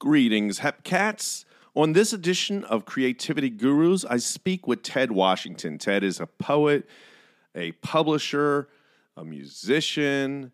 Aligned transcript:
Greetings, 0.00 0.60
Hepcats. 0.60 1.44
On 1.74 1.92
this 1.92 2.12
edition 2.12 2.62
of 2.64 2.84
Creativity 2.84 3.50
Gurus, 3.50 4.04
I 4.04 4.18
speak 4.18 4.68
with 4.68 4.84
Ted 4.84 5.10
Washington. 5.10 5.76
Ted 5.76 6.04
is 6.04 6.20
a 6.20 6.26
poet, 6.26 6.88
a 7.52 7.72
publisher, 7.72 8.68
a 9.16 9.24
musician, 9.24 10.52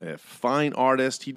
a 0.00 0.18
fine 0.18 0.72
artist. 0.72 1.22
He 1.22 1.36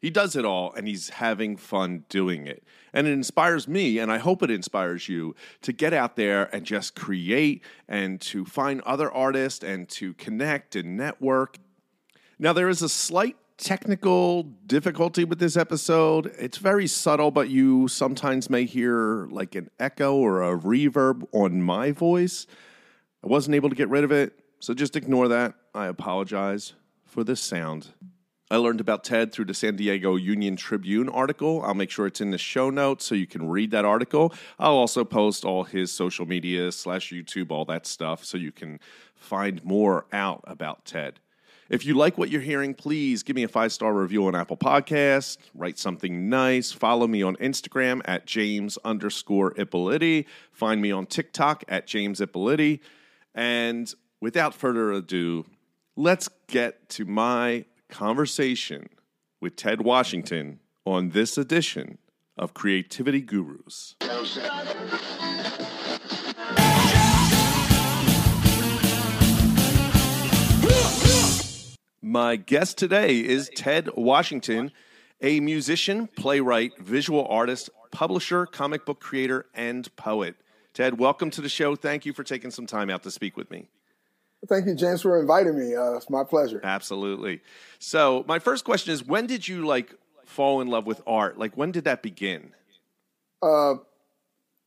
he 0.00 0.08
does 0.08 0.34
it 0.34 0.46
all 0.46 0.72
and 0.72 0.88
he's 0.88 1.10
having 1.10 1.58
fun 1.58 2.06
doing 2.08 2.46
it. 2.46 2.64
And 2.94 3.06
it 3.06 3.12
inspires 3.12 3.68
me, 3.68 3.98
and 3.98 4.10
I 4.10 4.16
hope 4.16 4.42
it 4.42 4.50
inspires 4.50 5.06
you 5.06 5.34
to 5.60 5.74
get 5.74 5.92
out 5.92 6.16
there 6.16 6.48
and 6.54 6.64
just 6.64 6.94
create 6.94 7.62
and 7.88 8.18
to 8.22 8.46
find 8.46 8.80
other 8.82 9.12
artists 9.12 9.62
and 9.62 9.86
to 9.90 10.14
connect 10.14 10.76
and 10.76 10.96
network. 10.96 11.58
Now, 12.38 12.54
there 12.54 12.70
is 12.70 12.80
a 12.80 12.88
slight 12.88 13.36
technical 13.60 14.44
difficulty 14.66 15.24
with 15.24 15.38
this 15.38 15.56
episode. 15.56 16.32
It's 16.38 16.56
very 16.56 16.86
subtle, 16.86 17.30
but 17.30 17.50
you 17.50 17.88
sometimes 17.88 18.48
may 18.48 18.64
hear 18.64 19.28
like 19.30 19.54
an 19.54 19.70
echo 19.78 20.16
or 20.16 20.42
a 20.42 20.58
reverb 20.58 21.26
on 21.32 21.62
my 21.62 21.92
voice. 21.92 22.46
I 23.22 23.26
wasn't 23.26 23.54
able 23.54 23.68
to 23.68 23.76
get 23.76 23.90
rid 23.90 24.02
of 24.02 24.12
it, 24.12 24.32
so 24.60 24.72
just 24.72 24.96
ignore 24.96 25.28
that. 25.28 25.54
I 25.74 25.86
apologize 25.86 26.72
for 27.04 27.22
this 27.22 27.40
sound. 27.40 27.88
I 28.50 28.56
learned 28.56 28.80
about 28.80 29.04
Ted 29.04 29.30
through 29.30 29.44
the 29.44 29.54
San 29.54 29.76
Diego 29.76 30.16
Union 30.16 30.56
Tribune 30.56 31.08
article. 31.08 31.62
I'll 31.62 31.74
make 31.74 31.90
sure 31.90 32.06
it's 32.06 32.20
in 32.20 32.30
the 32.30 32.38
show 32.38 32.70
notes 32.70 33.04
so 33.04 33.14
you 33.14 33.26
can 33.26 33.48
read 33.48 33.70
that 33.72 33.84
article. 33.84 34.32
I'll 34.58 34.74
also 34.74 35.04
post 35.04 35.44
all 35.44 35.64
his 35.64 35.92
social 35.92 36.26
media 36.26 36.72
slash 36.72 37.12
YouTube, 37.12 37.50
all 37.52 37.66
that 37.66 37.86
stuff, 37.86 38.24
so 38.24 38.38
you 38.38 38.52
can 38.52 38.80
find 39.14 39.62
more 39.64 40.06
out 40.12 40.42
about 40.46 40.86
Ted. 40.86 41.20
If 41.70 41.86
you 41.86 41.94
like 41.94 42.18
what 42.18 42.30
you're 42.30 42.40
hearing, 42.40 42.74
please 42.74 43.22
give 43.22 43.36
me 43.36 43.44
a 43.44 43.48
five 43.48 43.72
star 43.72 43.94
review 43.94 44.26
on 44.26 44.34
Apple 44.34 44.56
Podcasts. 44.56 45.38
Write 45.54 45.78
something 45.78 46.28
nice. 46.28 46.72
Follow 46.72 47.06
me 47.06 47.22
on 47.22 47.36
Instagram 47.36 48.02
at 48.06 48.26
James 48.26 48.76
underscore 48.84 49.52
Ippoliti. 49.54 50.26
Find 50.50 50.82
me 50.82 50.90
on 50.90 51.06
TikTok 51.06 51.62
at 51.68 51.86
James 51.86 52.20
Ippoliti. 52.20 52.80
And 53.36 53.94
without 54.20 54.52
further 54.52 54.90
ado, 54.90 55.46
let's 55.94 56.28
get 56.48 56.88
to 56.90 57.04
my 57.04 57.66
conversation 57.88 58.88
with 59.40 59.54
Ted 59.54 59.80
Washington 59.82 60.58
on 60.84 61.10
this 61.10 61.38
edition 61.38 61.98
of 62.36 62.52
Creativity 62.52 63.20
Gurus. 63.20 63.94
My 72.10 72.34
guest 72.34 72.76
today 72.76 73.20
is 73.20 73.48
Ted 73.54 73.88
Washington, 73.94 74.72
a 75.20 75.38
musician, 75.38 76.08
playwright, 76.08 76.76
visual 76.76 77.24
artist, 77.28 77.70
publisher, 77.92 78.46
comic 78.46 78.84
book 78.84 78.98
creator, 78.98 79.46
and 79.54 79.94
poet. 79.94 80.34
Ted, 80.74 80.98
welcome 80.98 81.30
to 81.30 81.40
the 81.40 81.48
show. 81.48 81.76
Thank 81.76 82.04
you 82.04 82.12
for 82.12 82.24
taking 82.24 82.50
some 82.50 82.66
time 82.66 82.90
out 82.90 83.04
to 83.04 83.12
speak 83.12 83.36
with 83.36 83.48
me. 83.48 83.68
Thank 84.48 84.66
you, 84.66 84.74
James, 84.74 85.02
for 85.02 85.20
inviting 85.20 85.56
me. 85.56 85.76
Uh, 85.76 85.92
it's 85.92 86.10
my 86.10 86.24
pleasure. 86.24 86.60
Absolutely. 86.64 87.42
So, 87.78 88.24
my 88.26 88.40
first 88.40 88.64
question 88.64 88.92
is 88.92 89.06
when 89.06 89.28
did 89.28 89.46
you 89.46 89.64
like 89.64 89.94
fall 90.24 90.60
in 90.62 90.66
love 90.66 90.86
with 90.86 91.00
art? 91.06 91.38
Like, 91.38 91.56
when 91.56 91.70
did 91.70 91.84
that 91.84 92.02
begin? 92.02 92.50
Uh, 93.40 93.74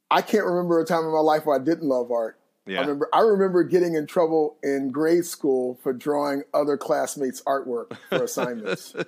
I 0.09 0.21
can't 0.21 0.45
remember 0.45 0.79
a 0.79 0.85
time 0.85 1.03
in 1.03 1.11
my 1.11 1.19
life 1.19 1.45
where 1.45 1.59
I 1.59 1.61
didn't 1.61 1.89
love 1.89 2.09
art. 2.09 2.39
Yeah. 2.65 2.77
I 2.77 2.81
remember 2.81 3.09
I 3.13 3.19
remember 3.21 3.63
getting 3.63 3.95
in 3.95 4.07
trouble 4.07 4.57
in 4.63 4.91
grade 4.91 5.25
school 5.25 5.79
for 5.83 5.91
drawing 5.93 6.43
other 6.53 6.77
classmates' 6.77 7.41
artwork 7.43 7.97
for 8.09 8.23
assignments. 8.23 8.93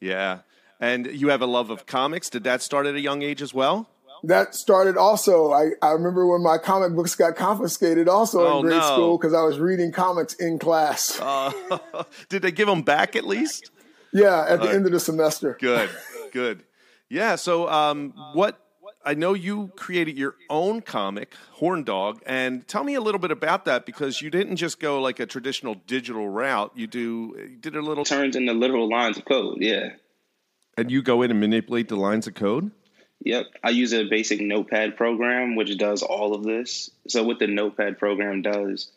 Yeah. 0.00 0.40
And 0.80 1.06
you 1.06 1.28
have 1.28 1.42
a 1.42 1.46
love 1.46 1.70
of 1.70 1.86
comics. 1.86 2.28
Did 2.28 2.42
that 2.44 2.60
start 2.60 2.86
at 2.86 2.94
a 2.96 3.00
young 3.00 3.22
age 3.22 3.40
as 3.42 3.54
well? 3.54 3.88
that 4.24 4.54
started 4.54 4.96
also. 4.96 5.52
I, 5.52 5.70
I 5.82 5.90
remember 5.92 6.26
when 6.26 6.42
my 6.42 6.56
comic 6.58 6.94
books 6.94 7.14
got 7.16 7.34
confiscated 7.36 8.08
also 8.08 8.40
Oh, 8.46 8.56
in 8.58 8.66
grade 8.66 8.78
no. 8.78 8.92
school 8.92 9.18
because 9.18 9.34
I 9.34 9.42
was 9.42 9.58
reading 9.58 9.90
comics 9.92 10.34
in 10.34 10.58
class. 10.58 11.18
Uh, 11.20 11.52
did 12.28 12.42
they 12.42 12.52
give 12.52 12.68
them 12.68 12.82
back 12.82 13.16
at 13.16 13.24
least? 13.24 13.70
yeah, 14.12 14.44
at 14.48 14.60
the 14.60 14.68
end 14.70 14.86
of 14.86 14.92
the 14.92 15.00
semester. 15.00 15.56
Good, 15.60 15.90
good. 16.32 16.64
Yeah. 17.08 17.34
So, 17.36 17.68
um, 17.68 18.12
what 18.34 18.61
I 19.04 19.14
know 19.14 19.34
you 19.34 19.72
created 19.76 20.16
your 20.16 20.36
own 20.48 20.80
comic, 20.80 21.34
Horn 21.52 21.82
Dog, 21.84 22.22
and 22.26 22.66
tell 22.68 22.84
me 22.84 22.94
a 22.94 23.00
little 23.00 23.18
bit 23.18 23.30
about 23.30 23.64
that 23.64 23.84
because 23.86 24.20
you 24.22 24.30
didn't 24.30 24.56
just 24.56 24.78
go 24.80 25.00
like 25.00 25.20
a 25.20 25.26
traditional 25.26 25.74
digital 25.86 26.28
route. 26.28 26.72
You 26.74 26.86
do 26.86 27.34
uh, 27.36 27.42
you 27.42 27.56
did 27.56 27.76
a 27.76 27.82
little, 27.82 28.04
turns 28.04 28.36
into 28.36 28.52
literal 28.52 28.88
lines 28.88 29.18
of 29.18 29.24
code. 29.24 29.58
Yeah. 29.60 29.90
and 30.76 30.90
you 30.90 31.02
go 31.02 31.22
in 31.22 31.30
and 31.30 31.40
manipulate 31.40 31.88
the 31.88 31.96
lines 31.96 32.26
of 32.26 32.34
code. 32.34 32.70
Yep. 33.24 33.46
I 33.62 33.70
use 33.70 33.92
a 33.92 34.08
basic 34.08 34.40
notepad 34.40 34.96
program 34.96 35.54
which 35.54 35.76
does 35.78 36.02
all 36.02 36.34
of 36.34 36.42
this. 36.42 36.90
So 37.08 37.22
what 37.22 37.38
the 37.38 37.46
notepad 37.46 37.98
program 37.98 38.42
does, 38.42 38.90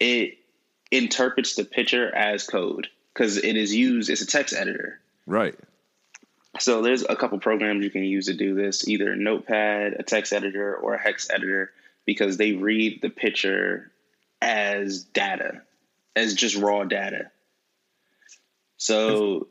it 0.00 0.38
interprets 0.90 1.54
the 1.54 1.64
picture 1.64 2.14
as 2.14 2.46
code 2.46 2.88
because 3.12 3.36
it 3.36 3.56
is 3.56 3.74
used 3.74 4.08
it's 4.08 4.22
a 4.22 4.26
text 4.26 4.54
editor. 4.54 5.00
Right. 5.26 5.54
So 6.58 6.82
there's 6.82 7.04
a 7.08 7.14
couple 7.14 7.38
programs 7.38 7.84
you 7.84 7.90
can 7.90 8.04
use 8.04 8.26
to 8.26 8.34
do 8.34 8.54
this, 8.54 8.88
either 8.88 9.14
Notepad, 9.14 9.94
a 9.98 10.02
text 10.02 10.32
editor, 10.32 10.74
or 10.74 10.94
a 10.94 10.98
hex 10.98 11.30
editor, 11.30 11.70
because 12.06 12.36
they 12.36 12.52
read 12.52 13.00
the 13.02 13.10
picture 13.10 13.92
as 14.40 15.04
data, 15.04 15.62
as 16.16 16.34
just 16.34 16.56
raw 16.56 16.84
data. 16.84 17.30
So, 18.76 19.48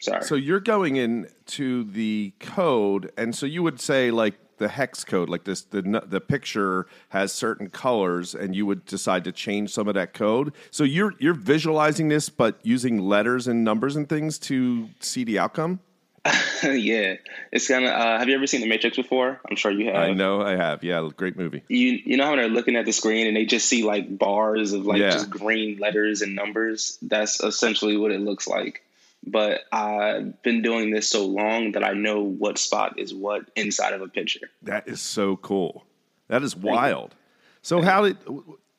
sorry. 0.00 0.22
So 0.22 0.34
you're 0.34 0.60
going 0.60 0.96
into 0.96 1.84
the 1.84 2.34
code, 2.40 3.10
and 3.16 3.34
so 3.34 3.46
you 3.46 3.62
would 3.62 3.80
say 3.80 4.10
like 4.10 4.34
the 4.58 4.68
hex 4.68 5.04
code, 5.04 5.28
like 5.28 5.44
this, 5.44 5.62
the 5.62 6.02
the 6.06 6.20
picture 6.20 6.86
has 7.08 7.32
certain 7.32 7.70
colors, 7.70 8.34
and 8.34 8.54
you 8.54 8.66
would 8.66 8.84
decide 8.84 9.24
to 9.24 9.32
change 9.32 9.70
some 9.70 9.88
of 9.88 9.94
that 9.94 10.12
code. 10.12 10.52
So 10.70 10.84
you're 10.84 11.14
you're 11.18 11.34
visualizing 11.34 12.08
this, 12.08 12.28
but 12.28 12.58
using 12.62 12.98
letters 12.98 13.48
and 13.48 13.64
numbers 13.64 13.96
and 13.96 14.08
things 14.08 14.38
to 14.40 14.90
see 15.00 15.24
the 15.24 15.38
outcome. 15.38 15.80
yeah, 16.62 17.14
it's 17.52 17.68
kind 17.68 17.84
of. 17.84 17.92
Uh, 17.92 18.18
have 18.18 18.28
you 18.28 18.34
ever 18.34 18.46
seen 18.46 18.60
The 18.60 18.66
Matrix 18.68 18.96
before? 18.96 19.40
I'm 19.48 19.56
sure 19.56 19.70
you 19.70 19.86
have. 19.86 19.96
I 19.96 20.12
know, 20.12 20.42
I 20.42 20.56
have. 20.56 20.82
Yeah, 20.84 21.08
great 21.16 21.36
movie. 21.36 21.62
You 21.68 21.98
you 22.04 22.16
know 22.16 22.24
how 22.24 22.30
when 22.30 22.38
they're 22.40 22.48
looking 22.48 22.76
at 22.76 22.84
the 22.86 22.92
screen 22.92 23.26
and 23.26 23.36
they 23.36 23.44
just 23.46 23.68
see 23.68 23.84
like 23.84 24.16
bars 24.18 24.72
of 24.72 24.86
like 24.86 24.98
Yeah. 25.00 25.10
just 25.10 25.30
green 25.30 25.78
letters 25.78 26.22
and 26.22 26.34
numbers. 26.34 26.98
That's 27.02 27.40
essentially 27.42 27.96
what 27.96 28.10
it 28.12 28.20
looks 28.20 28.46
like. 28.48 28.82
But 29.26 29.62
I've 29.72 30.40
been 30.42 30.62
doing 30.62 30.90
this 30.90 31.08
so 31.08 31.26
long 31.26 31.72
that 31.72 31.82
I 31.84 31.92
know 31.92 32.22
what 32.22 32.56
spot 32.58 32.98
is 32.98 33.12
what 33.12 33.50
inside 33.56 33.92
of 33.92 34.00
a 34.00 34.08
picture. 34.08 34.48
That 34.62 34.86
is 34.88 35.00
so 35.00 35.36
cool. 35.36 35.84
That 36.28 36.42
is 36.42 36.54
wild. 36.54 37.14
So 37.62 37.82
how 37.82 38.02
did 38.02 38.18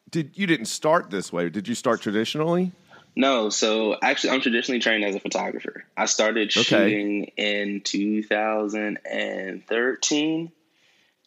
did 0.10 0.38
you 0.38 0.48
didn't 0.48 0.66
start 0.68 1.10
this 1.10 1.32
way? 1.32 1.50
Did 1.50 1.68
you 1.68 1.76
start 1.76 2.02
traditionally? 2.02 2.72
No, 3.20 3.50
so 3.50 3.98
actually, 4.02 4.30
I'm 4.30 4.40
traditionally 4.40 4.80
trained 4.80 5.04
as 5.04 5.14
a 5.14 5.20
photographer. 5.20 5.84
I 5.98 6.06
started 6.06 6.54
Okay. 6.56 6.64
shooting 6.64 7.26
in 7.36 7.82
2013, 7.82 10.52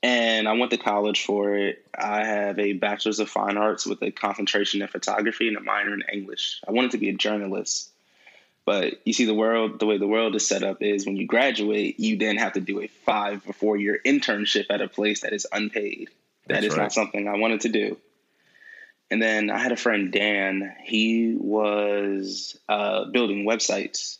and 0.02 0.48
I 0.48 0.52
went 0.54 0.70
to 0.70 0.78
college 0.78 1.26
for 1.26 1.54
it. 1.54 1.84
I 1.94 2.24
have 2.24 2.58
a 2.58 2.72
bachelor's 2.72 3.20
of 3.20 3.28
fine 3.28 3.58
arts 3.58 3.84
with 3.84 4.02
a 4.02 4.10
concentration 4.10 4.80
in 4.80 4.88
photography 4.88 5.48
and 5.48 5.58
a 5.58 5.60
minor 5.60 5.92
in 5.92 6.02
English. 6.10 6.62
I 6.66 6.72
wanted 6.72 6.92
to 6.92 6.98
be 6.98 7.10
a 7.10 7.14
journalist, 7.14 7.90
but 8.64 9.06
you 9.06 9.12
see, 9.12 9.26
the 9.26 9.34
world, 9.34 9.78
the 9.78 9.84
way 9.84 9.98
the 9.98 10.06
world 10.06 10.34
is 10.34 10.48
set 10.48 10.62
up 10.62 10.80
is 10.80 11.04
when 11.04 11.16
you 11.16 11.26
graduate, 11.26 12.00
you 12.00 12.16
then 12.16 12.38
have 12.38 12.54
to 12.54 12.60
do 12.60 12.80
a 12.80 12.86
five 12.86 13.46
or 13.46 13.52
four 13.52 13.76
year 13.76 14.00
internship 14.02 14.64
at 14.70 14.80
a 14.80 14.88
place 14.88 15.20
that 15.20 15.34
is 15.34 15.46
unpaid. 15.52 16.08
That 16.46 16.54
That's 16.54 16.68
is 16.68 16.72
right. 16.72 16.84
not 16.84 16.94
something 16.94 17.28
I 17.28 17.36
wanted 17.36 17.60
to 17.60 17.68
do. 17.68 17.98
And 19.12 19.20
then 19.20 19.50
I 19.50 19.58
had 19.58 19.72
a 19.72 19.76
friend, 19.76 20.10
Dan. 20.10 20.74
He 20.84 21.36
was 21.38 22.58
uh, 22.66 23.04
building 23.04 23.44
websites. 23.44 24.16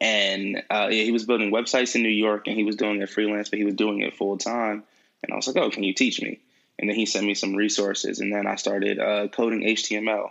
And 0.00 0.64
uh, 0.68 0.88
yeah, 0.90 1.04
he 1.04 1.12
was 1.12 1.24
building 1.24 1.52
websites 1.52 1.94
in 1.94 2.02
New 2.02 2.08
York 2.08 2.48
and 2.48 2.56
he 2.56 2.64
was 2.64 2.74
doing 2.74 3.00
it 3.00 3.08
freelance, 3.08 3.50
but 3.50 3.60
he 3.60 3.64
was 3.64 3.76
doing 3.76 4.00
it 4.00 4.16
full 4.16 4.36
time. 4.36 4.82
And 5.22 5.32
I 5.32 5.36
was 5.36 5.46
like, 5.46 5.56
oh, 5.58 5.70
can 5.70 5.84
you 5.84 5.94
teach 5.94 6.20
me? 6.20 6.40
And 6.76 6.90
then 6.90 6.96
he 6.96 7.06
sent 7.06 7.24
me 7.24 7.34
some 7.34 7.54
resources. 7.54 8.18
And 8.18 8.32
then 8.32 8.48
I 8.48 8.56
started 8.56 8.98
uh, 8.98 9.28
coding 9.28 9.60
HTML. 9.60 10.30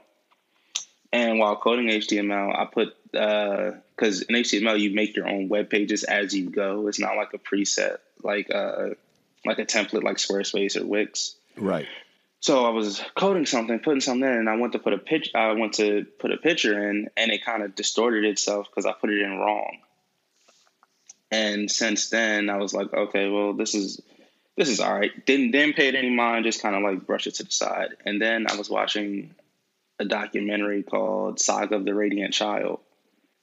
And 1.13 1.39
while 1.39 1.55
coding 1.55 1.87
HTML, 1.87 2.53
I 2.53 2.65
put, 2.65 3.01
because 3.13 4.23
in 4.23 4.35
HTML, 4.35 4.77
you 4.77 4.93
make 4.93 5.15
your 5.15 5.29
own 5.29 5.47
web 5.47 5.69
pages 5.69 6.03
as 6.03 6.35
you 6.35 6.49
go. 6.49 6.89
It's 6.89 6.99
not 6.99 7.15
like 7.15 7.33
a 7.33 7.37
preset, 7.37 7.99
like, 8.21 8.53
uh, 8.53 8.89
like 9.45 9.59
a 9.59 9.65
template 9.65 10.03
like 10.03 10.17
Squarespace 10.17 10.75
or 10.75 10.85
Wix. 10.85 11.35
Right. 11.55 11.87
So 12.39 12.65
I 12.65 12.69
was 12.69 13.01
coding 13.15 13.45
something, 13.45 13.79
putting 13.79 14.01
something 14.01 14.27
in, 14.27 14.35
and 14.35 14.49
I 14.49 14.57
went 14.57 14.73
to 14.73 14.79
put 14.79 14.93
a 14.93 14.97
pitch. 14.97 15.31
I 15.33 15.53
went 15.53 15.73
to 15.75 16.05
put 16.19 16.31
a 16.31 16.37
picture 16.37 16.89
in, 16.89 17.09
and 17.17 17.31
it 17.31 17.43
kind 17.43 17.63
of 17.63 17.75
distorted 17.75 18.25
itself 18.25 18.67
because 18.69 18.85
I 18.85 18.93
put 18.93 19.09
it 19.09 19.21
in 19.21 19.37
wrong. 19.37 19.77
And 21.31 21.69
since 21.69 22.09
then, 22.09 22.49
I 22.49 22.57
was 22.57 22.73
like, 22.73 22.93
okay, 22.93 23.29
well, 23.29 23.53
this 23.53 23.75
is 23.75 24.01
this 24.55 24.69
is 24.69 24.79
all 24.79 24.93
right. 24.93 25.25
Didn't 25.25 25.51
didn't 25.51 25.75
pay 25.75 25.87
it 25.87 25.95
any 25.95 26.09
mind. 26.09 26.45
Just 26.45 26.61
kind 26.61 26.75
of 26.75 26.83
like 26.83 27.05
brush 27.05 27.27
it 27.27 27.35
to 27.35 27.43
the 27.43 27.51
side. 27.51 27.89
And 28.05 28.21
then 28.21 28.45
I 28.49 28.55
was 28.55 28.69
watching 28.69 29.35
a 29.99 30.05
documentary 30.05 30.83
called 30.83 31.39
Saga 31.39 31.75
of 31.75 31.85
the 31.85 31.93
Radiant 31.93 32.33
Child, 32.33 32.79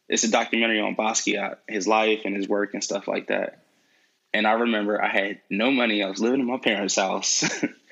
it's 0.08 0.24
a 0.24 0.30
documentary 0.30 0.80
on 0.80 0.96
Basquiat, 0.96 1.58
his 1.66 1.88
life 1.88 2.22
and 2.24 2.36
his 2.36 2.48
work 2.48 2.74
and 2.74 2.84
stuff 2.84 3.08
like 3.08 3.28
that. 3.28 3.62
And 4.32 4.46
I 4.46 4.52
remember 4.52 5.02
I 5.02 5.08
had 5.08 5.40
no 5.48 5.70
money. 5.70 6.02
I 6.02 6.10
was 6.10 6.20
living 6.20 6.40
in 6.40 6.46
my 6.46 6.58
parents' 6.58 6.96
house. 6.96 7.44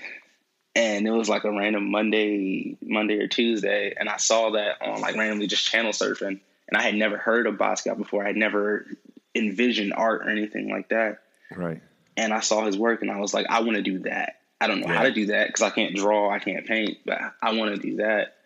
and 0.74 1.06
it 1.06 1.10
was 1.10 1.28
like 1.28 1.44
a 1.44 1.50
random 1.50 1.90
Monday, 1.90 2.76
Monday 2.82 3.19
or 3.19 3.28
Tuesday, 3.28 3.94
and 3.98 4.08
I 4.08 4.16
saw 4.16 4.50
that 4.50 4.80
on 4.80 5.00
like 5.00 5.16
randomly 5.16 5.46
just 5.46 5.66
channel 5.66 5.92
surfing. 5.92 6.40
And 6.69 6.76
I 6.78 6.82
had 6.82 6.94
never 6.94 7.19
heard 7.19 7.46
of 7.46 7.56
Basquiat 7.56 7.98
before. 7.98 8.24
I 8.24 8.28
had 8.28 8.36
never 8.36 8.86
envisioned 9.34 9.92
art 9.92 10.22
or 10.22 10.30
anything 10.30 10.70
like 10.70 10.88
that. 10.88 11.19
Right. 11.54 11.82
And 12.16 12.32
I 12.32 12.40
saw 12.40 12.64
his 12.64 12.78
work 12.78 13.02
and 13.02 13.10
I 13.10 13.19
was 13.19 13.34
like, 13.34 13.46
I 13.50 13.60
want 13.60 13.76
to 13.76 13.82
do 13.82 14.00
that. 14.00 14.40
I 14.60 14.69
don't 14.69 14.80
know 14.80 14.88
Yeah. 14.88 14.96
how 14.96 15.02
to 15.02 15.12
do 15.12 15.26
that 15.26 15.48
because 15.48 15.62
I 15.62 15.70
can't 15.70 15.94
draw, 15.94 16.30
I 16.30 16.38
can't 16.38 16.66
paint, 16.66 16.98
but 17.04 17.19
I 17.42 17.54
want 17.54 17.74
to 17.74 17.80
do 17.80 17.96
that. 17.96 18.36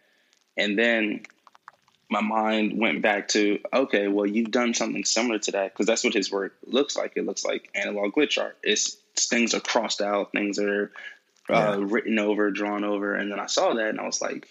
And 0.56 0.78
then 0.78 1.23
my 2.08 2.20
mind 2.20 2.78
went 2.78 3.02
back 3.02 3.28
to, 3.28 3.58
okay, 3.73 4.08
well, 4.08 4.26
you've 4.26 4.50
done 4.50 4.75
something 4.75 5.05
similar 5.05 5.38
to 5.40 5.52
that 5.52 5.73
because 5.73 5.87
that's 5.87 6.05
what 6.05 6.14
his 6.14 6.31
work 6.31 6.55
looks 6.67 6.96
like. 6.96 7.12
It 7.17 7.26
looks 7.26 7.44
like 7.44 7.69
analog 7.75 8.12
glitch 8.14 8.40
art. 8.40 8.56
It's 8.62 8.96
things 9.17 9.55
are 9.55 9.61
crossed 9.61 10.00
out, 10.00 10.32
things 10.32 10.58
are 10.58 10.90
uh, 11.51 11.77
Yeah. 11.79 11.87
written 11.89 12.19
over, 12.19 12.51
drawn 12.51 12.85
over, 12.85 13.15
and 13.15 13.31
then 13.31 13.41
I 13.41 13.47
saw 13.47 13.75
that 13.75 13.89
and 13.89 14.01
I 14.01 14.07
was 14.07 14.21
like, 14.21 14.49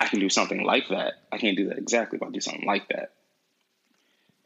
I 0.00 0.06
can 0.06 0.20
do 0.20 0.28
something 0.28 0.62
like 0.62 0.88
that. 0.88 1.14
I 1.32 1.38
can't 1.38 1.56
do 1.56 1.68
that 1.68 1.78
exactly, 1.78 2.18
but 2.18 2.26
I'll 2.26 2.32
do 2.32 2.40
something 2.40 2.66
like 2.66 2.88
that. 2.88 3.12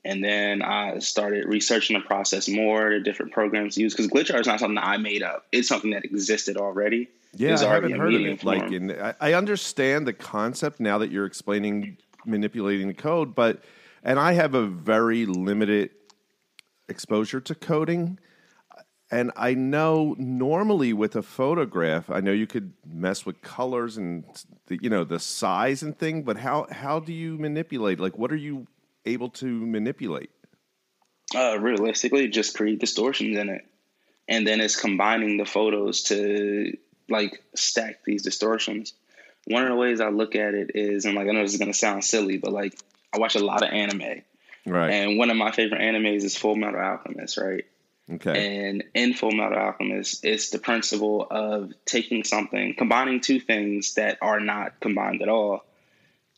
And 0.04 0.24
then 0.24 0.62
I 0.62 0.98
started 0.98 1.46
researching 1.46 1.96
the 1.96 2.04
process 2.04 2.48
more, 2.48 2.90
the 2.90 3.00
different 3.00 3.32
programs 3.32 3.76
to 3.76 3.82
use 3.82 3.94
because 3.94 4.08
glitch 4.08 4.32
art 4.32 4.40
is 4.40 4.46
not 4.46 4.58
something 4.58 4.74
that 4.74 4.84
I 4.84 4.96
made 4.96 5.22
up. 5.22 5.46
It's 5.52 5.68
something 5.68 5.90
that 5.90 6.04
existed 6.04 6.56
already. 6.56 7.08
Yeah, 7.34 7.54
I 7.60 7.74
haven't 7.74 7.92
heard 7.92 8.14
of 8.14 8.20
it. 8.20 8.44
Like, 8.44 8.72
in, 8.72 8.90
I, 8.90 9.14
I 9.20 9.32
understand 9.34 10.06
the 10.06 10.12
concept 10.12 10.80
now 10.80 10.98
that 10.98 11.10
you're 11.10 11.26
explaining 11.26 11.98
manipulating 12.26 12.88
the 12.88 12.94
code, 12.94 13.34
but 13.34 13.62
and 14.02 14.18
I 14.18 14.32
have 14.32 14.54
a 14.54 14.66
very 14.66 15.26
limited 15.26 15.90
exposure 16.88 17.40
to 17.40 17.54
coding, 17.54 18.18
and 19.12 19.30
I 19.36 19.54
know 19.54 20.16
normally 20.18 20.92
with 20.92 21.14
a 21.14 21.22
photograph, 21.22 22.10
I 22.10 22.20
know 22.20 22.32
you 22.32 22.46
could 22.48 22.72
mess 22.84 23.24
with 23.24 23.42
colors 23.42 23.96
and 23.98 24.24
the, 24.66 24.78
you 24.82 24.90
know 24.90 25.04
the 25.04 25.20
size 25.20 25.82
and 25.82 25.96
thing, 25.96 26.22
but 26.24 26.38
how 26.38 26.66
how 26.70 26.98
do 26.98 27.12
you 27.12 27.38
manipulate? 27.38 28.00
Like, 28.00 28.18
what 28.18 28.32
are 28.32 28.36
you 28.36 28.66
able 29.04 29.28
to 29.30 29.46
manipulate? 29.46 30.30
uh, 31.34 31.58
realistically 31.58 32.28
just 32.28 32.54
create 32.56 32.78
distortions 32.78 33.38
in 33.38 33.48
it 33.48 33.64
and 34.28 34.46
then 34.46 34.60
it's 34.60 34.76
combining 34.76 35.38
the 35.38 35.46
photos 35.46 36.02
to 36.02 36.76
like 37.08 37.42
stack 37.54 38.04
these 38.04 38.22
distortions 38.22 38.92
one 39.46 39.62
of 39.62 39.70
the 39.70 39.74
ways 39.74 40.00
i 40.02 40.08
look 40.10 40.34
at 40.36 40.52
it 40.54 40.72
is 40.74 41.06
and 41.06 41.14
like 41.14 41.26
i 41.28 41.32
know 41.32 41.40
this 41.42 41.52
is 41.54 41.58
going 41.58 41.72
to 41.72 41.78
sound 41.78 42.04
silly 42.04 42.36
but 42.36 42.52
like 42.52 42.74
i 43.14 43.18
watch 43.18 43.34
a 43.34 43.44
lot 43.44 43.62
of 43.62 43.70
anime 43.72 44.22
Right. 44.66 44.90
and 44.92 45.18
one 45.18 45.30
of 45.30 45.36
my 45.38 45.52
favorite 45.52 45.80
animes 45.80 46.22
is 46.22 46.36
full 46.36 46.54
metal 46.54 46.78
alchemist 46.80 47.38
right 47.38 47.64
okay. 48.10 48.68
and 48.68 48.84
in 48.94 49.14
Full 49.14 49.32
Metal 49.32 49.58
Alchemist, 49.58 50.24
it's 50.24 50.50
the 50.50 50.58
principle 50.58 51.26
of 51.30 51.72
taking 51.84 52.24
something, 52.24 52.74
combining 52.76 53.20
two 53.20 53.40
things 53.40 53.94
that 53.94 54.18
are 54.22 54.40
not 54.40 54.80
combined 54.80 55.22
at 55.22 55.28
all, 55.28 55.64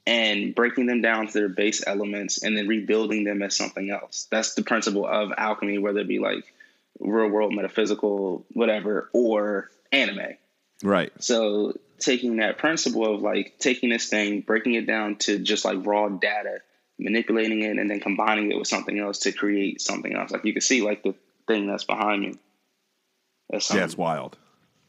and 0.06 0.54
breaking 0.54 0.86
them 0.86 1.00
down 1.00 1.26
to 1.26 1.32
their 1.32 1.48
base 1.48 1.82
elements 1.86 2.42
and 2.42 2.56
then 2.56 2.68
rebuilding 2.68 3.24
them 3.24 3.42
as 3.42 3.56
something 3.56 3.90
else. 3.90 4.26
That's 4.30 4.54
the 4.54 4.62
principle 4.62 5.06
of 5.06 5.32
alchemy, 5.36 5.78
whether 5.78 6.00
it 6.00 6.08
be 6.08 6.18
like 6.18 6.44
real 7.00 7.28
world 7.28 7.54
metaphysical, 7.54 8.44
whatever, 8.52 9.08
or 9.12 9.70
anime. 9.92 10.36
right. 10.82 11.12
So 11.20 11.74
taking 11.98 12.36
that 12.36 12.58
principle 12.58 13.14
of 13.14 13.22
like 13.22 13.54
taking 13.58 13.90
this 13.90 14.08
thing, 14.08 14.40
breaking 14.40 14.74
it 14.74 14.86
down 14.86 15.16
to 15.16 15.38
just 15.38 15.64
like 15.64 15.86
raw 15.86 16.08
data, 16.08 16.58
manipulating 16.98 17.62
it, 17.62 17.78
and 17.78 17.90
then 17.90 18.00
combining 18.00 18.50
it 18.52 18.58
with 18.58 18.68
something 18.68 18.98
else 18.98 19.20
to 19.20 19.32
create 19.32 19.80
something 19.80 20.14
else. 20.14 20.30
Like 20.30 20.44
you 20.44 20.52
can 20.52 20.62
see, 20.62 20.82
like 20.82 21.02
the 21.02 21.14
thing 21.46 21.66
that's 21.66 21.84
behind 21.84 22.22
me. 22.22 22.34
That's 23.50 23.72
Yeah, 23.72 23.84
it's 23.84 23.96
wild. 23.96 24.36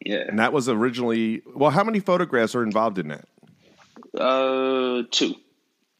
yeah. 0.05 0.23
And 0.27 0.39
that 0.39 0.53
was 0.53 0.69
originally 0.69 1.41
well. 1.53 1.71
How 1.71 1.83
many 1.83 1.99
photographs 1.99 2.55
are 2.55 2.63
involved 2.63 2.97
in 2.97 3.09
that? 3.09 3.25
Uh, 4.19 5.03
two. 5.11 5.35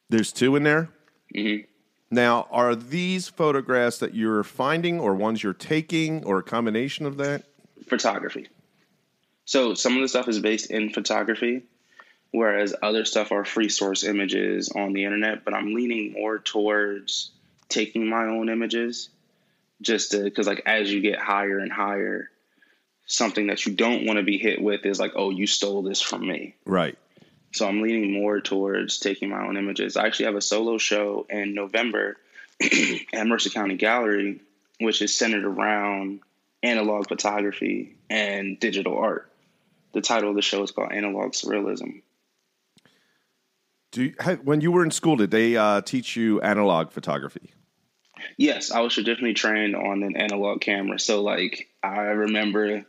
There's 0.09 0.31
two 0.31 0.55
in 0.55 0.63
there. 0.63 0.89
Mhm. 1.35 1.65
Now, 2.11 2.47
are 2.51 2.75
these 2.75 3.27
photographs 3.27 3.97
that 3.97 4.13
you're 4.13 4.43
finding, 4.43 4.99
or 4.99 5.15
ones 5.15 5.43
you're 5.43 5.53
taking, 5.53 6.23
or 6.23 6.37
a 6.39 6.43
combination 6.43 7.05
of 7.05 7.17
that? 7.17 7.43
photography. 7.87 8.47
So 9.45 9.75
some 9.75 9.95
of 9.95 10.01
the 10.01 10.07
stuff 10.07 10.27
is 10.27 10.39
based 10.39 10.71
in 10.71 10.89
photography, 10.89 11.61
whereas 12.31 12.73
other 12.81 13.05
stuff 13.05 13.31
are 13.31 13.45
free 13.45 13.69
source 13.69 14.03
images 14.03 14.69
on 14.69 14.93
the 14.93 15.03
internet. 15.03 15.45
But 15.45 15.53
I'm 15.53 15.73
leaning 15.75 16.13
more 16.13 16.39
towards 16.39 17.29
taking 17.69 18.07
my 18.09 18.23
own 18.25 18.49
images, 18.49 19.09
just 19.81 20.11
because 20.11 20.47
like 20.47 20.63
as 20.65 20.91
you 20.91 21.01
get 21.01 21.19
higher 21.19 21.59
and 21.59 21.71
higher, 21.71 22.29
something 23.05 23.47
that 23.47 23.65
you 23.65 23.73
don't 23.73 24.05
want 24.05 24.17
to 24.17 24.23
be 24.23 24.37
hit 24.37 24.61
with 24.61 24.85
is 24.85 24.99
like, 24.99 25.13
oh, 25.15 25.29
you 25.29 25.47
stole 25.47 25.81
this 25.83 26.01
from 26.01 26.27
me. 26.27 26.55
Right. 26.65 26.97
So 27.53 27.67
I'm 27.67 27.81
leaning 27.81 28.11
more 28.11 28.41
towards 28.41 28.99
taking 28.99 29.29
my 29.29 29.45
own 29.45 29.57
images. 29.57 29.95
I 29.95 30.05
actually 30.05 30.25
have 30.25 30.35
a 30.35 30.41
solo 30.41 30.77
show 30.77 31.25
in 31.29 31.53
November 31.53 32.17
at 33.13 33.27
Mercer 33.27 33.49
County 33.49 33.75
Gallery, 33.75 34.41
which 34.79 35.01
is 35.01 35.15
centered 35.15 35.45
around 35.45 36.19
analog 36.63 37.07
photography 37.07 37.95
and 38.09 38.59
digital 38.59 38.97
art. 38.97 39.31
The 39.93 40.01
title 40.01 40.31
of 40.31 40.35
the 40.35 40.41
show 40.41 40.61
is 40.63 40.71
called 40.71 40.91
Analog 40.91 41.31
Surrealism. 41.31 42.01
Do 43.91 44.03
you, 44.03 44.13
when 44.43 44.59
you 44.59 44.73
were 44.73 44.83
in 44.83 44.91
school, 44.91 45.15
did 45.15 45.31
they 45.31 45.55
uh, 45.55 45.79
teach 45.79 46.17
you 46.17 46.41
analog 46.41 46.91
photography? 46.91 47.53
Yes, 48.37 48.71
I 48.71 48.81
was 48.81 48.93
traditionally 48.93 49.33
trained 49.33 49.75
on 49.75 50.03
an 50.03 50.15
analog 50.15 50.61
camera. 50.61 50.99
So 50.99 51.21
like 51.21 51.69
I 51.83 51.97
remember 51.97 52.85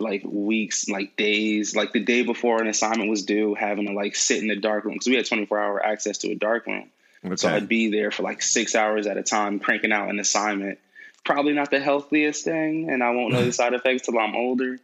like 0.00 0.22
weeks, 0.24 0.88
like 0.88 1.16
days, 1.16 1.74
like 1.74 1.92
the 1.92 2.00
day 2.00 2.22
before 2.22 2.60
an 2.60 2.68
assignment 2.68 3.10
was 3.10 3.24
due, 3.24 3.54
having 3.54 3.86
to 3.86 3.92
like 3.92 4.16
sit 4.16 4.42
in 4.42 4.48
the 4.48 4.56
dark 4.56 4.84
room 4.84 4.94
because 4.94 5.08
we 5.08 5.16
had 5.16 5.26
24 5.26 5.58
hour 5.58 5.84
access 5.84 6.18
to 6.18 6.30
a 6.30 6.34
dark 6.34 6.66
room. 6.66 6.90
So 7.36 7.48
I'd 7.48 7.68
be 7.68 7.90
there 7.90 8.10
for 8.10 8.22
like 8.22 8.42
six 8.42 8.74
hours 8.74 9.06
at 9.06 9.16
a 9.16 9.22
time, 9.22 9.58
cranking 9.58 9.92
out 9.92 10.08
an 10.08 10.20
assignment. 10.20 10.78
Probably 11.24 11.52
not 11.52 11.70
the 11.70 11.80
healthiest 11.80 12.44
thing, 12.44 12.90
and 12.90 13.02
I 13.02 13.10
won't 13.10 13.32
know 13.32 13.44
the 13.44 13.52
side 13.60 13.74
effects 13.74 14.06
till 14.06 14.18
I'm 14.18 14.36
older. 14.36 14.78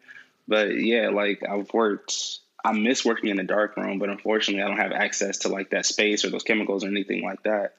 But 0.49 0.81
yeah, 0.81 1.11
like 1.11 1.43
I've 1.49 1.73
worked. 1.73 2.39
I 2.65 2.73
miss 2.73 3.05
working 3.05 3.29
in 3.29 3.37
the 3.37 3.45
dark 3.45 3.77
room, 3.77 3.99
but 3.99 4.09
unfortunately, 4.09 4.63
I 4.63 4.69
don't 4.69 4.79
have 4.79 4.93
access 4.93 5.39
to 5.39 5.49
like 5.49 5.71
that 5.71 5.87
space 5.87 6.25
or 6.25 6.31
those 6.31 6.43
chemicals 6.43 6.83
or 6.83 6.89
anything 6.89 7.23
like 7.23 7.43
that. 7.45 7.75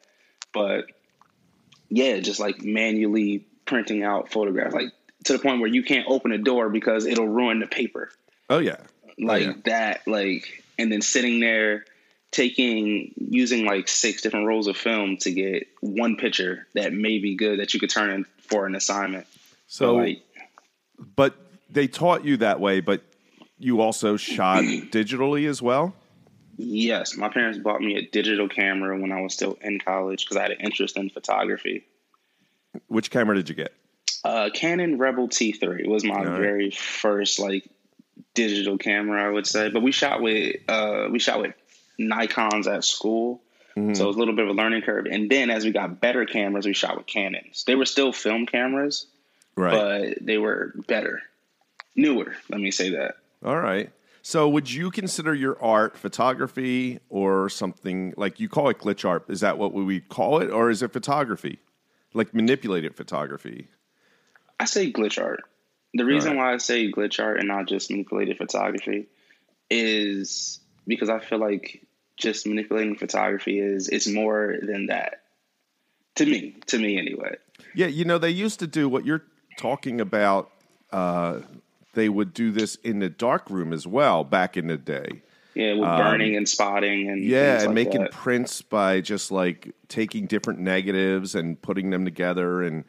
But 0.53 0.85
yeah, 1.89 2.19
just 2.19 2.39
like 2.39 2.61
manually 2.63 3.45
printing 3.65 4.03
out 4.03 4.31
photographs, 4.31 4.73
like 4.73 4.91
to 5.25 5.33
the 5.33 5.39
point 5.39 5.59
where 5.59 5.69
you 5.69 5.83
can't 5.83 6.05
open 6.07 6.31
a 6.31 6.37
door 6.37 6.69
because 6.69 7.05
it'll 7.05 7.27
ruin 7.27 7.59
the 7.59 7.67
paper 7.67 8.09
Oh 8.49 8.59
yeah. 8.59 8.77
Oh, 8.79 9.11
like 9.19 9.43
yeah. 9.43 9.53
that 9.65 10.07
like 10.07 10.63
and 10.77 10.91
then 10.91 11.01
sitting 11.01 11.39
there 11.39 11.85
taking 12.31 13.13
using 13.17 13.65
like 13.65 13.87
six 13.87 14.21
different 14.21 14.45
rolls 14.45 14.67
of 14.67 14.75
film 14.75 15.17
to 15.17 15.31
get 15.31 15.67
one 15.81 16.17
picture 16.17 16.67
that 16.73 16.91
may 16.91 17.17
be 17.19 17.35
good 17.35 17.59
that 17.59 17.73
you 17.73 17.79
could 17.79 17.89
turn 17.89 18.09
in 18.09 18.25
for 18.39 18.65
an 18.65 18.75
assignment 18.75 19.25
So, 19.67 19.95
like 19.95 20.21
but 21.15 21.35
they 21.69 21.87
taught 21.87 22.23
you 22.23 22.37
that 22.37 22.59
way, 22.59 22.79
but 22.79 23.01
you 23.57 23.81
also 23.81 24.17
shot 24.17 24.63
digitally 24.63 25.47
as 25.47 25.61
well. 25.61 25.93
Yes 26.57 27.15
my 27.17 27.29
parents 27.29 27.57
bought 27.59 27.81
me 27.81 27.95
a 27.97 28.01
digital 28.09 28.47
camera 28.47 28.99
when 28.99 29.11
i 29.11 29.21
was 29.21 29.33
still 29.33 29.57
in 29.61 29.79
college 29.79 30.23
because 30.25 30.37
i 30.37 30.41
had 30.41 30.51
an 30.51 30.59
interest 30.61 30.97
in 30.97 31.09
photography 31.09 31.85
Which 32.87 33.11
camera 33.11 33.35
did 33.35 33.49
you 33.49 33.55
get? 33.55 33.73
uh, 34.23 34.49
canon 34.53 34.97
rebel 34.97 35.27
t3 35.27 35.87
was 35.87 36.03
my 36.03 36.15
right. 36.23 36.39
very 36.39 36.71
first 36.71 37.39
like 37.39 37.67
digital 38.33 38.77
camera 38.77 39.23
i 39.25 39.29
would 39.29 39.47
say 39.47 39.69
but 39.69 39.81
we 39.81 39.91
shot 39.91 40.21
with 40.21 40.55
uh, 40.67 41.07
we 41.11 41.19
shot 41.19 41.41
with 41.41 41.53
nikons 41.99 42.67
at 42.67 42.83
school 42.83 43.41
Mm-hmm. 43.77 43.93
So 43.93 44.05
it 44.05 44.07
was 44.07 44.15
a 44.15 44.19
little 44.19 44.35
bit 44.35 44.45
of 44.45 44.51
a 44.51 44.53
learning 44.53 44.83
curve. 44.83 45.05
And 45.05 45.29
then 45.29 45.49
as 45.49 45.65
we 45.65 45.71
got 45.71 45.99
better 45.99 46.25
cameras, 46.25 46.65
we 46.65 46.71
shot 46.71 46.95
with 46.95 47.07
Canons. 47.07 47.65
They 47.67 47.75
were 47.75 47.85
still 47.85 48.13
film 48.13 48.45
cameras, 48.45 49.05
Right. 49.57 49.73
but 50.15 50.25
they 50.25 50.37
were 50.37 50.71
better, 50.87 51.21
newer. 51.93 52.37
Let 52.49 52.61
me 52.61 52.71
say 52.71 52.91
that. 52.91 53.15
All 53.43 53.59
right. 53.59 53.89
So, 54.27 54.49
would 54.49 54.71
you 54.71 54.89
consider 54.89 55.35
your 55.35 55.55
art 55.63 55.95
photography 55.95 56.99
or 57.09 57.47
something 57.47 58.11
like 58.17 58.39
you 58.39 58.49
call 58.49 58.69
it 58.69 58.79
glitch 58.79 59.07
art? 59.07 59.25
Is 59.29 59.41
that 59.41 59.59
what 59.59 59.71
we 59.71 59.99
call 59.99 60.41
it, 60.41 60.49
or 60.49 60.71
is 60.71 60.81
it 60.81 60.91
photography, 60.91 61.59
like 62.15 62.33
manipulated 62.33 62.95
photography? 62.95 63.67
I 64.59 64.65
say 64.65 64.91
glitch 64.91 65.23
art. 65.23 65.41
The 65.93 66.05
reason 66.05 66.31
right. 66.31 66.37
why 66.37 66.53
I 66.55 66.57
say 66.57 66.91
glitch 66.91 67.23
art 67.23 67.37
and 67.37 67.47
not 67.47 67.67
just 67.67 67.91
manipulated 67.91 68.39
photography 68.39 69.05
is 69.69 70.59
because 70.87 71.11
I 71.11 71.19
feel 71.19 71.37
like 71.37 71.85
just 72.17 72.47
manipulating 72.47 72.95
photography 72.95 73.59
is 73.59 73.89
it's 73.89 74.07
more 74.07 74.55
than 74.59 74.87
that. 74.87 75.21
To 76.15 76.25
me, 76.25 76.55
to 76.65 76.79
me 76.79 76.97
anyway. 76.97 77.35
Yeah, 77.75 77.87
you 77.87 78.05
know, 78.05 78.17
they 78.17 78.31
used 78.31 78.57
to 78.61 78.65
do 78.65 78.89
what 78.89 79.05
you're 79.05 79.25
talking 79.59 80.01
about. 80.01 80.49
Uh, 80.91 81.41
they 81.95 82.09
would 82.09 82.33
do 82.33 82.51
this 82.51 82.75
in 82.75 82.99
the 82.99 83.09
dark 83.09 83.49
room 83.49 83.73
as 83.73 83.87
well 83.87 84.23
back 84.23 84.55
in 84.57 84.67
the 84.67 84.77
day. 84.77 85.23
Yeah, 85.55 85.73
with 85.73 85.87
burning 85.87 86.35
and 86.35 86.47
spotting 86.47 87.09
and 87.09 87.23
Um, 87.23 87.27
Yeah, 87.29 87.57
and 87.59 87.67
like 87.67 87.75
making 87.75 88.01
that. 88.01 88.11
prints 88.11 88.61
by 88.61 88.99
just 88.99 89.31
like 89.31 89.71
taking 89.87 90.27
different 90.27 90.59
negatives 90.59 91.33
and 91.33 91.61
putting 91.61 91.91
them 91.91 92.03
together 92.03 92.61
and 92.61 92.83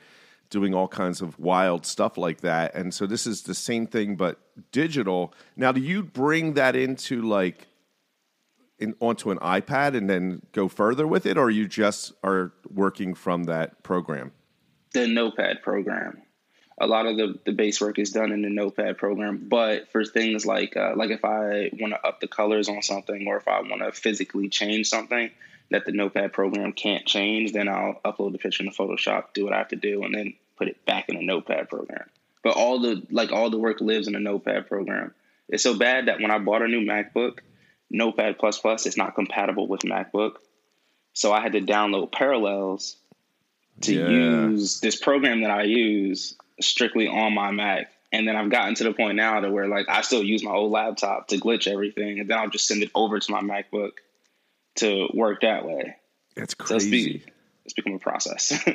doing 0.51 0.75
all 0.75 0.89
kinds 0.89 1.21
of 1.23 1.39
wild 1.39 1.87
stuff 1.87 2.17
like 2.19 2.41
that. 2.41 2.75
And 2.75 2.93
so 2.93 3.07
this 3.07 3.27
is 3.27 3.43
the 3.43 3.55
same 3.55 3.87
thing 3.87 4.17
but 4.17 4.39
digital. 4.73 5.33
Now, 5.57 5.71
do 5.73 5.81
you 5.81 6.03
bring 6.03 6.55
that 6.55 6.75
into 6.75 7.23
like 7.23 7.69
in, 8.79 8.95
onto 9.01 9.31
an 9.31 9.39
iPad 9.39 9.97
and 9.97 10.11
then 10.11 10.43
go 10.53 10.69
further 10.69 11.07
with 11.07 11.25
it, 11.25 11.39
or 11.39 11.51
you 11.51 11.67
just 11.69 12.13
are 12.25 12.53
working 12.69 13.15
from 13.15 13.45
that 13.45 13.83
program? 13.83 14.33
the 14.93 15.07
Notepad 15.07 15.63
program. 15.63 16.23
A 16.79 16.87
lot 16.87 17.07
of 17.07 17.17
the, 17.17 17.39
the 17.47 17.53
base 17.53 17.81
work 17.81 17.99
is 17.99 18.11
done 18.11 18.33
in 18.33 18.43
the 18.43 18.51
Notepad 18.51 18.99
program, 18.99 19.47
but 19.49 19.89
for 19.91 20.05
things 20.05 20.45
like 20.45 20.77
uh, 20.77 20.93
like 20.95 21.11
if 21.11 21.25
I 21.25 21.71
want 21.73 21.95
to 21.95 22.07
up 22.07 22.21
the 22.21 22.29
colors 22.29 22.69
on 22.69 22.83
something, 22.83 23.27
or 23.27 23.39
if 23.39 23.49
I 23.49 23.61
want 23.63 23.83
to 23.83 23.93
physically 23.93 24.49
change 24.51 24.89
something 24.89 25.31
that 25.71 25.87
the 25.87 25.93
Notepad 25.93 26.33
program 26.35 26.73
can't 26.73 27.07
change, 27.07 27.53
then 27.53 27.69
I'll 27.69 27.99
upload 28.05 28.33
the 28.33 28.39
picture 28.39 28.63
in 28.63 28.71
Photoshop, 28.71 29.33
do 29.33 29.45
what 29.45 29.55
I 29.55 29.59
have 29.59 29.69
to 29.69 29.77
do, 29.77 30.03
and 30.05 30.15
then 30.15 30.35
put 30.59 30.69
it 30.69 30.85
back 30.85 31.09
in 31.09 31.17
the 31.17 31.25
Notepad 31.25 31.69
program. 31.71 32.05
But 32.43 32.57
all 32.57 32.79
the 32.79 33.03
like 33.11 33.33
all 33.33 33.49
the 33.49 33.59
work 33.59 33.81
lives 33.81 34.07
in 34.07 34.13
the 34.13 34.21
Notepad 34.21 34.69
program. 34.69 35.15
It's 35.49 35.63
so 35.63 35.79
bad 35.79 36.07
that 36.09 36.21
when 36.21 36.31
I 36.31 36.39
bought 36.39 36.63
a 36.63 36.69
new 36.69 36.81
MacBook, 36.83 37.39
Notepad 37.91 38.39
plus 38.39 38.59
plus 38.59 38.85
is 38.85 38.97
not 38.97 39.15
compatible 39.15 39.67
with 39.67 39.81
MacBook, 39.81 40.35
so 41.15 41.33
I 41.33 41.41
had 41.41 41.53
to 41.53 41.61
download 41.63 42.13
Parallels 42.13 42.97
to 43.83 43.95
Yeah. 43.95 44.09
use 44.49 44.81
this 44.81 44.97
program 44.97 45.41
that 45.41 45.51
I 45.51 45.63
use 45.63 46.37
strictly 46.61 47.09
on 47.09 47.35
my 47.35 47.51
Mac. 47.51 47.91
And 48.13 48.27
then 48.27 48.37
I've 48.37 48.51
gotten 48.51 48.75
to 48.77 48.85
the 48.85 48.93
point 48.93 49.17
now 49.17 49.41
to 49.41 49.51
where 49.51 49.69
like 49.69 49.89
I 49.89 50.01
still 50.03 50.23
use 50.23 50.43
my 50.43 50.53
old 50.53 50.71
laptop 50.71 51.29
to 51.29 51.39
glitch 51.39 51.67
everything, 51.67 52.21
and 52.21 52.31
then 52.31 52.39
I'll 52.39 52.49
just 52.49 52.67
send 52.67 52.83
it 52.83 52.91
over 52.95 53.19
to 53.19 53.33
my 53.33 53.41
MacBook 53.41 53.93
to 54.77 55.09
work 55.13 55.41
that 55.43 55.67
way. 55.67 55.97
That's 56.37 56.55
So 56.65 56.77
it's, 56.77 56.85
crazy. 56.85 57.19
be, 57.19 57.25
it's 57.65 57.75
become 57.75 57.95
a 57.95 57.99
process. 57.99 58.59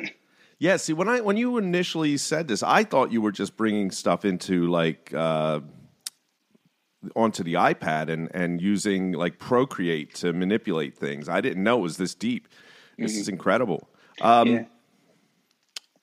Yeah, 0.58 0.76
see, 0.76 0.92
when 0.92 1.08
I 1.08 1.20
when 1.22 1.36
you 1.36 1.58
initially 1.58 2.16
said 2.18 2.46
this, 2.46 2.62
I 2.62 2.84
thought 2.84 3.10
you 3.10 3.20
were 3.20 3.32
just 3.32 3.56
bringing 3.56 3.90
stuff 3.90 4.24
into 4.24 4.68
like 4.68 5.12
uh, 5.12 5.58
onto 7.16 7.42
the 7.42 7.54
iPad 7.54 8.08
and 8.08 8.30
and 8.32 8.62
using 8.62 9.10
like 9.10 9.40
Procreate 9.40 10.14
to 10.16 10.32
manipulate 10.32 10.96
things. 10.96 11.28
I 11.28 11.40
didn't 11.40 11.64
know 11.64 11.78
it 11.78 11.82
was 11.82 11.96
this 11.96 12.14
deep. 12.14 12.46
This 12.96 13.16
is 13.16 13.28
incredible. 13.28 13.88
Um, 14.20 14.46
yeah. 14.46 14.64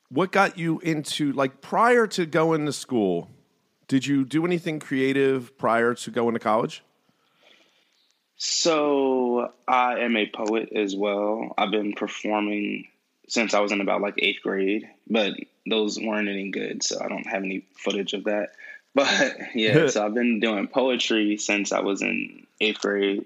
What 0.10 0.32
got 0.32 0.58
you 0.58 0.80
into 0.80 1.32
like 1.34 1.62
prior 1.62 2.08
to 2.08 2.26
going 2.26 2.66
to 2.66 2.74
school? 2.74 3.30
Did 3.88 4.06
you 4.06 4.26
do 4.26 4.46
anything 4.46 4.80
creative 4.80 5.58
prior 5.58 5.94
to 5.96 6.12
going 6.12 6.34
to 6.34 6.40
college? 6.40 6.84
So 8.38 9.52
I 9.68 10.00
am 10.00 10.16
a 10.16 10.30
poet 10.30 10.70
as 10.74 10.96
well. 10.96 11.54
I've 11.58 11.72
been 11.72 11.94
performing 11.94 12.88
since 13.28 13.54
I 13.54 13.60
was 13.60 13.72
in 13.72 13.82
about 13.82 14.02
like 14.02 14.16
eighth 14.18 14.42
grade, 14.42 14.90
but 15.08 15.34
those 15.70 16.00
weren't 16.00 16.30
any 16.30 16.50
good, 16.50 16.82
so 16.82 17.00
I 17.04 17.10
don't 17.10 17.28
have 17.28 17.44
any 17.44 17.66
footage 17.76 18.14
of 18.14 18.26
that. 18.26 18.50
But 18.96 19.54
yeah, 19.54 19.86
so 19.90 20.04
I've 20.04 20.16
been 20.16 20.40
doing 20.40 20.68
poetry 20.68 21.38
since 21.38 21.72
I 21.72 21.82
was 21.82 22.02
in 22.02 22.48
eighth 22.60 22.82
grade, 22.82 23.24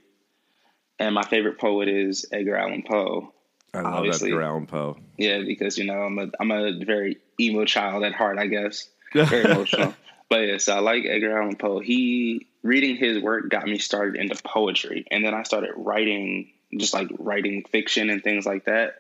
and 1.00 1.16
my 1.16 1.24
favorite 1.24 1.58
poet 1.58 1.88
is 1.88 2.25
Edgar 2.34 2.58
Allan 2.58 2.84
Poe. 2.84 3.33
I 3.74 3.82
love 3.82 3.94
Obviously. 3.94 4.30
Edgar 4.30 4.44
Allan 4.44 4.68
Poe. 4.68 4.98
Yeah, 5.18 5.42
because 5.46 5.77
you 5.77 5.86
know 5.86 6.01
I'm 6.01 6.20
a 6.20 6.27
I'm 6.39 6.51
a 6.51 6.84
very 6.86 7.18
emo 7.39 7.65
child 7.65 8.03
at 8.03 8.13
heart, 8.13 8.38
I 8.38 8.48
guess. 8.48 8.88
Very 9.13 9.46
emotional. 9.46 9.94
But 10.30 10.39
yeah, 10.48 10.58
so 10.58 10.75
I 10.75 10.80
like 10.80 11.06
Edgar 11.06 11.38
Allan 11.38 11.56
Poe. 11.56 11.80
He 11.80 12.48
reading 12.63 12.96
his 12.96 13.22
work 13.22 13.50
got 13.50 13.65
me 13.65 13.77
started 13.77 14.20
into 14.20 14.42
poetry, 14.44 15.06
and 15.12 15.24
then 15.24 15.36
I 15.36 15.44
started 15.44 15.72
writing, 15.75 16.51
just 16.75 16.94
like 16.94 17.10
writing 17.20 17.63
fiction 17.70 18.10
and 18.10 18.24
things 18.24 18.46
like 18.46 18.65
that. 18.65 18.96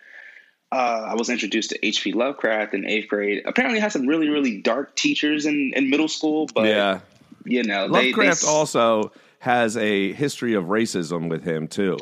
Uh, 0.71 1.07
I 1.09 1.15
was 1.15 1.29
introduced 1.29 1.71
to 1.71 1.85
H.P. 1.85 2.13
Lovecraft 2.13 2.73
in 2.73 2.85
eighth 2.87 3.07
grade. 3.07 3.43
Apparently, 3.45 3.79
had 3.79 3.91
some 3.91 4.05
really 4.07 4.29
really 4.29 4.61
dark 4.61 4.95
teachers 4.95 5.45
in, 5.47 5.73
in 5.75 5.89
middle 5.89 6.07
school, 6.07 6.47
but 6.53 6.65
yeah, 6.65 6.99
you 7.45 7.63
know 7.63 7.87
they, 7.87 8.11
Lovecraft 8.11 8.41
they, 8.41 8.47
also 8.47 9.11
has 9.39 9.75
a 9.77 10.13
history 10.13 10.53
of 10.53 10.65
racism 10.65 11.29
with 11.29 11.43
him 11.43 11.67
too. 11.67 11.97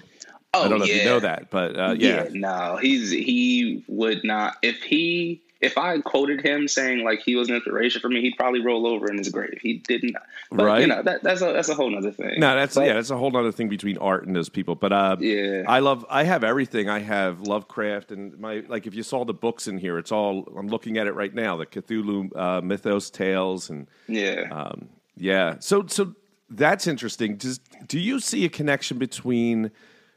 Oh, 0.54 0.64
I 0.64 0.68
don't 0.68 0.80
know 0.80 0.84
if 0.86 0.90
you 0.92 0.98
yeah. 0.98 1.06
know 1.06 1.20
that, 1.22 1.50
but 1.50 1.80
uh, 1.80 1.96
yeah. 1.98 2.28
no, 2.32 2.78
he's 2.82 3.10
he 3.10 3.86
would 3.88 4.26
not 4.26 4.58
if 4.62 4.84
he 4.84 5.42
if 5.62 5.78
I 5.78 6.02
quoted 6.02 6.42
him 6.42 6.68
saying 6.68 7.06
like 7.06 7.22
he 7.22 7.36
was 7.36 7.48
an 7.48 7.56
inspiration 7.56 8.02
for 8.02 8.10
me, 8.10 8.20
he'd 8.22 8.36
probably 8.36 8.60
roll 8.60 8.86
over 8.86 9.10
in 9.10 9.18
his 9.18 9.30
grave. 9.30 9.60
He 9.62 9.76
didn't, 9.76 10.18
but, 10.50 10.66
Right. 10.66 10.82
You 10.82 10.88
know 10.88 11.04
that 11.04 11.24
that's 11.24 11.42
a 11.42 11.54
that's 11.54 11.70
a 11.70 11.74
whole 11.76 11.90
nother 11.90 12.12
thing. 12.12 12.40
No, 12.40 12.54
that's 12.56 12.76
But- 12.76 12.86
yeah, 12.86 12.94
that's 12.96 13.12
a 13.12 13.18
whole 13.18 13.36
other 13.38 13.54
thing 13.54 13.70
between 13.70 13.98
art 14.00 14.28
and 14.28 14.36
those 14.36 14.50
people. 14.50 14.76
But 14.76 14.92
uh, 14.92 15.16
Yeah. 15.20 15.64
I 15.68 15.80
love 15.80 16.06
I 16.10 16.24
have 16.24 16.44
everything. 16.44 16.90
I 16.90 17.00
have 17.00 17.42
Lovecraft 17.42 18.12
and 18.12 18.38
my 18.38 18.64
like. 18.68 18.86
If 18.88 18.94
you 18.94 19.04
saw 19.04 19.24
the 19.24 19.34
books 19.34 19.68
in 19.68 19.78
here, 19.78 19.98
it's 19.98 20.12
all 20.12 20.52
I'm 20.58 20.68
looking 20.68 20.98
at 20.98 21.08
it 21.08 21.14
right 21.14 21.34
now. 21.34 21.56
The 21.56 21.66
Cthulhu 21.66 22.36
uh, 22.36 22.60
mythos 22.62 23.10
tales 23.10 23.70
and 23.70 23.88
yeah. 24.10 24.50
um, 24.52 24.90
yeah. 25.16 25.56
So 25.60 25.86
so 25.88 26.14
that's 26.50 26.88
interesting. 26.88 27.38
Does 27.38 27.60
do 27.88 28.00
you 28.00 28.20
see 28.20 28.44
a 28.44 28.50
connection 28.50 28.98
between 28.98 29.72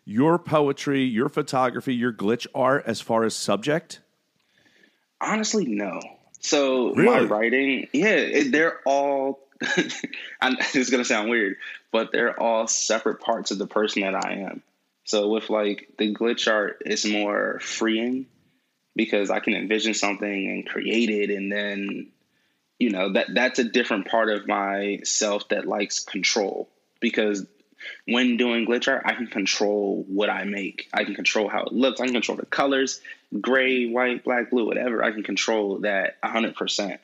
your 0.05 0.39
poetry, 0.39 1.03
your 1.03 1.29
photography, 1.29 1.95
your 1.95 2.13
glitch 2.13 2.47
art 2.55 2.85
as 2.87 3.01
far 3.01 3.25
as 3.25 3.35
subject? 3.35 4.01
Honestly, 5.21 5.65
no. 5.67 6.01
So 6.41 6.93
my 6.95 7.21
writing, 7.21 7.89
yeah, 7.93 8.17
it, 8.17 8.53
they're 8.53 8.81
all. 8.85 9.41
I'm, 10.43 10.57
it's 10.75 10.91
gonna 10.91 11.05
sound 11.05 11.31
weird, 11.31 11.57
but 11.91 12.13
they're 12.13 12.39
all 12.39 12.67
separate 12.67 13.21
parts 13.21 13.51
of 13.51 13.59
the 13.59 13.67
person 13.67 14.03
that 14.03 14.15
I 14.15 14.45
am. 14.51 14.63
So 15.05 15.29
with 15.29 15.49
like 15.49 15.95
the 15.97 16.15
glitch 16.15 16.53
art, 16.53 16.83
it's 16.85 17.07
more 17.07 17.61
freeing 17.61 18.27
because 18.95 19.31
I 19.31 19.41
can 19.41 19.55
envision 19.55 19.95
something 19.95 20.29
and 20.51 20.67
create 20.67 21.09
it, 21.09 21.31
and 21.31 21.51
then 21.51 22.09
you 22.79 22.91
know 22.91 23.13
that 23.15 23.29
that's 23.33 23.59
a 23.59 23.65
different 23.65 24.09
part 24.09 24.29
of 24.29 24.47
myself 24.47 25.49
that 25.49 25.67
likes 25.67 26.01
control 26.01 26.69
because 27.01 27.47
when 28.07 28.37
doing 28.37 28.67
glitch 28.67 28.89
art, 28.89 29.03
I 29.05 29.15
can 29.15 29.27
control 29.27 30.05
what 30.09 30.31
I 30.31 30.45
make. 30.45 30.89
I 30.93 31.05
can 31.05 31.15
control 31.15 31.49
how 31.49 31.65
it 31.65 31.73
looks. 31.73 32.01
I 32.01 32.05
can 32.05 32.15
control 32.15 32.37
the 32.37 32.47
colors, 32.47 33.01
gray, 33.41 33.87
white, 33.87 34.25
black, 34.25 34.51
blue, 34.51 34.67
whatever. 34.67 35.03
I 35.03 35.13
can 35.13 35.23
control 35.23 35.81
that 35.81 36.21
100%. 36.23 36.99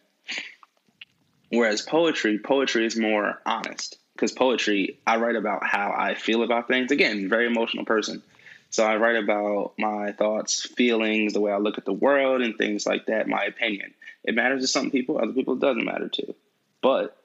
Whereas 1.50 1.82
poetry, 1.82 2.38
poetry 2.38 2.86
is 2.86 2.96
more 2.96 3.40
honest 3.44 3.98
because 4.14 4.32
poetry, 4.32 4.98
I 5.06 5.16
write 5.16 5.36
about 5.36 5.66
how 5.66 5.94
I 5.96 6.14
feel 6.14 6.42
about 6.42 6.68
things. 6.68 6.92
Again, 6.92 7.28
very 7.28 7.46
emotional 7.46 7.84
person. 7.84 8.22
So 8.70 8.84
I 8.84 8.96
write 8.96 9.16
about 9.16 9.72
my 9.78 10.12
thoughts, 10.12 10.64
feelings, 10.64 11.32
the 11.32 11.40
way 11.40 11.50
I 11.50 11.56
look 11.56 11.78
at 11.78 11.84
the 11.84 11.92
world, 11.92 12.40
and 12.40 12.56
things 12.56 12.86
like 12.86 13.06
that, 13.06 13.26
my 13.26 13.44
opinion. 13.44 13.92
It 14.22 14.34
matters 14.34 14.62
to 14.62 14.68
some 14.68 14.90
people, 14.92 15.18
other 15.18 15.32
people 15.32 15.54
it 15.54 15.60
doesn't 15.60 15.84
matter 15.84 16.08
to. 16.08 16.34
But 16.82 17.16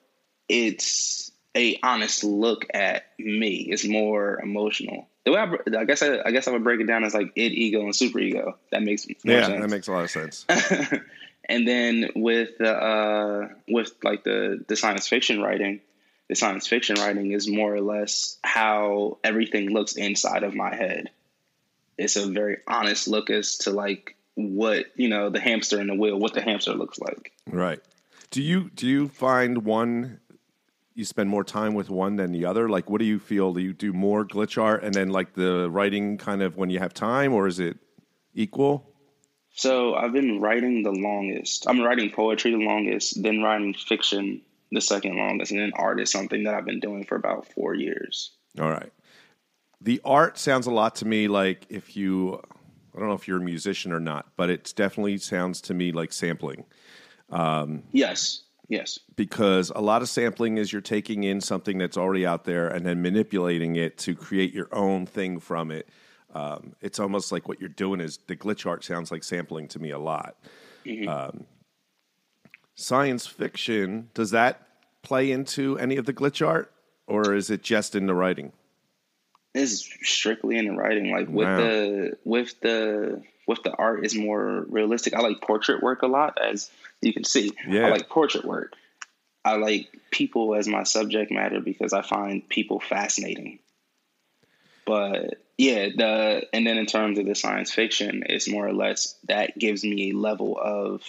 it's 0.50 1.25
a 1.56 1.80
honest 1.82 2.24
look 2.24 2.66
at 2.74 3.06
me. 3.18 3.68
It's 3.70 3.86
more 3.88 4.40
emotional. 4.42 5.08
The 5.24 5.32
way 5.32 5.40
I, 5.40 5.80
I 5.80 5.86
guess 5.86 6.04
I, 6.04 6.20
I 6.24 6.32
guess 6.32 6.48
I 6.48 6.52
would 6.52 6.64
break 6.64 6.82
it 6.82 6.88
down 6.88 7.04
as 7.04 7.14
like 7.14 7.32
id, 7.36 7.54
ego, 7.54 7.82
and 7.82 7.96
super 7.96 8.20
ego. 8.20 8.58
That 8.72 8.84
makes 8.84 9.08
Yeah, 9.24 9.46
sense. 9.48 9.62
that 9.62 9.70
makes 9.70 9.88
a 9.88 9.92
lot 9.92 10.04
of 10.04 10.12
sense. 10.12 10.46
and 11.50 11.68
then 11.68 12.12
with 12.16 12.58
the 12.60 12.72
uh, 12.72 13.50
with 13.68 13.92
like 14.04 14.24
the 14.24 14.64
the 14.68 14.76
science 14.76 15.08
fiction 15.08 15.42
writing, 15.42 15.82
the 16.30 16.36
science 16.36 16.68
fiction 16.68 16.98
writing 16.98 17.32
is 17.32 17.48
more 17.48 17.74
or 17.74 17.82
less 17.82 18.38
how 18.44 19.18
everything 19.24 19.70
looks 19.72 19.96
inside 19.96 20.44
of 20.44 20.54
my 20.54 20.76
head. 20.76 21.10
It's 21.98 22.18
a 22.18 22.28
very 22.28 22.58
honest 22.68 23.08
look 23.08 23.30
as 23.30 23.58
to 23.60 23.72
like 23.72 24.16
what 24.36 24.86
you 24.96 25.08
know 25.08 25.30
the 25.30 25.40
hamster 25.40 25.80
in 25.80 25.88
the 25.88 25.96
wheel, 25.96 26.20
what 26.20 26.34
the 26.34 26.42
hamster 26.42 26.74
looks 26.74 27.00
like. 27.00 27.32
Right. 27.50 27.80
Do 28.32 28.42
you 28.44 28.70
do 28.76 28.86
you 28.86 29.08
find 29.08 29.64
one 29.64 30.20
you 30.96 31.06
spend 31.06 31.30
more 31.30 31.44
time 31.44 31.74
with 31.74 31.90
one 31.90 32.16
than 32.16 32.32
the 32.32 32.46
other? 32.46 32.68
Like 32.70 32.90
what 32.90 33.00
do 33.00 33.06
you 33.06 33.20
feel? 33.20 33.54
Do 33.54 33.62
you 33.62 33.74
do 33.74 33.94
more 33.94 34.26
glitch 34.26 34.62
art 34.62 34.84
and 34.84 34.94
then 34.94 35.10
like 35.10 35.34
the 35.34 35.70
writing 35.70 36.18
kind 36.18 36.42
of 36.42 36.58
when 36.58 36.70
you 36.70 36.80
have 36.80 36.94
time 36.94 37.34
or 37.34 37.48
is 37.48 37.60
it 37.60 37.78
equal? 38.34 38.92
So 39.52 39.94
I've 39.94 40.14
been 40.14 40.42
writing 40.42 40.84
the 40.84 40.92
longest. 40.92 41.68
I'm 41.68 41.82
writing 41.82 42.12
poetry 42.12 42.52
the 42.52 42.58
longest, 42.58 43.22
then 43.22 43.42
writing 43.42 43.74
fiction 43.74 44.42
the 44.72 44.82
second 44.82 45.16
longest, 45.16 45.52
and 45.52 45.62
then 45.62 45.72
art 45.76 46.02
is 46.02 46.12
something 46.12 46.44
that 46.44 46.54
I've 46.56 46.66
been 46.66 46.80
doing 46.80 47.06
for 47.06 47.16
about 47.16 47.48
four 47.54 47.74
years. 47.74 48.32
All 48.60 48.70
right. 48.70 48.92
The 49.82 50.02
art 50.04 50.38
sounds 50.38 50.66
a 50.66 50.72
lot 50.72 50.96
to 50.98 51.06
me 51.06 51.28
like 51.28 51.68
if 51.70 51.96
you 51.96 52.42
I 52.96 53.00
don't 53.00 53.10
know 53.10 53.16
if 53.16 53.28
you're 53.28 53.38
a 53.40 53.44
musician 53.44 53.92
or 53.92 54.00
not, 54.00 54.28
but 54.38 54.50
it 54.50 54.74
definitely 54.76 55.18
sounds 55.18 55.62
to 55.62 55.74
me 55.74 55.92
like 55.92 56.14
sampling. 56.14 56.66
Um, 57.30 57.84
yes, 57.92 58.44
yes. 58.68 59.00
because 59.16 59.72
a 59.76 59.82
lot 59.82 60.02
of 60.02 60.10
sampling 60.10 60.58
is 60.58 60.72
you're 60.72 60.82
taking 60.82 61.24
in 61.24 61.42
something 61.42 61.78
that's 61.78 61.98
already 61.98 62.26
out 62.26 62.44
there 62.46 62.68
and 62.68 62.86
then 62.86 63.02
manipulating 63.02 63.76
it 63.76 63.98
to 64.00 64.16
create 64.16 64.54
your 64.54 64.68
own 64.72 65.06
thing 65.06 65.40
from 65.40 65.72
it. 65.72 65.88
Um, 66.34 66.74
it's 66.82 67.00
almost 67.00 67.32
like 67.32 67.48
what 67.48 67.60
you're 67.60 67.70
doing 67.70 68.02
is 68.02 68.20
the 68.28 68.36
glitch 68.36 68.66
art 68.66 68.84
sounds 68.84 69.12
like 69.12 69.24
sampling 69.24 69.68
to 69.70 69.80
me 69.80 69.92
a 69.92 70.00
lot. 70.00 70.36
Um, 71.08 71.46
science 72.76 73.26
fiction 73.26 74.10
does 74.14 74.32
that 74.32 74.68
play 75.02 75.32
into 75.32 75.78
any 75.80 75.98
of 75.98 76.06
the 76.06 76.14
glitch 76.14 76.46
art, 76.46 76.72
or 77.08 77.34
is 77.34 77.50
it 77.50 77.64
just 77.64 77.96
in 77.96 78.06
the 78.08 78.14
writing? 78.16 78.52
is 79.54 79.90
strictly 80.02 80.58
in 80.58 80.66
the 80.68 80.74
writing. 80.74 81.12
Like 81.12 81.30
with 81.30 81.48
Wow. 81.48 81.58
the 81.58 82.18
with 82.26 82.60
the 82.60 83.24
with 83.48 83.64
the 83.64 83.72
art 83.72 84.06
is 84.06 84.14
more 84.14 84.66
realistic. 84.68 85.14
I 85.14 85.22
like 85.22 85.40
portrait 85.40 85.82
work 85.82 86.02
a 86.02 86.08
lot, 86.08 86.38
as 86.44 86.70
you 87.02 87.14
can 87.14 87.24
see. 87.24 87.52
Yeah. 87.68 87.88
I 87.88 87.90
like 87.90 88.10
portrait 88.10 88.46
work. 88.46 88.74
I 89.44 89.58
like 89.58 89.90
people 90.12 90.56
as 90.56 90.68
my 90.68 90.84
subject 90.84 91.32
matter 91.32 91.60
because 91.60 91.94
I 91.94 92.02
find 92.02 92.48
people 92.48 92.80
fascinating. 92.80 93.60
But 94.86 95.36
yeah, 95.58 95.90
the 95.96 96.48
and 96.52 96.66
then 96.66 96.78
in 96.78 96.86
terms 96.86 97.20
of 97.20 97.26
the 97.26 97.36
science 97.36 97.72
fiction, 97.72 98.24
it's 98.28 98.50
more 98.50 98.68
or 98.68 98.74
less 98.74 99.16
that 99.28 99.58
gives 99.58 99.84
me 99.84 100.12
a 100.12 100.16
level 100.16 100.58
of 100.62 101.02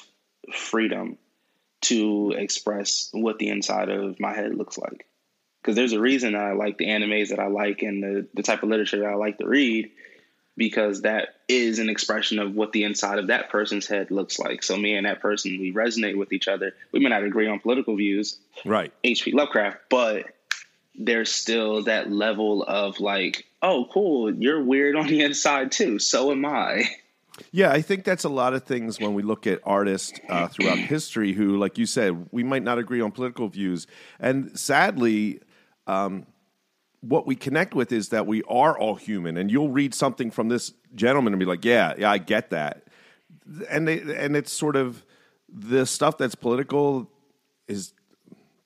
freedom 0.52 1.18
to 1.82 2.34
express 2.36 3.08
what 3.12 3.38
the 3.38 3.48
inside 3.48 3.88
of 3.88 4.20
my 4.20 4.34
head 4.34 4.54
looks 4.54 4.78
like. 4.78 5.06
Because 5.60 5.76
there's 5.76 5.92
a 5.92 6.00
reason 6.00 6.36
I 6.36 6.52
like 6.52 6.78
the 6.78 6.86
animes 6.86 7.30
that 7.30 7.40
I 7.40 7.48
like 7.48 7.82
and 7.82 8.02
the, 8.02 8.26
the 8.34 8.42
type 8.42 8.62
of 8.62 8.68
literature 8.68 9.00
that 9.00 9.10
I 9.10 9.14
like 9.14 9.38
to 9.38 9.48
read, 9.48 9.90
because 10.56 11.02
that 11.02 11.28
is 11.48 11.78
an 11.78 11.88
expression 11.90 12.38
of 12.38 12.54
what 12.54 12.72
the 12.72 12.84
inside 12.84 13.18
of 13.18 13.26
that 13.28 13.50
person's 13.50 13.86
head 13.86 14.10
looks 14.10 14.38
like. 14.38 14.62
So 14.62 14.76
me 14.76 14.96
and 14.96 15.06
that 15.06 15.20
person, 15.20 15.58
we 15.60 15.72
resonate 15.72 16.16
with 16.16 16.32
each 16.32 16.48
other. 16.48 16.72
We 16.92 17.00
may 17.00 17.10
not 17.10 17.24
agree 17.24 17.48
on 17.48 17.60
political 17.60 17.96
views, 17.96 18.38
Right. 18.64 18.92
H.P. 19.04 19.32
Lovecraft, 19.32 19.78
but 19.90 20.26
there's 20.98 21.30
still 21.30 21.82
that 21.84 22.10
level 22.10 22.62
of 22.62 23.00
like, 23.00 23.46
oh, 23.62 23.86
cool, 23.92 24.34
you're 24.34 24.62
weird 24.62 24.96
on 24.96 25.06
the 25.06 25.22
inside 25.22 25.72
too. 25.72 25.98
So 25.98 26.32
am 26.32 26.44
I. 26.46 26.84
Yeah, 27.52 27.70
I 27.70 27.82
think 27.82 28.04
that's 28.04 28.24
a 28.24 28.30
lot 28.30 28.54
of 28.54 28.64
things 28.64 28.98
when 28.98 29.12
we 29.12 29.22
look 29.22 29.46
at 29.46 29.60
artists 29.64 30.18
uh, 30.28 30.48
throughout 30.48 30.78
history 30.94 31.32
who, 31.32 31.58
like 31.58 31.76
you 31.76 31.84
said, 31.84 32.28
we 32.32 32.42
might 32.42 32.62
not 32.62 32.78
agree 32.78 33.02
on 33.02 33.12
political 33.12 33.48
views. 33.48 33.86
And 34.18 34.58
sadly, 34.58 35.40
um, 35.86 36.26
what 37.08 37.26
we 37.26 37.36
connect 37.36 37.74
with 37.74 37.92
is 37.92 38.08
that 38.10 38.26
we 38.26 38.42
are 38.44 38.76
all 38.78 38.94
human. 38.96 39.36
And 39.36 39.50
you'll 39.50 39.68
read 39.70 39.94
something 39.94 40.30
from 40.30 40.48
this 40.48 40.72
gentleman 40.94 41.32
and 41.32 41.40
be 41.40 41.46
like, 41.46 41.64
yeah, 41.64 41.94
yeah, 41.98 42.10
I 42.10 42.18
get 42.18 42.50
that. 42.50 42.84
And, 43.70 43.86
they, 43.86 44.00
and 44.00 44.36
it's 44.36 44.52
sort 44.52 44.76
of 44.76 45.04
the 45.48 45.86
stuff 45.86 46.18
that's 46.18 46.34
political 46.34 47.08
is 47.68 47.92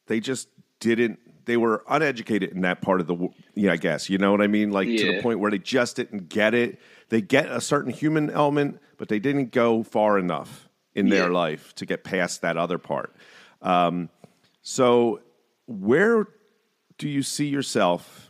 they 0.06 0.20
just 0.20 0.48
didn't 0.80 1.18
they 1.44 1.56
were 1.56 1.82
uneducated 1.88 2.50
in 2.52 2.62
that 2.62 2.80
part 2.80 3.00
of 3.00 3.06
the 3.06 3.28
yeah 3.54 3.72
i 3.72 3.76
guess 3.76 4.08
you 4.08 4.16
know 4.16 4.30
what 4.30 4.40
i 4.40 4.46
mean 4.46 4.70
like 4.70 4.88
to 4.88 5.06
the 5.14 5.22
point 5.22 5.38
where 5.40 5.50
they 5.50 5.58
just 5.58 5.96
didn't 5.96 6.28
get 6.30 6.54
it 6.54 6.78
they 7.10 7.20
get 7.20 7.50
a 7.50 7.60
certain 7.60 7.92
human 7.92 8.30
element 8.30 8.80
but 8.96 9.08
they 9.08 9.18
didn't 9.18 9.52
go 9.52 9.82
far 9.82 10.18
enough 10.18 10.68
in 10.94 11.08
their 11.10 11.24
Yeah. 11.26 11.34
life 11.34 11.74
to 11.76 11.84
get 11.86 12.02
past 12.02 12.40
that 12.42 12.56
other 12.56 12.78
part 12.78 13.14
um, 13.62 14.08
so 14.62 15.20
where 15.66 16.26
do 16.98 17.08
you 17.08 17.22
see 17.22 17.46
yourself 17.46 18.29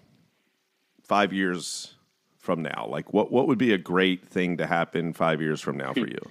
five 1.10 1.32
years 1.32 1.92
from 2.38 2.62
now 2.62 2.86
like 2.88 3.12
what, 3.12 3.32
what 3.32 3.48
would 3.48 3.58
be 3.58 3.72
a 3.72 3.78
great 3.78 4.28
thing 4.28 4.56
to 4.58 4.64
happen 4.66 5.12
five 5.12 5.42
years 5.42 5.60
from 5.60 5.76
now 5.76 5.92
for 5.92 6.06
you 6.06 6.22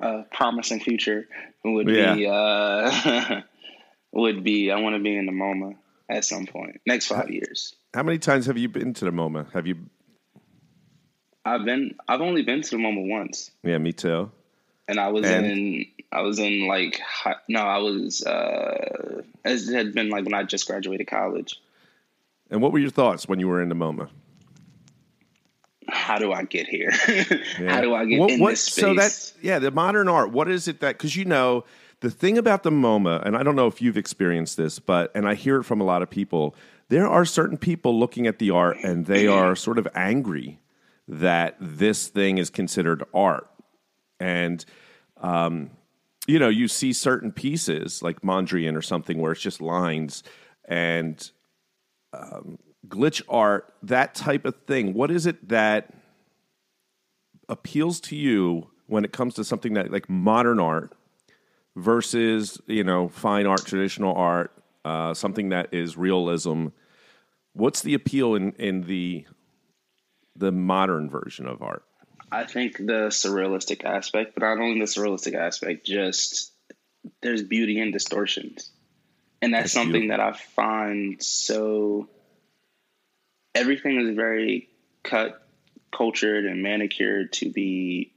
uh, 0.00 0.22
promising 0.32 0.78
future 0.78 1.26
would 1.64 1.88
Yeah. 1.88 2.14
be 2.14 2.26
uh, 2.26 3.40
would 4.12 4.44
be 4.44 4.70
I 4.70 4.78
want 4.80 4.94
to 4.94 5.02
be 5.02 5.16
in 5.16 5.26
the 5.26 5.32
MoMA 5.32 5.74
at 6.08 6.24
some 6.24 6.46
point 6.46 6.80
next 6.86 7.06
five 7.08 7.30
years. 7.30 7.74
how 7.92 8.04
many 8.04 8.18
times 8.18 8.46
have 8.46 8.56
you 8.56 8.68
been 8.68 8.94
to 8.94 9.04
the 9.04 9.10
moma 9.10 9.50
have 9.52 9.66
you 9.66 9.76
I've 11.44 11.64
been 11.64 11.94
I've 12.06 12.20
only 12.20 12.42
been 12.42 12.62
to 12.62 12.70
the 12.70 12.76
MoMA 12.76 13.08
once, 13.08 13.50
yeah 13.64 13.78
me 13.78 13.92
too 13.92 14.30
and 14.86 15.00
I 15.00 15.08
was 15.08 15.26
And- 15.26 15.46
in 15.46 15.86
I 16.12 16.22
was 16.22 16.38
in 16.38 16.66
like 16.68 17.00
no 17.48 17.60
I 17.60 17.78
was 17.78 18.24
uh, 18.24 19.22
it 19.44 19.74
had 19.74 19.92
been 19.94 20.08
like 20.10 20.24
when 20.24 20.34
I 20.34 20.44
just 20.44 20.66
graduated 20.68 21.06
college. 21.08 21.60
and 22.50 22.62
what 22.62 22.72
were 22.72 22.78
your 22.78 22.94
thoughts 23.00 23.28
when 23.28 23.40
you 23.40 23.48
were 23.48 23.60
in 23.60 23.68
the 23.68 23.74
moma 23.84 24.08
How 25.88 26.18
do 26.18 26.32
I 26.32 26.44
get 26.44 26.66
here? 26.68 26.90
Yeah. 27.60 27.72
How 27.74 27.80
do 27.80 27.94
I 27.94 28.04
get 28.04 28.18
What- 28.20 28.30
in 28.30 28.40
what- 28.40 28.50
this 28.50 28.62
space? 28.62 28.82
So 28.84 28.94
that 28.94 29.32
yeah, 29.42 29.58
the 29.58 29.70
modern 29.70 30.08
art. 30.08 30.30
What 30.32 30.48
is 30.50 30.68
it 30.68 30.80
that? 30.80 30.96
Because 30.98 31.16
you 31.16 31.24
know 31.24 31.64
the 32.00 32.10
thing 32.10 32.38
about 32.38 32.62
the 32.62 32.70
MoMA, 32.70 33.24
and 33.26 33.36
I 33.36 33.42
don't 33.42 33.56
know 33.56 33.66
if 33.66 33.82
you've 33.82 33.96
experienced 33.96 34.56
this, 34.56 34.78
but 34.78 35.10
and 35.14 35.26
I 35.28 35.34
hear 35.34 35.58
it 35.60 35.64
from 35.64 35.80
a 35.80 35.84
lot 35.84 36.02
of 36.02 36.10
people. 36.10 36.54
There 36.88 37.06
are 37.08 37.24
certain 37.24 37.56
people 37.58 37.98
looking 37.98 38.26
at 38.26 38.38
the 38.38 38.50
art 38.50 38.78
and 38.82 39.04
they 39.06 39.26
are 39.26 39.54
sort 39.56 39.78
of 39.78 39.86
angry 39.94 40.58
that 41.08 41.56
this 41.60 42.08
thing 42.08 42.38
is 42.38 42.48
considered 42.50 43.02
art, 43.12 43.48
and 44.20 44.64
um, 45.20 45.70
you 46.26 46.38
know 46.38 46.48
you 46.48 46.68
see 46.68 46.92
certain 46.92 47.32
pieces 47.32 48.02
like 48.02 48.20
Mondrian 48.22 48.76
or 48.76 48.82
something 48.82 49.18
where 49.18 49.32
it's 49.32 49.40
just 49.40 49.60
lines 49.60 50.22
and 50.66 51.30
um, 52.12 52.58
glitch 52.88 53.22
art, 53.28 53.72
that 53.82 54.14
type 54.14 54.44
of 54.44 54.54
thing. 54.66 54.94
What 54.94 55.10
is 55.10 55.26
it 55.26 55.48
that 55.48 55.92
appeals 57.48 58.00
to 58.00 58.16
you 58.16 58.68
when 58.86 59.04
it 59.04 59.12
comes 59.12 59.34
to 59.34 59.44
something 59.44 59.74
that 59.74 59.90
like 59.90 60.08
modern 60.08 60.60
art 60.60 60.92
versus 61.76 62.60
you 62.66 62.84
know 62.84 63.08
fine 63.08 63.46
art, 63.46 63.64
traditional 63.64 64.14
art, 64.14 64.52
uh, 64.84 65.14
something 65.14 65.50
that 65.50 65.72
is 65.72 65.96
realism? 65.96 66.68
What's 67.52 67.82
the 67.82 67.94
appeal 67.94 68.34
in 68.34 68.52
in 68.52 68.82
the 68.82 69.26
the 70.36 70.52
modern 70.52 71.10
version 71.10 71.46
of 71.46 71.62
art? 71.62 71.84
I 72.30 72.44
think 72.44 72.76
the 72.76 73.08
surrealistic 73.08 73.84
aspect, 73.84 74.34
but 74.34 74.42
not 74.42 74.58
only 74.58 74.78
the 74.78 74.86
surrealistic 74.86 75.34
aspect, 75.34 75.86
just 75.86 76.52
there's 77.22 77.42
beauty 77.42 77.80
in 77.80 77.90
distortions. 77.90 78.70
And 79.40 79.54
that's, 79.54 79.64
That's 79.64 79.72
something 79.72 80.08
that 80.08 80.20
I 80.20 80.32
find 80.32 81.22
so 81.22 82.08
everything 83.54 84.00
is 84.00 84.14
very 84.14 84.68
cut, 85.02 85.46
cultured, 85.92 86.44
and 86.44 86.62
manicured 86.62 87.32
to 87.34 87.50
be 87.50 88.12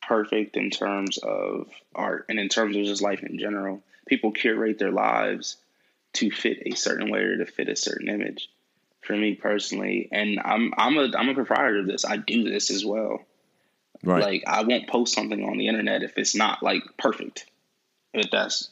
perfect 0.00 0.56
in 0.56 0.70
terms 0.70 1.18
of 1.18 1.68
art 1.94 2.26
and 2.28 2.38
in 2.38 2.48
terms 2.48 2.76
of 2.76 2.84
just 2.84 3.02
life 3.02 3.22
in 3.22 3.38
general. 3.38 3.82
People 4.06 4.32
curate 4.32 4.78
their 4.78 4.90
lives 4.90 5.56
to 6.14 6.30
fit 6.30 6.62
a 6.66 6.74
certain 6.74 7.10
way 7.10 7.20
or 7.20 7.38
to 7.38 7.46
fit 7.46 7.68
a 7.68 7.76
certain 7.76 8.08
image. 8.08 8.48
For 9.00 9.16
me 9.16 9.34
personally, 9.34 10.08
and 10.12 10.38
I'm 10.44 10.72
I'm 10.76 10.96
a 10.96 11.10
I'm 11.16 11.28
a 11.28 11.34
proprietor 11.34 11.80
of 11.80 11.88
this. 11.88 12.04
I 12.04 12.18
do 12.18 12.48
this 12.48 12.70
as 12.70 12.84
well. 12.84 13.24
Right. 14.04 14.22
Like 14.22 14.44
I 14.46 14.62
won't 14.62 14.88
post 14.88 15.12
something 15.12 15.42
on 15.42 15.58
the 15.58 15.66
internet 15.66 16.04
if 16.04 16.16
it's 16.18 16.36
not 16.36 16.62
like 16.62 16.84
perfect. 16.98 17.46
But 18.14 18.28
that's 18.30 18.68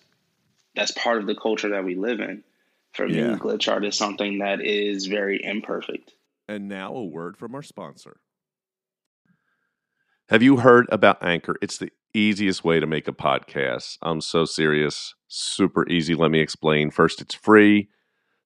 that's 0.76 0.92
part 0.92 1.18
of 1.18 1.26
the 1.26 1.34
culture 1.34 1.70
that 1.70 1.84
we 1.84 1.96
live 1.96 2.20
in. 2.20 2.44
For 2.92 3.06
Yeah. 3.06 3.32
me, 3.32 3.38
glitch 3.38 3.70
art 3.70 3.84
is 3.84 3.96
something 3.96 4.38
that 4.38 4.60
is 4.60 5.06
very 5.06 5.42
imperfect. 5.42 6.14
And 6.48 6.68
now 6.68 6.94
a 6.94 7.04
word 7.04 7.36
from 7.36 7.54
our 7.54 7.62
sponsor. 7.62 8.20
Have 10.28 10.42
you 10.42 10.58
heard 10.58 10.86
about 10.90 11.22
Anchor? 11.24 11.56
It's 11.60 11.78
the 11.78 11.90
easiest 12.14 12.64
way 12.64 12.80
to 12.80 12.86
make 12.86 13.08
a 13.08 13.12
podcast. 13.12 13.98
I'm 14.02 14.20
so 14.20 14.44
serious. 14.44 15.14
Super 15.28 15.88
easy. 15.88 16.14
Let 16.14 16.30
me 16.30 16.40
explain. 16.40 16.90
First, 16.90 17.20
it's 17.20 17.34
free. 17.34 17.88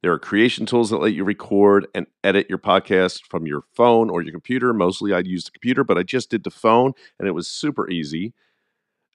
There 0.03 0.13
are 0.13 0.19
creation 0.19 0.67
tools 0.67 0.91
that 0.91 0.99
let 0.99 1.15
you 1.15 1.25
record 1.25 1.87
and 1.95 2.07
edit 2.23 2.47
your 2.51 2.59
podcast 2.59 3.23
from 3.31 3.47
your 3.47 3.63
phone 3.75 4.11
or 4.11 4.21
your 4.21 4.33
computer. 4.33 4.75
Mostly 4.75 5.15
I'd 5.15 5.27
use 5.27 5.45
the 5.45 5.51
computer, 5.51 5.83
but 5.83 5.97
I 5.97 6.03
just 6.03 6.29
did 6.31 6.45
the 6.45 6.51
phone 6.51 6.93
and 7.19 7.27
it 7.27 7.33
was 7.33 7.49
super 7.49 7.89
easy. 7.89 8.35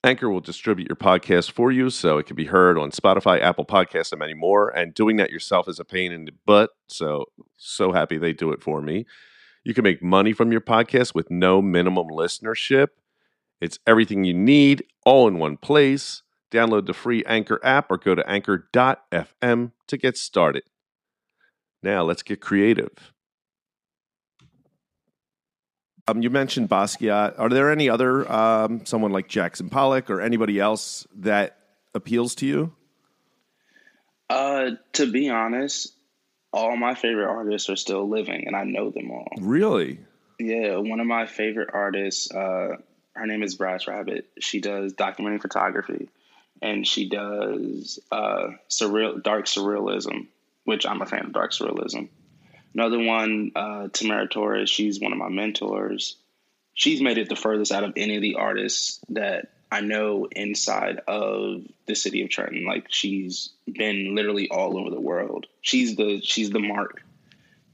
Anchor 0.04 0.30
will 0.30 0.40
distribute 0.40 0.88
your 0.88 0.96
podcast 0.96 1.52
for 1.52 1.72
you 1.72 1.90
so 1.90 2.18
it 2.18 2.26
can 2.26 2.38
be 2.38 2.46
heard 2.46 2.78
on 2.78 2.92
Spotify, 2.92 3.42
Apple 3.42 3.66
Podcasts, 3.66 4.14
and 4.14 4.20
many 4.20 4.34
more. 4.34 4.70
And 4.70 4.94
doing 4.94 5.18
that 5.18 5.30
yourself 5.30 5.68
is 5.68 5.80
a 5.80 5.86
pain 5.86 6.14
in 6.14 6.24
the 6.24 6.32
butt. 6.46 6.70
So, 6.88 7.26
so 7.58 7.92
happy 7.92 8.18
they 8.18 8.32
do 8.32 8.52
it 8.52 8.64
for 8.64 8.82
me. 8.82 9.06
You 9.66 9.74
can 9.74 9.84
make 9.84 10.02
money 10.02 10.32
from 10.32 10.54
your 10.54 10.62
podcast 10.62 11.14
with 11.14 11.30
no 11.30 11.62
minimum 11.62 12.08
listenership. 12.08 12.88
It's 13.60 13.80
everything 13.86 14.24
you 14.24 14.34
need 14.34 14.86
all 15.06 15.28
in 15.28 15.38
one 15.38 15.58
place. 15.58 16.24
Download 16.50 16.86
the 16.86 16.94
free 16.94 17.24
Anchor 17.26 17.60
app 17.62 17.92
or 17.92 17.98
go 17.98 18.16
to 18.16 18.28
anchor.fm 18.28 19.72
to 19.88 19.98
get 19.98 20.18
started. 20.18 20.64
Now, 21.84 22.04
let's 22.04 22.24
get 22.24 22.40
creative. 22.40 23.14
Um, 26.10 26.22
you 26.22 26.30
mentioned 26.30 26.70
Basquiat. 26.70 27.36
Are 27.38 27.50
there 27.50 27.72
any 27.72 27.90
other, 27.90 28.30
um, 28.32 28.86
someone 28.86 29.12
like 29.12 29.28
Jackson 29.28 29.70
Pollock 29.70 30.10
or 30.10 30.22
anybody 30.22 30.60
else 30.60 31.08
that 31.18 31.58
appeals 31.94 32.36
to 32.36 32.46
you? 32.46 32.74
Uh, 34.30 34.72
to 34.94 35.12
be 35.12 35.30
honest, 35.30 35.94
all 36.52 36.76
my 36.76 36.96
favorite 36.96 37.30
artists 37.30 37.70
are 37.70 37.76
still 37.76 38.10
living, 38.10 38.48
and 38.48 38.56
I 38.56 38.64
know 38.64 38.90
them 38.90 39.12
all. 39.12 39.28
Really? 39.40 40.00
Yeah, 40.40 40.78
one 40.78 41.00
of 41.00 41.08
my 41.08 41.26
favorite 41.26 41.70
artists, 41.74 42.32
uh, 42.32 42.78
her 43.14 43.28
name 43.28 43.44
is 43.44 43.56
Brass 43.56 43.88
Rabbit. 43.88 44.30
She 44.40 44.62
does 44.62 44.94
documentary 44.94 45.40
photography, 45.40 46.10
and 46.62 46.88
she 46.88 47.10
does 47.10 48.00
uh, 48.12 48.50
surreal, 48.70 49.22
dark 49.22 49.46
surrealism, 49.46 50.28
which 50.64 50.86
I'm 50.86 51.02
a 51.02 51.06
fan 51.06 51.26
of 51.26 51.34
dark 51.34 51.52
surrealism. 51.52 52.10
Another 52.74 53.00
one, 53.00 53.52
uh, 53.56 53.88
Tamara 53.92 54.28
Torres. 54.28 54.70
She's 54.70 55.00
one 55.00 55.12
of 55.12 55.18
my 55.18 55.30
mentors. 55.30 56.16
She's 56.74 57.02
made 57.02 57.18
it 57.18 57.30
the 57.30 57.36
furthest 57.36 57.72
out 57.72 57.84
of 57.84 57.94
any 57.98 58.16
of 58.16 58.22
the 58.22 58.36
artists 58.36 59.04
that 59.10 59.52
I 59.72 59.82
know 59.82 60.28
inside 60.32 61.02
of 61.08 61.64
the 61.86 61.96
city 61.96 62.22
of 62.24 62.30
Trenton. 62.30 62.66
Like 62.66 62.88
she's 62.90 63.50
been 63.66 64.16
literally 64.16 64.50
all 64.50 64.78
over 64.78 64.90
the 64.90 65.02
world. 65.02 65.48
She's 65.62 65.96
the 65.96 66.22
she's 66.22 66.52
the 66.52 66.60
mark 66.60 67.04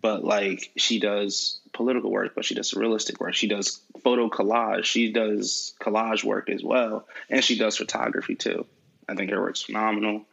but 0.06 0.24
like 0.24 0.70
she 0.78 1.00
does 1.00 1.60
political 1.74 2.12
work, 2.12 2.34
but 2.36 2.46
she 2.46 2.54
does 2.54 2.76
realistic 2.76 3.20
work. 3.20 3.34
She 3.34 3.48
does 3.48 3.82
photo 4.04 4.30
collage. 4.30 4.84
She 4.84 5.12
does 5.12 5.74
collage 5.82 6.24
work 6.24 6.48
as 6.48 6.64
well, 6.64 7.08
and 7.28 7.44
she 7.44 7.58
does 7.58 7.76
photography 7.76 8.36
too. 8.36 8.68
I 9.10 9.16
think 9.16 9.32
her 9.32 9.42
work's 9.42 9.64
phenomenal. 9.64 10.26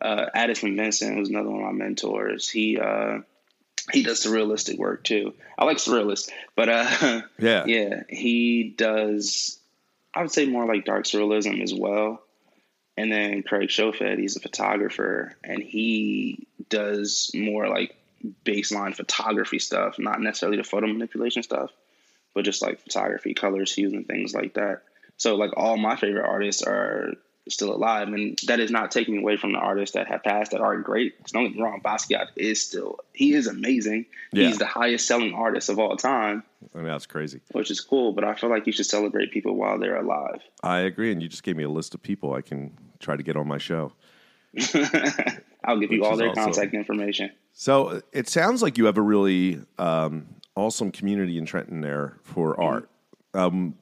Uh, 0.00 0.24
Addison 0.32 0.74
Vincent 0.76 1.18
was 1.18 1.28
another 1.28 1.50
one 1.50 1.60
of 1.60 1.66
my 1.66 1.72
mentors. 1.72 2.48
He 2.48 2.78
uh, 2.78 3.18
he 3.92 4.02
does 4.02 4.24
surrealistic 4.24 4.78
work 4.78 5.04
too. 5.04 5.34
I 5.58 5.64
like 5.64 5.78
surrealist, 5.78 6.30
but 6.56 6.68
uh, 6.68 7.22
Yeah. 7.38 7.64
yeah, 7.66 8.02
he 8.08 8.74
does. 8.76 9.58
I 10.14 10.22
would 10.22 10.30
say 10.32 10.46
more 10.46 10.66
like 10.66 10.84
dark 10.84 11.04
surrealism 11.04 11.62
as 11.62 11.74
well. 11.74 12.22
And 12.96 13.12
then 13.12 13.42
Craig 13.44 13.70
Shofed, 13.70 14.18
he's 14.18 14.36
a 14.36 14.40
photographer, 14.40 15.36
and 15.44 15.62
he 15.62 16.48
does 16.68 17.30
more 17.34 17.68
like 17.68 17.94
baseline 18.44 18.94
photography 18.94 19.60
stuff, 19.60 19.98
not 19.98 20.20
necessarily 20.20 20.56
the 20.58 20.64
photo 20.64 20.88
manipulation 20.88 21.44
stuff, 21.44 21.70
but 22.34 22.44
just 22.44 22.60
like 22.62 22.80
photography, 22.80 23.34
colors, 23.34 23.72
hues, 23.72 23.92
and 23.92 24.06
things 24.08 24.34
like 24.34 24.54
that. 24.54 24.82
So 25.16 25.36
like 25.36 25.52
all 25.56 25.76
my 25.76 25.94
favorite 25.96 26.26
artists 26.28 26.62
are 26.62 27.12
still 27.50 27.72
alive, 27.74 28.08
and 28.08 28.38
that 28.46 28.60
is 28.60 28.70
not 28.70 28.90
taking 28.90 29.18
away 29.18 29.36
from 29.36 29.52
the 29.52 29.58
artists 29.58 29.94
that 29.94 30.06
have 30.08 30.22
passed 30.22 30.50
that 30.52 30.60
are 30.60 30.76
great. 30.78 31.18
'Cause 31.22 31.32
Don't 31.32 31.44
get 31.44 31.56
me 31.56 31.62
wrong, 31.62 31.80
Basquiat 31.84 32.28
is 32.36 32.60
still 32.62 32.98
he 33.12 33.34
is 33.34 33.46
amazing. 33.46 34.06
Yeah. 34.32 34.48
He's 34.48 34.58
the 34.58 34.66
highest 34.66 35.06
selling 35.06 35.34
artist 35.34 35.68
of 35.68 35.78
all 35.78 35.96
time, 35.96 36.42
I 36.74 36.78
mean, 36.78 36.86
that's 36.86 37.06
crazy. 37.06 37.40
which 37.52 37.70
is 37.70 37.80
cool. 37.80 38.12
But 38.12 38.24
I 38.24 38.34
feel 38.34 38.50
like 38.50 38.66
you 38.66 38.72
should 38.72 38.86
celebrate 38.86 39.30
people 39.32 39.54
while 39.56 39.78
they're 39.78 39.96
alive. 39.96 40.40
I 40.62 40.78
agree, 40.80 41.10
and 41.12 41.22
you 41.22 41.28
just 41.28 41.42
gave 41.42 41.56
me 41.56 41.64
a 41.64 41.68
list 41.70 41.94
of 41.94 42.02
people 42.02 42.32
I 42.34 42.42
can 42.42 42.72
try 42.98 43.16
to 43.16 43.22
get 43.22 43.36
on 43.36 43.46
my 43.48 43.58
show. 43.58 43.92
I'll 45.64 45.78
give 45.78 45.92
you 45.92 46.04
all 46.04 46.16
their 46.16 46.28
also- 46.28 46.44
contact 46.44 46.74
information. 46.74 47.30
So 47.52 48.02
it 48.12 48.28
sounds 48.28 48.62
like 48.62 48.78
you 48.78 48.84
have 48.86 48.96
a 48.98 49.02
really 49.02 49.60
um, 49.78 50.26
awesome 50.54 50.90
community 50.92 51.36
in 51.38 51.44
Trenton 51.46 51.80
there 51.80 52.18
for 52.22 52.52
Mm-hmm. 52.54 52.62
art. 52.62 52.90
Um, 53.34 53.74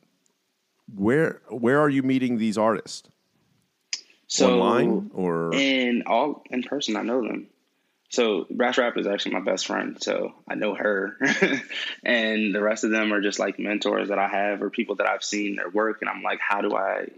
where 0.95 1.41
where 1.51 1.81
are 1.81 1.89
you 1.89 2.03
meeting 2.03 2.39
these 2.39 2.57
artists? 2.57 3.09
So 4.29 4.55
Online 4.55 5.11
or 5.15 5.55
in 5.55 6.03
all 6.07 6.43
in 6.51 6.63
person, 6.63 6.97
I 6.97 7.03
know 7.03 7.23
them. 7.23 7.49
So 8.09 8.47
Brass 8.51 8.79
Rabbit 8.79 9.01
is 9.01 9.07
actually 9.07 9.35
my 9.35 9.41
best 9.41 9.67
friend, 9.67 10.01
so 10.01 10.35
I 10.49 10.55
know 10.55 10.75
her, 10.75 11.17
and 12.05 12.55
the 12.55 12.63
rest 12.63 12.85
of 12.85 12.91
them 12.91 13.13
are 13.13 13.21
just 13.21 13.39
like 13.39 13.59
mentors 13.59 14.09
that 14.09 14.19
I 14.19 14.29
have 14.29 14.63
or 14.63 14.71
people 14.71 14.97
that 14.97 15.09
I've 15.09 15.25
seen 15.25 15.57
their 15.57 15.69
work, 15.69 15.99
and 16.01 16.09
I'm 16.09 16.23
like, 16.23 16.41
how 16.41 16.61
do 16.61 16.75
I, 16.77 17.09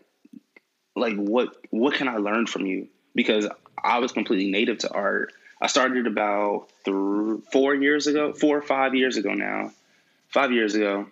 like, 0.96 1.14
what 1.16 1.54
what 1.70 1.94
can 1.94 2.08
I 2.08 2.16
learn 2.16 2.46
from 2.46 2.66
you? 2.66 2.88
Because 3.14 3.46
I 3.82 3.98
was 3.98 4.12
completely 4.12 4.50
native 4.50 4.78
to 4.78 4.90
art. 4.90 5.32
I 5.60 5.66
started 5.66 6.06
about 6.06 6.68
four 6.84 7.74
years 7.74 8.06
ago, 8.06 8.32
four 8.32 8.58
or 8.58 8.62
five 8.62 8.94
years 8.94 9.16
ago 9.16 9.34
now, 9.34 9.72
five 10.28 10.52
years 10.52 10.74
ago. 10.74 11.06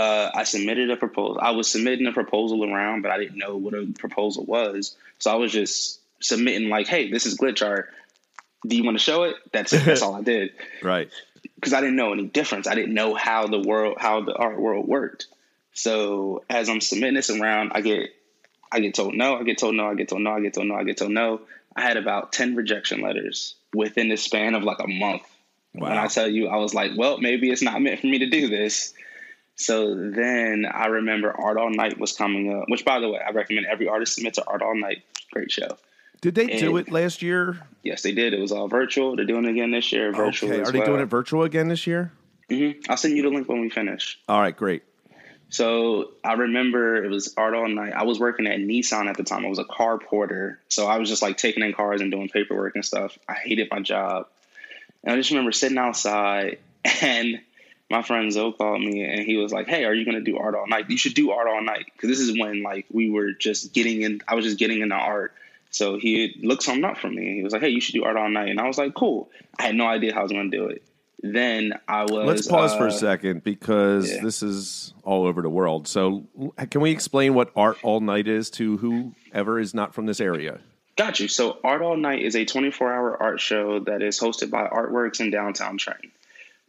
Uh, 0.00 0.30
I 0.34 0.44
submitted 0.44 0.90
a 0.90 0.96
proposal. 0.96 1.38
I 1.42 1.50
was 1.50 1.70
submitting 1.70 2.06
a 2.06 2.12
proposal 2.12 2.64
around, 2.64 3.02
but 3.02 3.10
I 3.10 3.18
didn't 3.18 3.38
know 3.38 3.56
what 3.56 3.74
a 3.74 3.86
proposal 3.98 4.44
was. 4.44 4.96
So 5.18 5.30
I 5.30 5.34
was 5.34 5.52
just 5.52 6.00
submitting 6.20 6.68
like, 6.68 6.86
"Hey, 6.86 7.10
this 7.10 7.26
is 7.26 7.36
glitch 7.36 7.66
art. 7.66 7.90
Do 8.66 8.76
you 8.76 8.84
want 8.84 8.96
to 8.98 9.04
show 9.04 9.24
it?" 9.24 9.36
That's 9.52 9.72
it. 9.72 9.84
That's 9.84 10.02
all 10.02 10.14
I 10.14 10.22
did 10.22 10.52
right? 10.82 11.10
because 11.56 11.74
I 11.74 11.80
didn't 11.80 11.96
know 11.96 12.12
any 12.12 12.26
difference. 12.26 12.66
I 12.66 12.74
didn't 12.74 12.94
know 12.94 13.14
how 13.14 13.46
the 13.46 13.60
world, 13.60 13.96
how 13.98 14.22
the 14.22 14.34
art 14.34 14.58
world 14.58 14.86
worked. 14.88 15.26
So 15.72 16.44
as 16.48 16.68
I'm 16.68 16.80
submitting 16.80 17.14
this 17.14 17.30
around, 17.30 17.72
I 17.74 17.82
get, 17.82 18.10
I 18.72 18.80
get 18.80 18.94
told 18.94 19.14
no, 19.14 19.36
I 19.36 19.42
get 19.44 19.58
told 19.58 19.74
no, 19.74 19.86
I 19.86 19.94
get 19.94 20.08
told 20.08 20.22
no, 20.22 20.32
I 20.32 20.40
get 20.40 20.54
told 20.54 20.66
no, 20.66 20.76
I 20.76 20.84
get 20.84 20.96
told 20.96 21.10
no. 21.12 21.42
I 21.76 21.82
had 21.82 21.96
about 21.96 22.32
ten 22.32 22.56
rejection 22.56 23.02
letters 23.02 23.54
within 23.74 24.08
the 24.08 24.16
span 24.16 24.54
of 24.54 24.62
like 24.62 24.78
a 24.80 24.88
month. 24.88 25.22
When 25.72 25.92
I 25.92 26.08
tell 26.08 26.28
you, 26.28 26.48
I 26.48 26.56
was 26.56 26.74
like, 26.74 26.92
well, 26.96 27.18
maybe 27.18 27.50
it's 27.50 27.62
not 27.62 27.80
meant 27.80 28.00
for 28.00 28.08
me 28.08 28.20
to 28.20 28.30
do 28.30 28.48
this. 28.48 28.92
So 29.60 29.94
then 29.94 30.64
I 30.64 30.86
remember 30.86 31.38
Art 31.38 31.58
All 31.58 31.70
Night 31.70 31.98
was 31.98 32.12
coming 32.12 32.54
up, 32.54 32.64
which 32.68 32.82
by 32.82 32.98
the 32.98 33.10
way, 33.10 33.18
I 33.18 33.30
recommend 33.32 33.66
every 33.66 33.88
artist 33.88 34.14
submit 34.14 34.34
to 34.34 34.46
Art 34.46 34.62
All 34.62 34.74
Night. 34.74 35.02
Great 35.32 35.52
show. 35.52 35.76
Did 36.22 36.34
they 36.34 36.46
do 36.46 36.78
it 36.78 36.90
last 36.90 37.20
year? 37.20 37.58
Yes, 37.82 38.02
they 38.02 38.12
did. 38.12 38.32
It 38.32 38.40
was 38.40 38.52
all 38.52 38.68
virtual. 38.68 39.16
They're 39.16 39.26
doing 39.26 39.44
it 39.44 39.50
again 39.50 39.70
this 39.70 39.92
year, 39.92 40.12
virtual. 40.12 40.50
Okay, 40.50 40.60
as 40.62 40.68
are 40.68 40.72
they 40.72 40.78
well. 40.78 40.88
doing 40.88 41.00
it 41.00 41.06
virtual 41.06 41.42
again 41.42 41.68
this 41.68 41.86
year? 41.86 42.10
hmm 42.48 42.70
I'll 42.88 42.96
send 42.96 43.16
you 43.16 43.22
the 43.22 43.28
link 43.28 43.48
when 43.48 43.60
we 43.60 43.68
finish. 43.68 44.18
All 44.28 44.40
right, 44.40 44.56
great. 44.56 44.82
So 45.50 46.12
I 46.24 46.34
remember 46.34 47.04
it 47.04 47.10
was 47.10 47.34
art 47.36 47.54
all 47.54 47.68
night. 47.68 47.92
I 47.92 48.04
was 48.04 48.18
working 48.18 48.46
at 48.46 48.60
Nissan 48.60 49.08
at 49.08 49.16
the 49.16 49.24
time. 49.24 49.44
I 49.44 49.48
was 49.48 49.58
a 49.58 49.64
car 49.64 49.98
porter. 49.98 50.58
So 50.68 50.86
I 50.86 50.96
was 50.96 51.08
just 51.08 51.20
like 51.22 51.36
taking 51.36 51.62
in 51.62 51.74
cars 51.74 52.00
and 52.00 52.10
doing 52.10 52.28
paperwork 52.28 52.76
and 52.76 52.84
stuff. 52.84 53.18
I 53.28 53.34
hated 53.34 53.68
my 53.70 53.80
job. 53.80 54.26
And 55.04 55.12
I 55.12 55.16
just 55.16 55.30
remember 55.30 55.52
sitting 55.52 55.78
outside 55.78 56.60
and 57.02 57.40
my 57.90 58.02
friend 58.02 58.32
Zoe 58.32 58.52
called 58.52 58.80
me 58.80 59.02
and 59.02 59.26
he 59.26 59.36
was 59.36 59.52
like, 59.52 59.66
Hey, 59.66 59.84
are 59.84 59.92
you 59.92 60.04
going 60.04 60.16
to 60.16 60.30
do 60.30 60.38
art 60.38 60.54
all 60.54 60.66
night? 60.66 60.88
You 60.88 60.96
should 60.96 61.14
do 61.14 61.32
art 61.32 61.48
all 61.48 61.62
night. 61.62 61.86
Cause 61.98 62.08
this 62.08 62.20
is 62.20 62.38
when 62.38 62.62
like 62.62 62.86
we 62.90 63.10
were 63.10 63.32
just 63.32 63.72
getting 63.72 64.02
in, 64.02 64.20
I 64.28 64.34
was 64.34 64.44
just 64.44 64.58
getting 64.58 64.80
into 64.80 64.94
art. 64.94 65.34
So 65.70 65.98
he 65.98 66.40
looked 66.42 66.62
something 66.62 66.84
up 66.84 66.98
for 66.98 67.08
me. 67.08 67.26
and 67.26 67.36
He 67.36 67.42
was 67.42 67.52
like, 67.52 67.62
Hey, 67.62 67.70
you 67.70 67.80
should 67.80 67.94
do 67.94 68.04
art 68.04 68.16
all 68.16 68.30
night. 68.30 68.48
And 68.48 68.60
I 68.60 68.66
was 68.66 68.78
like, 68.78 68.94
cool. 68.94 69.30
I 69.58 69.64
had 69.64 69.74
no 69.74 69.86
idea 69.86 70.14
how 70.14 70.20
I 70.20 70.22
was 70.22 70.32
going 70.32 70.50
to 70.50 70.56
do 70.56 70.66
it. 70.68 70.82
Then 71.22 71.74
I 71.86 72.04
was. 72.04 72.26
Let's 72.26 72.48
pause 72.48 72.74
for 72.74 72.86
a 72.86 72.88
uh, 72.88 72.92
second 72.92 73.44
because 73.44 74.10
yeah. 74.10 74.22
this 74.22 74.42
is 74.42 74.94
all 75.02 75.26
over 75.26 75.42
the 75.42 75.50
world. 75.50 75.86
So, 75.86 76.24
can 76.70 76.80
we 76.80 76.92
explain 76.92 77.34
what 77.34 77.50
Art 77.54 77.76
All 77.82 78.00
Night 78.00 78.26
is 78.26 78.48
to 78.52 78.78
whoever 78.78 79.58
is 79.58 79.74
not 79.74 79.92
from 79.94 80.06
this 80.06 80.18
area? 80.18 80.60
Got 80.96 81.20
you. 81.20 81.28
So 81.28 81.58
Art 81.62 81.82
All 81.82 81.96
Night 81.96 82.22
is 82.22 82.36
a 82.36 82.44
24 82.44 82.92
hour 82.92 83.22
art 83.22 83.40
show 83.40 83.80
that 83.80 84.02
is 84.02 84.18
hosted 84.18 84.50
by 84.50 84.66
Artworks 84.66 85.20
in 85.20 85.30
downtown 85.30 85.78
Trenton. 85.78 86.10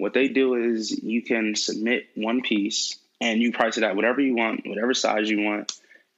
What 0.02 0.16
they 0.16 0.30
do 0.30 0.56
is 0.56 0.90
you 0.90 1.22
can 1.22 1.54
submit 1.54 2.08
one 2.16 2.42
piece 2.42 2.98
and 3.22 3.40
you 3.40 3.52
price 3.52 3.78
it 3.78 3.84
at 3.84 3.96
whatever 3.96 4.20
you 4.20 4.36
want, 4.36 4.66
whatever 4.66 4.96
size 4.96 5.30
you 5.30 5.42
want. 5.42 5.72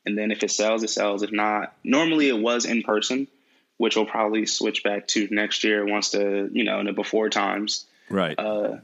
And 0.06 0.18
then 0.18 0.32
if 0.32 0.42
it 0.42 0.52
sells, 0.52 0.84
it 0.84 0.90
sells. 0.90 1.22
If 1.22 1.34
not, 1.34 1.76
normally 1.84 2.30
it 2.30 2.40
was 2.40 2.64
in 2.64 2.84
person, 2.84 3.28
which 3.76 3.98
will 3.98 4.06
probably 4.06 4.46
switch 4.46 4.86
back 4.86 5.08
to 5.10 5.28
next 5.32 5.66
year 5.66 5.86
once 5.86 6.12
the, 6.12 6.50
you 6.54 6.64
know, 6.64 6.80
in 6.80 6.86
the 6.86 6.94
before 6.94 7.30
times. 7.30 7.86
Right. 8.10 8.40
Uh, 8.40 8.78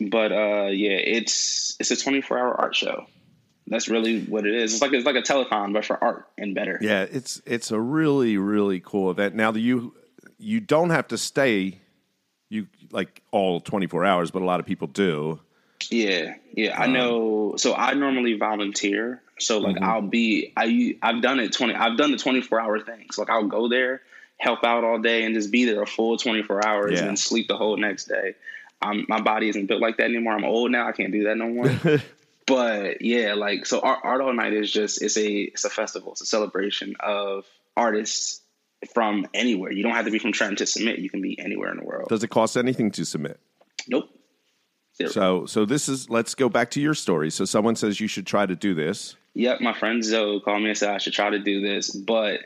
but 0.00 0.30
uh, 0.30 0.68
yeah, 0.70 0.92
it's 0.92 1.76
it's 1.80 1.90
a 1.90 1.96
24 1.96 2.38
hour 2.38 2.60
art 2.60 2.76
show. 2.76 3.06
That's 3.66 3.88
really 3.88 4.20
what 4.20 4.46
it 4.46 4.54
is. 4.54 4.74
It's 4.74 4.82
like 4.82 4.92
it's 4.92 5.04
like 5.04 5.16
a 5.16 5.22
telethon, 5.22 5.72
but 5.72 5.84
for 5.84 6.02
art 6.02 6.28
and 6.38 6.54
better. 6.54 6.78
yeah, 6.80 7.06
it's 7.10 7.42
it's 7.44 7.72
a 7.72 7.80
really 7.80 8.36
really 8.36 8.78
cool 8.78 9.10
event. 9.10 9.34
Now, 9.34 9.50
the, 9.50 9.60
you 9.60 9.94
you 10.38 10.60
don't 10.60 10.90
have 10.90 11.08
to 11.08 11.18
stay 11.18 11.79
you 12.50 12.66
like 12.90 13.22
all 13.30 13.60
24 13.60 14.04
hours, 14.04 14.30
but 14.30 14.42
a 14.42 14.44
lot 14.44 14.60
of 14.60 14.66
people 14.66 14.86
do. 14.88 15.40
Yeah, 15.88 16.34
yeah, 16.52 16.76
Um, 16.76 16.82
I 16.82 16.86
know. 16.92 17.54
So 17.56 17.74
I 17.74 17.94
normally 17.94 18.34
volunteer. 18.34 19.22
So 19.38 19.58
like 19.58 19.76
Mm-hmm. 19.76 19.84
I'll 19.84 20.02
be 20.02 20.52
I 20.54 20.96
I've 21.00 21.22
done 21.22 21.40
it 21.40 21.52
twenty. 21.54 21.74
I've 21.74 21.96
done 21.96 22.10
the 22.12 22.18
twenty 22.18 22.42
four 22.42 22.60
hour 22.60 22.78
things. 22.80 23.16
So 23.16 23.22
like 23.22 23.30
I'll 23.30 23.46
go 23.46 23.68
there, 23.68 24.02
help 24.36 24.62
out 24.62 24.84
all 24.84 24.98
day, 24.98 25.24
and 25.24 25.34
just 25.34 25.50
be 25.50 25.64
there 25.64 25.80
a 25.80 25.86
full 25.86 26.18
twenty 26.18 26.42
four 26.42 26.64
hours, 26.66 27.00
Yeah. 27.00 27.06
and 27.08 27.18
sleep 27.18 27.48
the 27.48 27.56
whole 27.56 27.78
next 27.78 28.04
day. 28.06 28.34
Um, 28.82 29.06
my 29.08 29.20
body 29.22 29.48
isn't 29.48 29.66
built 29.66 29.80
like 29.80 29.96
that 29.96 30.04
anymore. 30.04 30.34
I'm 30.34 30.44
old 30.44 30.70
now. 30.70 30.86
I 30.86 30.92
can't 30.92 31.12
do 31.12 31.24
that 31.24 31.36
no 31.38 31.48
more. 31.48 32.00
but 32.46 33.00
yeah, 33.00 33.32
like 33.34 33.64
so, 33.64 33.80
art, 33.80 34.00
art 34.04 34.20
all 34.20 34.32
night 34.34 34.52
is 34.52 34.70
just 34.70 35.00
it's 35.00 35.16
a 35.16 35.26
it's 35.26 35.64
a 35.64 35.70
festival. 35.70 36.12
It's 36.12 36.20
a 36.20 36.26
celebration 36.26 36.96
of 37.00 37.46
artists 37.76 38.39
from 38.94 39.26
anywhere. 39.34 39.72
You 39.72 39.82
don't 39.82 39.92
have 39.92 40.06
to 40.06 40.10
be 40.10 40.18
from 40.18 40.32
Trenton 40.32 40.56
to 40.56 40.66
submit. 40.66 40.98
You 40.98 41.10
can 41.10 41.20
be 41.20 41.38
anywhere 41.38 41.70
in 41.70 41.78
the 41.78 41.84
world. 41.84 42.08
Does 42.08 42.24
it 42.24 42.28
cost 42.28 42.56
anything 42.56 42.90
to 42.92 43.04
submit? 43.04 43.38
nope. 43.88 44.08
Zero. 44.96 45.10
So 45.10 45.46
so 45.46 45.64
this 45.64 45.88
is 45.88 46.10
let's 46.10 46.34
go 46.34 46.48
back 46.48 46.72
to 46.72 46.80
your 46.80 46.94
story. 46.94 47.30
So 47.30 47.44
someone 47.44 47.76
says 47.76 48.00
you 48.00 48.08
should 48.08 48.26
try 48.26 48.44
to 48.44 48.56
do 48.56 48.74
this. 48.74 49.16
Yep, 49.34 49.60
my 49.60 49.72
friend 49.72 50.04
Zoe 50.04 50.40
called 50.40 50.62
me 50.62 50.70
and 50.70 50.78
said 50.78 50.90
I 50.90 50.98
should 50.98 51.12
try 51.12 51.30
to 51.30 51.38
do 51.38 51.60
this, 51.60 51.90
but 51.90 52.40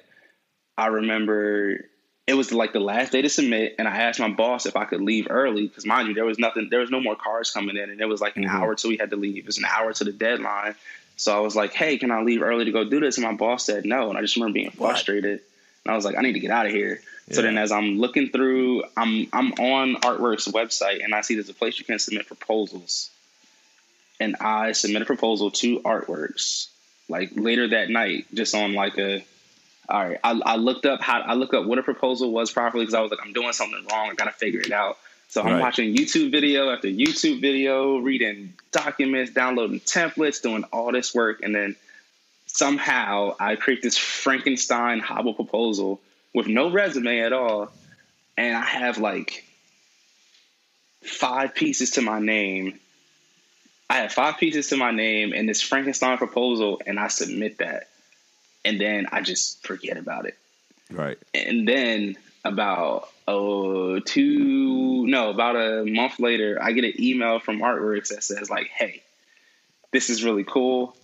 I 0.76 0.88
remember 0.88 1.86
it 2.26 2.34
was 2.34 2.52
like 2.52 2.72
the 2.72 2.80
last 2.80 3.12
day 3.12 3.22
to 3.22 3.28
submit, 3.28 3.74
and 3.78 3.86
I 3.86 3.96
asked 3.96 4.20
my 4.20 4.30
boss 4.30 4.66
if 4.66 4.76
I 4.76 4.84
could 4.84 5.00
leave 5.00 5.26
early 5.28 5.66
because, 5.66 5.84
mind 5.84 6.08
you, 6.08 6.14
there 6.14 6.24
was 6.24 6.38
nothing, 6.38 6.68
there 6.70 6.80
was 6.80 6.90
no 6.90 7.00
more 7.00 7.16
cars 7.16 7.50
coming 7.50 7.76
in, 7.76 7.90
and 7.90 8.00
it 8.00 8.06
was 8.06 8.20
like 8.20 8.36
an 8.36 8.44
mm-hmm. 8.44 8.56
hour 8.56 8.74
till 8.74 8.90
we 8.90 8.96
had 8.96 9.10
to 9.10 9.16
leave. 9.16 9.38
It 9.38 9.46
was 9.46 9.58
an 9.58 9.66
hour 9.66 9.92
to 9.92 10.04
the 10.04 10.12
deadline, 10.12 10.74
so 11.16 11.36
I 11.36 11.40
was 11.40 11.54
like, 11.54 11.74
"Hey, 11.74 11.98
can 11.98 12.10
I 12.10 12.22
leave 12.22 12.42
early 12.42 12.64
to 12.64 12.72
go 12.72 12.88
do 12.88 13.00
this?" 13.00 13.18
And 13.18 13.26
my 13.26 13.34
boss 13.34 13.66
said 13.66 13.84
no, 13.84 14.08
and 14.08 14.18
I 14.18 14.22
just 14.22 14.36
remember 14.36 14.54
being 14.54 14.70
frustrated, 14.70 15.40
and 15.84 15.92
I 15.92 15.96
was 15.96 16.04
like, 16.04 16.16
"I 16.16 16.22
need 16.22 16.34
to 16.34 16.40
get 16.40 16.50
out 16.50 16.66
of 16.66 16.72
here." 16.72 17.00
So 17.32 17.40
then, 17.40 17.56
as 17.56 17.72
I'm 17.72 17.98
looking 17.98 18.28
through, 18.28 18.84
I'm 18.96 19.26
I'm 19.32 19.52
on 19.54 19.96
Artworks 19.96 20.50
website, 20.52 21.02
and 21.02 21.14
I 21.14 21.22
see 21.22 21.34
there's 21.34 21.48
a 21.48 21.54
place 21.54 21.78
you 21.78 21.84
can 21.84 21.98
submit 21.98 22.26
proposals 22.26 23.10
and 24.20 24.36
I 24.40 24.72
submit 24.72 25.02
a 25.02 25.04
proposal 25.04 25.50
to 25.52 25.80
Artworks 25.80 26.68
like 27.08 27.30
later 27.34 27.68
that 27.68 27.90
night, 27.90 28.26
just 28.32 28.54
on 28.54 28.74
like 28.74 28.98
a. 28.98 29.24
All 29.86 30.02
right, 30.02 30.18
I, 30.24 30.40
I 30.46 30.56
looked 30.56 30.86
up 30.86 31.02
how 31.02 31.20
I 31.20 31.34
looked 31.34 31.52
up 31.52 31.66
what 31.66 31.78
a 31.78 31.82
proposal 31.82 32.30
was 32.30 32.50
properly 32.50 32.84
because 32.84 32.94
I 32.94 33.00
was 33.00 33.10
like, 33.10 33.20
I'm 33.22 33.34
doing 33.34 33.52
something 33.52 33.86
wrong. 33.90 34.08
I 34.10 34.14
gotta 34.14 34.32
figure 34.32 34.60
it 34.60 34.72
out. 34.72 34.96
So 35.28 35.42
I'm 35.42 35.52
Right. 35.52 35.60
watching 35.60 35.94
YouTube 35.94 36.30
video 36.30 36.70
after 36.70 36.88
YouTube 36.88 37.40
video, 37.42 37.98
reading 37.98 38.54
documents, 38.72 39.32
downloading 39.32 39.80
templates, 39.80 40.40
doing 40.40 40.64
all 40.72 40.90
this 40.92 41.14
work, 41.14 41.42
and 41.42 41.54
then 41.54 41.76
somehow 42.54 43.34
I 43.38 43.56
create 43.56 43.82
this 43.82 43.98
Frankenstein 43.98 45.00
hobble 45.00 45.34
proposal 45.34 46.00
with 46.32 46.46
no 46.46 46.70
resume 46.70 47.20
at 47.20 47.32
all, 47.32 47.70
and 48.36 48.56
I 48.56 48.64
have 48.64 48.98
like 48.98 49.44
five 51.02 51.54
pieces 51.54 51.92
to 51.92 52.02
my 52.02 52.20
name. 52.20 52.78
I 53.90 53.98
have 53.98 54.12
five 54.12 54.38
pieces 54.38 54.68
to 54.68 54.76
my 54.76 54.92
name 54.92 55.32
and 55.32 55.48
this 55.48 55.60
Frankenstein 55.60 56.16
proposal, 56.16 56.80
and 56.86 56.98
I 56.98 57.08
submit 57.08 57.58
that, 57.58 57.88
and 58.64 58.80
then 58.80 59.08
I 59.10 59.20
just 59.20 59.66
forget 59.66 59.96
about 59.96 60.26
it. 60.26 60.38
Right. 60.90 61.18
And 61.34 61.66
then 61.66 62.16
about 62.44 63.08
oh 63.26 63.98
two 63.98 65.06
no 65.06 65.30
about 65.30 65.56
a 65.56 65.84
month 65.84 66.20
later, 66.20 66.58
I 66.62 66.70
get 66.70 66.84
an 66.84 66.94
email 67.00 67.40
from 67.40 67.58
Artworks 67.58 68.08
that 68.08 68.22
says 68.22 68.48
like, 68.48 68.68
"Hey, 68.68 69.02
this 69.90 70.08
is 70.08 70.22
really 70.22 70.44
cool. 70.44 70.96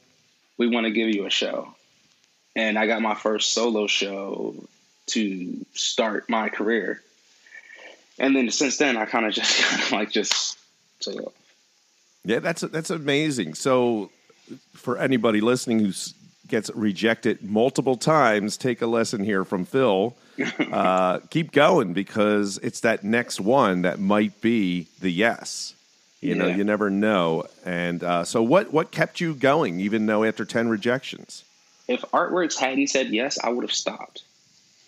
We 0.61 0.69
want 0.69 0.85
to 0.85 0.91
give 0.91 1.09
you 1.09 1.25
a 1.25 1.31
show." 1.31 1.75
And 2.55 2.79
I 2.79 2.87
got 2.87 3.01
my 3.01 3.15
first 3.15 3.55
solo 3.55 3.87
show 3.87 4.55
to 5.07 5.67
start 5.73 6.29
my 6.29 6.51
career. 6.51 7.01
And 8.19 8.37
then 8.37 8.51
since 8.51 8.77
then, 8.77 8.97
I 8.97 9.07
kind 9.07 9.27
of 9.27 9.33
just 9.33 9.63
kind 9.65 9.83
of 9.83 9.93
like 9.93 10.11
just 10.11 10.59
took 11.01 11.17
off. 11.17 11.33
Yeah, 12.25 12.41
that's 12.41 12.61
that's 12.61 12.91
amazing. 12.91 13.55
So, 13.55 14.11
for 14.75 14.99
anybody 14.99 15.41
listening 15.41 15.81
who 15.81 15.93
gets 16.49 16.71
rejected 16.75 17.43
multiple 17.43 17.97
times, 17.97 18.59
take 18.59 18.83
a 18.83 18.87
lesson 18.87 19.25
here 19.25 19.45
from 19.45 19.65
Phil. 19.65 20.15
Uh, 20.73 21.19
keep 21.29 21.53
going 21.53 21.93
because 21.93 22.57
it's 22.63 22.81
that 22.81 23.05
next 23.05 23.41
one 23.41 23.83
that 23.83 24.01
might 24.01 24.41
be 24.41 24.87
the 25.01 25.11
yes. 25.11 25.75
You 26.21 26.35
know, 26.35 26.47
Yeah. 26.49 26.57
you 26.57 26.65
never 26.65 26.91
know. 26.91 27.45
And 27.65 28.03
uh, 28.05 28.25
so, 28.25 28.43
what 28.43 28.73
what 28.73 28.91
kept 28.91 29.21
you 29.21 29.35
going, 29.35 29.81
even 29.81 30.07
though 30.07 30.25
after 30.25 30.45
ten 30.45 30.69
rejections? 30.69 31.45
If 31.89 32.03
Artworks 32.13 32.59
hadn't 32.59 32.89
said 32.89 33.09
yes, 33.09 33.39
I 33.43 33.49
would 33.49 33.63
have 33.65 33.73
stopped. 33.73 34.23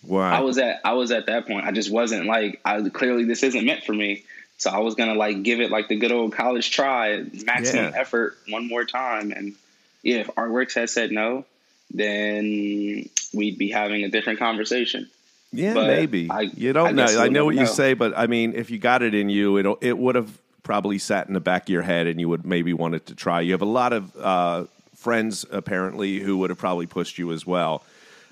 Wow. 0.03 0.29
I 0.31 0.41
was 0.41 0.57
at 0.57 0.79
I 0.85 0.93
was 0.93 1.11
at 1.11 1.25
that 1.27 1.47
point. 1.47 1.65
I 1.65 1.71
just 1.71 1.91
wasn't 1.91 2.25
like 2.27 2.61
I 2.63 2.81
clearly 2.89 3.23
this 3.25 3.41
isn't 3.43 3.65
meant 3.65 3.83
for 3.83 3.93
me. 3.93 4.23
So 4.57 4.69
I 4.69 4.79
was 4.79 4.95
gonna 4.95 5.15
like 5.15 5.41
give 5.43 5.59
it 5.59 5.71
like 5.71 5.87
the 5.87 5.95
good 5.95 6.11
old 6.11 6.33
college 6.33 6.71
try, 6.71 7.23
maximum 7.45 7.85
Yeah. 7.93 7.99
effort 7.99 8.37
one 8.49 8.67
more 8.67 8.85
time. 8.85 9.31
And 9.31 9.55
yeah, 10.03 10.17
if 10.17 10.27
Artworks 10.27 10.75
had 10.75 10.89
said 10.89 11.11
no, 11.11 11.45
then 11.93 13.09
we'd 13.33 13.57
be 13.57 13.69
having 13.71 14.03
a 14.03 14.09
different 14.09 14.39
conversation. 14.39 15.09
Yeah, 15.51 15.73
But 15.73 15.87
maybe. 15.87 16.29
I- 16.29 16.41
you 16.55 16.73
don't 16.73 16.87
I 16.87 16.91
know. 16.91 17.05
I 17.05 17.27
know 17.29 17.45
what 17.45 17.55
never 17.55 17.67
you 17.69 17.73
say, 17.73 17.93
but 17.93 18.17
I 18.17 18.27
mean, 18.27 18.53
if 18.55 18.69
you 18.71 18.77
got 18.79 19.01
it 19.03 19.13
in 19.13 19.29
you, 19.29 19.57
it 19.57 19.77
it 19.81 19.97
would 19.97 20.15
have 20.15 20.31
probably 20.63 20.97
sat 20.97 21.27
in 21.27 21.33
the 21.33 21.39
back 21.39 21.63
of 21.63 21.69
your 21.69 21.81
head, 21.81 22.07
and 22.07 22.19
you 22.19 22.29
would 22.29 22.45
maybe 22.45 22.73
wanted 22.73 23.05
to 23.07 23.15
try. 23.15 23.41
You 23.41 23.51
have 23.51 23.61
a 23.61 23.65
lot 23.65 23.93
of 23.93 24.15
uh, 24.17 24.65
friends 24.95 25.45
apparently 25.51 26.19
who 26.19 26.37
would 26.39 26.49
have 26.49 26.59
probably 26.59 26.87
pushed 26.87 27.17
you 27.17 27.31
as 27.31 27.45
well. 27.45 27.83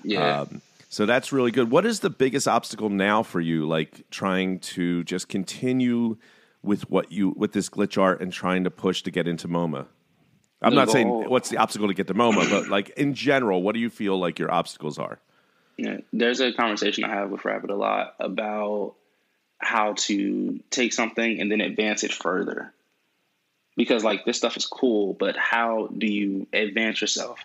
Yeah. 0.02 0.40
Um, 0.40 0.62
so 0.88 1.06
that's 1.06 1.32
really 1.32 1.50
good. 1.50 1.70
What 1.70 1.86
is 1.86 2.00
the 2.00 2.10
biggest 2.10 2.46
obstacle 2.46 2.90
now 2.90 3.22
for 3.22 3.40
you? 3.40 3.66
Like 3.66 4.10
trying 4.10 4.58
to 4.60 5.04
just 5.04 5.28
continue 5.28 6.16
with 6.62 6.88
what 6.90 7.10
you 7.10 7.30
with 7.36 7.52
this 7.52 7.68
glitch 7.68 8.00
art 8.00 8.20
and 8.20 8.32
trying 8.32 8.64
to 8.64 8.70
push 8.70 9.02
to 9.02 9.10
get 9.10 9.26
into 9.26 9.48
MoMA. 9.48 9.86
I'm 10.60 10.74
The 10.74 10.76
not 10.76 10.90
saying 10.90 11.08
what's 11.08 11.48
the 11.48 11.56
obstacle 11.56 11.88
to 11.88 11.94
get 11.94 12.06
to 12.08 12.14
MoMA, 12.14 12.48
but 12.48 12.68
like 12.68 12.90
in 12.90 13.14
general, 13.14 13.62
what 13.62 13.74
do 13.74 13.80
you 13.80 13.90
feel 13.90 14.18
like 14.18 14.38
your 14.38 14.52
obstacles 14.52 14.98
are? 14.98 15.18
Yeah, 15.76 15.98
there's 16.12 16.40
a 16.40 16.52
conversation 16.52 17.04
I 17.04 17.08
have 17.08 17.30
with 17.30 17.44
Rabbit 17.44 17.70
a 17.70 17.74
lot 17.74 18.14
about 18.20 18.94
how 19.62 19.94
to 19.94 20.60
take 20.70 20.92
something 20.92 21.40
and 21.40 21.50
then 21.50 21.60
advance 21.60 22.04
it 22.04 22.12
further. 22.12 22.72
Because 23.76 24.04
like 24.04 24.24
this 24.24 24.36
stuff 24.36 24.56
is 24.56 24.66
cool, 24.66 25.14
but 25.14 25.36
how 25.36 25.86
do 25.86 26.06
you 26.06 26.46
advance 26.52 27.00
yourself 27.00 27.38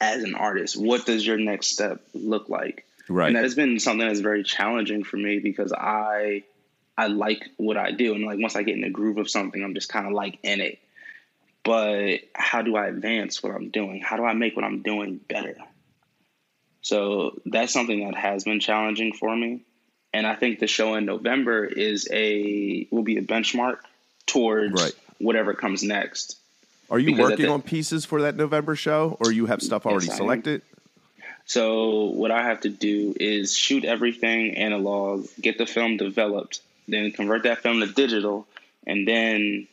as 0.00 0.22
an 0.22 0.34
artist? 0.34 0.76
What 0.76 1.06
does 1.06 1.26
your 1.26 1.38
next 1.38 1.68
step 1.68 2.00
look 2.14 2.48
like? 2.48 2.86
Right. 3.08 3.28
And 3.28 3.36
that 3.36 3.42
has 3.42 3.54
been 3.54 3.80
something 3.80 4.06
that's 4.06 4.20
very 4.20 4.44
challenging 4.44 5.02
for 5.02 5.16
me 5.16 5.38
because 5.38 5.72
I 5.72 6.44
I 6.98 7.08
like 7.08 7.48
what 7.56 7.76
I 7.76 7.90
do 7.90 8.14
and 8.14 8.24
like 8.24 8.38
once 8.38 8.56
I 8.56 8.62
get 8.62 8.76
in 8.76 8.82
the 8.82 8.90
groove 8.90 9.18
of 9.18 9.28
something, 9.28 9.62
I'm 9.62 9.74
just 9.74 9.88
kind 9.88 10.06
of 10.06 10.12
like 10.12 10.38
in 10.42 10.60
it. 10.60 10.78
But 11.64 12.20
how 12.32 12.62
do 12.62 12.76
I 12.76 12.86
advance 12.86 13.42
what 13.42 13.52
I'm 13.52 13.70
doing? 13.70 14.00
How 14.00 14.16
do 14.16 14.24
I 14.24 14.34
make 14.34 14.54
what 14.54 14.64
I'm 14.64 14.82
doing 14.82 15.20
better? 15.28 15.56
So 16.80 17.40
that's 17.44 17.72
something 17.72 18.04
that 18.06 18.14
has 18.14 18.44
been 18.44 18.60
challenging 18.60 19.12
for 19.12 19.34
me. 19.34 19.64
And 20.16 20.26
I 20.26 20.34
think 20.34 20.60
the 20.60 20.66
show 20.66 20.94
in 20.94 21.04
November 21.04 21.62
is 21.66 22.08
a 22.10 22.86
will 22.90 23.02
be 23.02 23.18
a 23.18 23.22
benchmark 23.22 23.80
towards 24.24 24.72
Right. 24.72 24.94
whatever 25.18 25.52
comes 25.52 25.82
next. 25.82 26.38
Are 26.90 26.98
you 26.98 27.08
Because 27.10 27.30
working 27.32 27.46
the- 27.46 27.52
on 27.52 27.60
pieces 27.60 28.06
for 28.06 28.22
that 28.22 28.34
November 28.34 28.76
show, 28.76 29.18
or 29.20 29.30
you 29.30 29.44
have 29.44 29.60
stuff 29.60 29.84
already 29.84 30.06
Yes, 30.06 30.16
selected? 30.16 30.62
So 31.44 32.04
what 32.06 32.30
I 32.30 32.42
have 32.44 32.62
to 32.62 32.70
do 32.70 33.14
is 33.20 33.54
shoot 33.54 33.84
everything 33.84 34.56
analog, 34.56 35.26
get 35.38 35.58
the 35.58 35.66
film 35.66 35.98
developed, 35.98 36.60
then 36.88 37.10
convert 37.12 37.42
that 37.42 37.58
film 37.62 37.80
to 37.80 37.86
digital, 37.86 38.46
and 38.86 39.06
then 39.06 39.68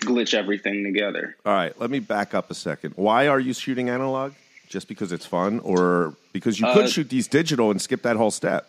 glitch 0.00 0.34
everything 0.34 0.84
together. 0.84 1.36
All 1.46 1.54
right, 1.54 1.72
let 1.80 1.88
me 1.90 2.00
back 2.00 2.34
up 2.34 2.50
a 2.50 2.54
second. 2.54 2.92
Why 2.96 3.28
are 3.28 3.40
you 3.40 3.54
shooting 3.54 3.88
analog? 3.88 4.34
Just 4.68 4.88
because 4.88 5.10
it's 5.10 5.24
fun, 5.26 5.58
or 5.60 6.16
because 6.34 6.60
you 6.60 6.66
could 6.74 6.84
Uh, 6.84 6.88
shoot 6.88 7.08
these 7.08 7.28
digital 7.28 7.70
and 7.70 7.80
skip 7.80 8.02
that 8.02 8.16
whole 8.16 8.30
step? 8.30 8.68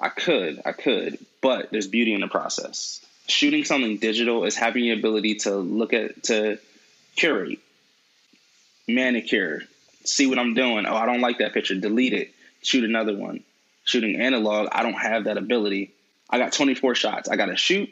I 0.00 0.08
could, 0.08 0.62
I 0.64 0.72
could, 0.72 1.18
but 1.40 1.70
there's 1.70 1.88
beauty 1.88 2.14
in 2.14 2.20
the 2.20 2.28
process. 2.28 3.04
Shooting 3.26 3.64
something 3.64 3.98
digital 3.98 4.44
is 4.44 4.56
having 4.56 4.84
the 4.84 4.92
ability 4.92 5.36
to 5.36 5.56
look 5.56 5.92
at 5.92 6.22
to 6.24 6.58
curate, 7.16 7.58
manicure, 8.86 9.62
see 10.04 10.26
what 10.26 10.38
I'm 10.38 10.54
doing. 10.54 10.86
Oh, 10.86 10.94
I 10.94 11.06
don't 11.06 11.20
like 11.20 11.38
that 11.38 11.52
picture. 11.52 11.74
Delete 11.74 12.14
it. 12.14 12.32
Shoot 12.62 12.84
another 12.84 13.16
one. 13.16 13.42
Shooting 13.84 14.16
analog, 14.16 14.68
I 14.72 14.82
don't 14.82 14.94
have 14.94 15.24
that 15.24 15.36
ability. 15.36 15.92
I 16.30 16.38
got 16.38 16.52
24 16.52 16.94
shots. 16.94 17.28
I 17.28 17.36
got 17.36 17.46
to 17.46 17.56
shoot 17.56 17.90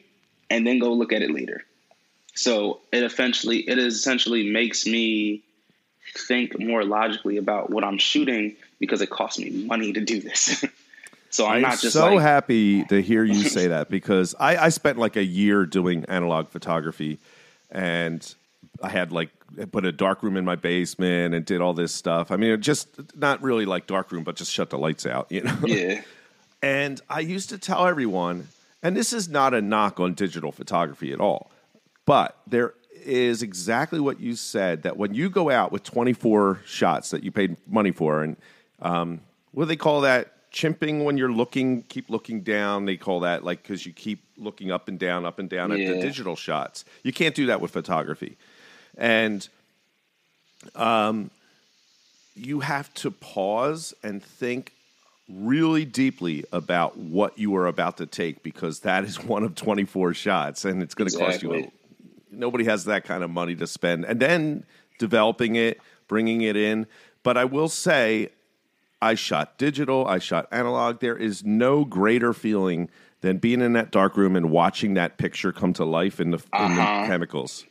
and 0.50 0.66
then 0.66 0.78
go 0.78 0.92
look 0.92 1.12
at 1.12 1.22
it 1.22 1.30
later. 1.30 1.64
So 2.34 2.80
it 2.92 3.02
essentially 3.02 3.60
it 3.60 3.78
essentially 3.78 4.50
makes 4.50 4.86
me 4.86 5.42
think 6.14 6.58
more 6.58 6.84
logically 6.84 7.38
about 7.38 7.70
what 7.70 7.82
I'm 7.84 7.98
shooting 7.98 8.56
because 8.78 9.00
it 9.00 9.10
costs 9.10 9.38
me 9.38 9.50
money 9.50 9.92
to 9.94 10.00
do 10.00 10.20
this. 10.20 10.64
so 11.30 11.46
I'm, 11.46 11.56
I'm 11.56 11.62
not 11.62 11.78
just 11.78 11.92
so 11.94 12.14
like 12.14 12.22
happy 12.22 12.84
to 12.84 13.00
hear 13.00 13.24
you 13.24 13.42
say 13.42 13.68
that 13.68 13.90
because 13.90 14.34
I, 14.38 14.56
I 14.56 14.68
spent 14.70 14.98
like 14.98 15.16
a 15.16 15.24
year 15.24 15.66
doing 15.66 16.04
analog 16.06 16.48
photography, 16.48 17.18
and 17.70 18.34
I 18.82 18.88
had 18.88 19.12
like 19.12 19.30
put 19.72 19.84
a 19.84 19.92
dark 19.92 20.22
room 20.22 20.36
in 20.36 20.44
my 20.44 20.56
basement 20.56 21.34
and 21.34 21.44
did 21.44 21.60
all 21.60 21.74
this 21.74 21.92
stuff. 21.92 22.30
I 22.30 22.36
mean, 22.36 22.60
just 22.60 22.88
not 23.16 23.42
really 23.42 23.64
like 23.64 23.86
dark 23.86 24.12
room, 24.12 24.24
but 24.24 24.36
just 24.36 24.52
shut 24.52 24.70
the 24.70 24.78
lights 24.78 25.06
out, 25.06 25.30
you 25.30 25.40
know. 25.42 25.58
yeah. 25.64 26.02
And 26.62 27.00
I 27.08 27.20
used 27.20 27.50
to 27.50 27.58
tell 27.58 27.86
everyone, 27.86 28.48
and 28.82 28.96
this 28.96 29.12
is 29.12 29.28
not 29.28 29.54
a 29.54 29.60
knock 29.60 30.00
on 30.00 30.14
digital 30.14 30.52
photography 30.52 31.12
at 31.12 31.20
all, 31.20 31.50
but 32.06 32.36
there 32.46 32.74
is 33.04 33.42
exactly 33.42 34.00
what 34.00 34.20
you 34.20 34.34
said 34.34 34.82
that 34.82 34.96
when 34.96 35.14
you 35.14 35.30
go 35.30 35.50
out 35.50 35.70
with 35.70 35.82
24 35.84 36.60
shots 36.64 37.10
that 37.10 37.22
you 37.22 37.30
paid 37.30 37.56
money 37.66 37.92
for, 37.92 38.22
and 38.22 38.36
um, 38.80 39.20
what 39.52 39.64
do 39.64 39.68
they 39.68 39.76
call 39.76 40.02
that? 40.02 40.32
Chimping 40.56 41.04
when 41.04 41.18
you're 41.18 41.30
looking, 41.32 41.82
keep 41.82 42.08
looking 42.08 42.40
down. 42.40 42.86
They 42.86 42.96
call 42.96 43.20
that 43.20 43.44
like 43.44 43.62
because 43.62 43.84
you 43.84 43.92
keep 43.92 44.22
looking 44.38 44.70
up 44.70 44.88
and 44.88 44.98
down, 44.98 45.26
up 45.26 45.38
and 45.38 45.50
down 45.50 45.70
at 45.70 45.76
the 45.78 46.00
digital 46.00 46.34
shots. 46.34 46.86
You 47.02 47.12
can't 47.12 47.34
do 47.34 47.44
that 47.46 47.60
with 47.60 47.72
photography. 47.72 48.38
And 48.96 49.46
um, 50.74 51.30
you 52.34 52.60
have 52.60 52.92
to 52.94 53.10
pause 53.10 53.92
and 54.02 54.22
think 54.22 54.72
really 55.28 55.84
deeply 55.84 56.44
about 56.52 56.96
what 56.96 57.38
you 57.38 57.54
are 57.56 57.66
about 57.66 57.98
to 57.98 58.06
take 58.06 58.42
because 58.42 58.80
that 58.80 59.04
is 59.04 59.22
one 59.22 59.42
of 59.42 59.54
24 59.54 60.14
shots 60.14 60.64
and 60.64 60.82
it's 60.82 60.94
going 60.94 61.10
to 61.10 61.18
cost 61.18 61.42
you 61.42 61.52
a, 61.52 61.56
Exactly. 61.56 61.78
nobody 62.30 62.64
has 62.64 62.84
that 62.84 63.04
kind 63.04 63.24
of 63.24 63.30
money 63.30 63.56
to 63.56 63.66
spend 63.66 64.04
and 64.04 64.20
then 64.20 64.62
developing 64.98 65.56
it 65.56 65.80
bringing 66.06 66.42
it 66.42 66.56
in 66.56 66.86
but 67.24 67.36
i 67.36 67.44
will 67.44 67.68
say 67.68 68.28
i 69.02 69.14
shot 69.14 69.58
digital 69.58 70.06
i 70.06 70.18
shot 70.18 70.46
analog 70.50 71.00
there 71.00 71.16
is 71.16 71.44
no 71.44 71.84
greater 71.84 72.32
feeling 72.32 72.88
than 73.20 73.38
being 73.38 73.60
in 73.60 73.72
that 73.72 73.90
dark 73.90 74.16
room 74.16 74.36
and 74.36 74.50
watching 74.50 74.94
that 74.94 75.16
picture 75.18 75.52
come 75.52 75.72
to 75.72 75.84
life 75.84 76.20
in 76.20 76.30
the, 76.30 76.38
in 76.38 76.42
the 76.76 76.82
Uh-huh. 76.82 77.06
chemicals 77.06 77.64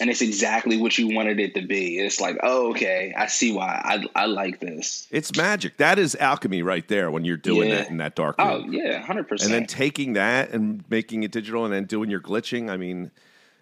And 0.00 0.08
it's 0.10 0.22
exactly 0.22 0.78
what 0.80 0.96
you 0.98 1.14
wanted 1.14 1.38
it 1.38 1.54
to 1.54 1.62
be. 1.66 1.98
It's 1.98 2.18
like, 2.20 2.36
oh, 2.42 2.70
okay, 2.70 3.12
I 3.16 3.26
see 3.28 3.52
why. 3.52 3.80
I 3.84 4.22
I 4.22 4.26
like 4.26 4.58
this. 4.58 5.06
it's 5.10 5.36
magic 5.36 5.76
that 5.76 5.98
is 5.98 6.16
alchemy 6.16 6.62
right 6.62 6.86
there 6.88 7.10
when 7.10 7.24
you're 7.24 7.36
doing 7.36 7.68
Yeah. 7.68 7.76
that 7.82 7.90
in 7.90 7.98
that 7.98 8.16
dark 8.16 8.38
room 8.38 8.64
Oh 8.66 8.70
yeah, 8.70 9.06
100%. 9.06 9.44
and 9.44 9.52
then 9.52 9.66
taking 9.66 10.14
that 10.14 10.50
and 10.50 10.82
making 10.90 11.22
it 11.22 11.30
digital 11.30 11.64
and 11.64 11.72
then 11.74 11.84
doing 11.84 12.10
your 12.10 12.20
glitching 12.20 12.70
i 12.70 12.76
mean 12.76 13.10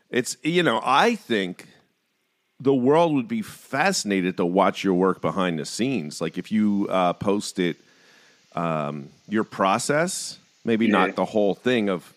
it's 0.08 0.36
you 0.42 0.62
know 0.62 0.80
i 0.84 1.14
think 1.16 1.66
the 2.60 2.74
world 2.74 3.14
would 3.14 3.28
be 3.28 3.42
fascinated 3.42 4.36
to 4.36 4.44
watch 4.44 4.84
your 4.84 4.94
work 4.94 5.20
behind 5.20 5.58
the 5.58 5.64
scenes 5.64 6.20
like 6.20 6.36
if 6.38 6.52
you 6.52 6.86
uh, 6.90 7.12
posted 7.14 7.76
um, 8.54 9.08
your 9.28 9.44
process 9.44 10.38
maybe 10.64 10.86
Yeah. 10.86 10.92
not 10.92 11.14
the 11.16 11.24
whole 11.24 11.54
thing 11.54 11.88
of 11.88 12.12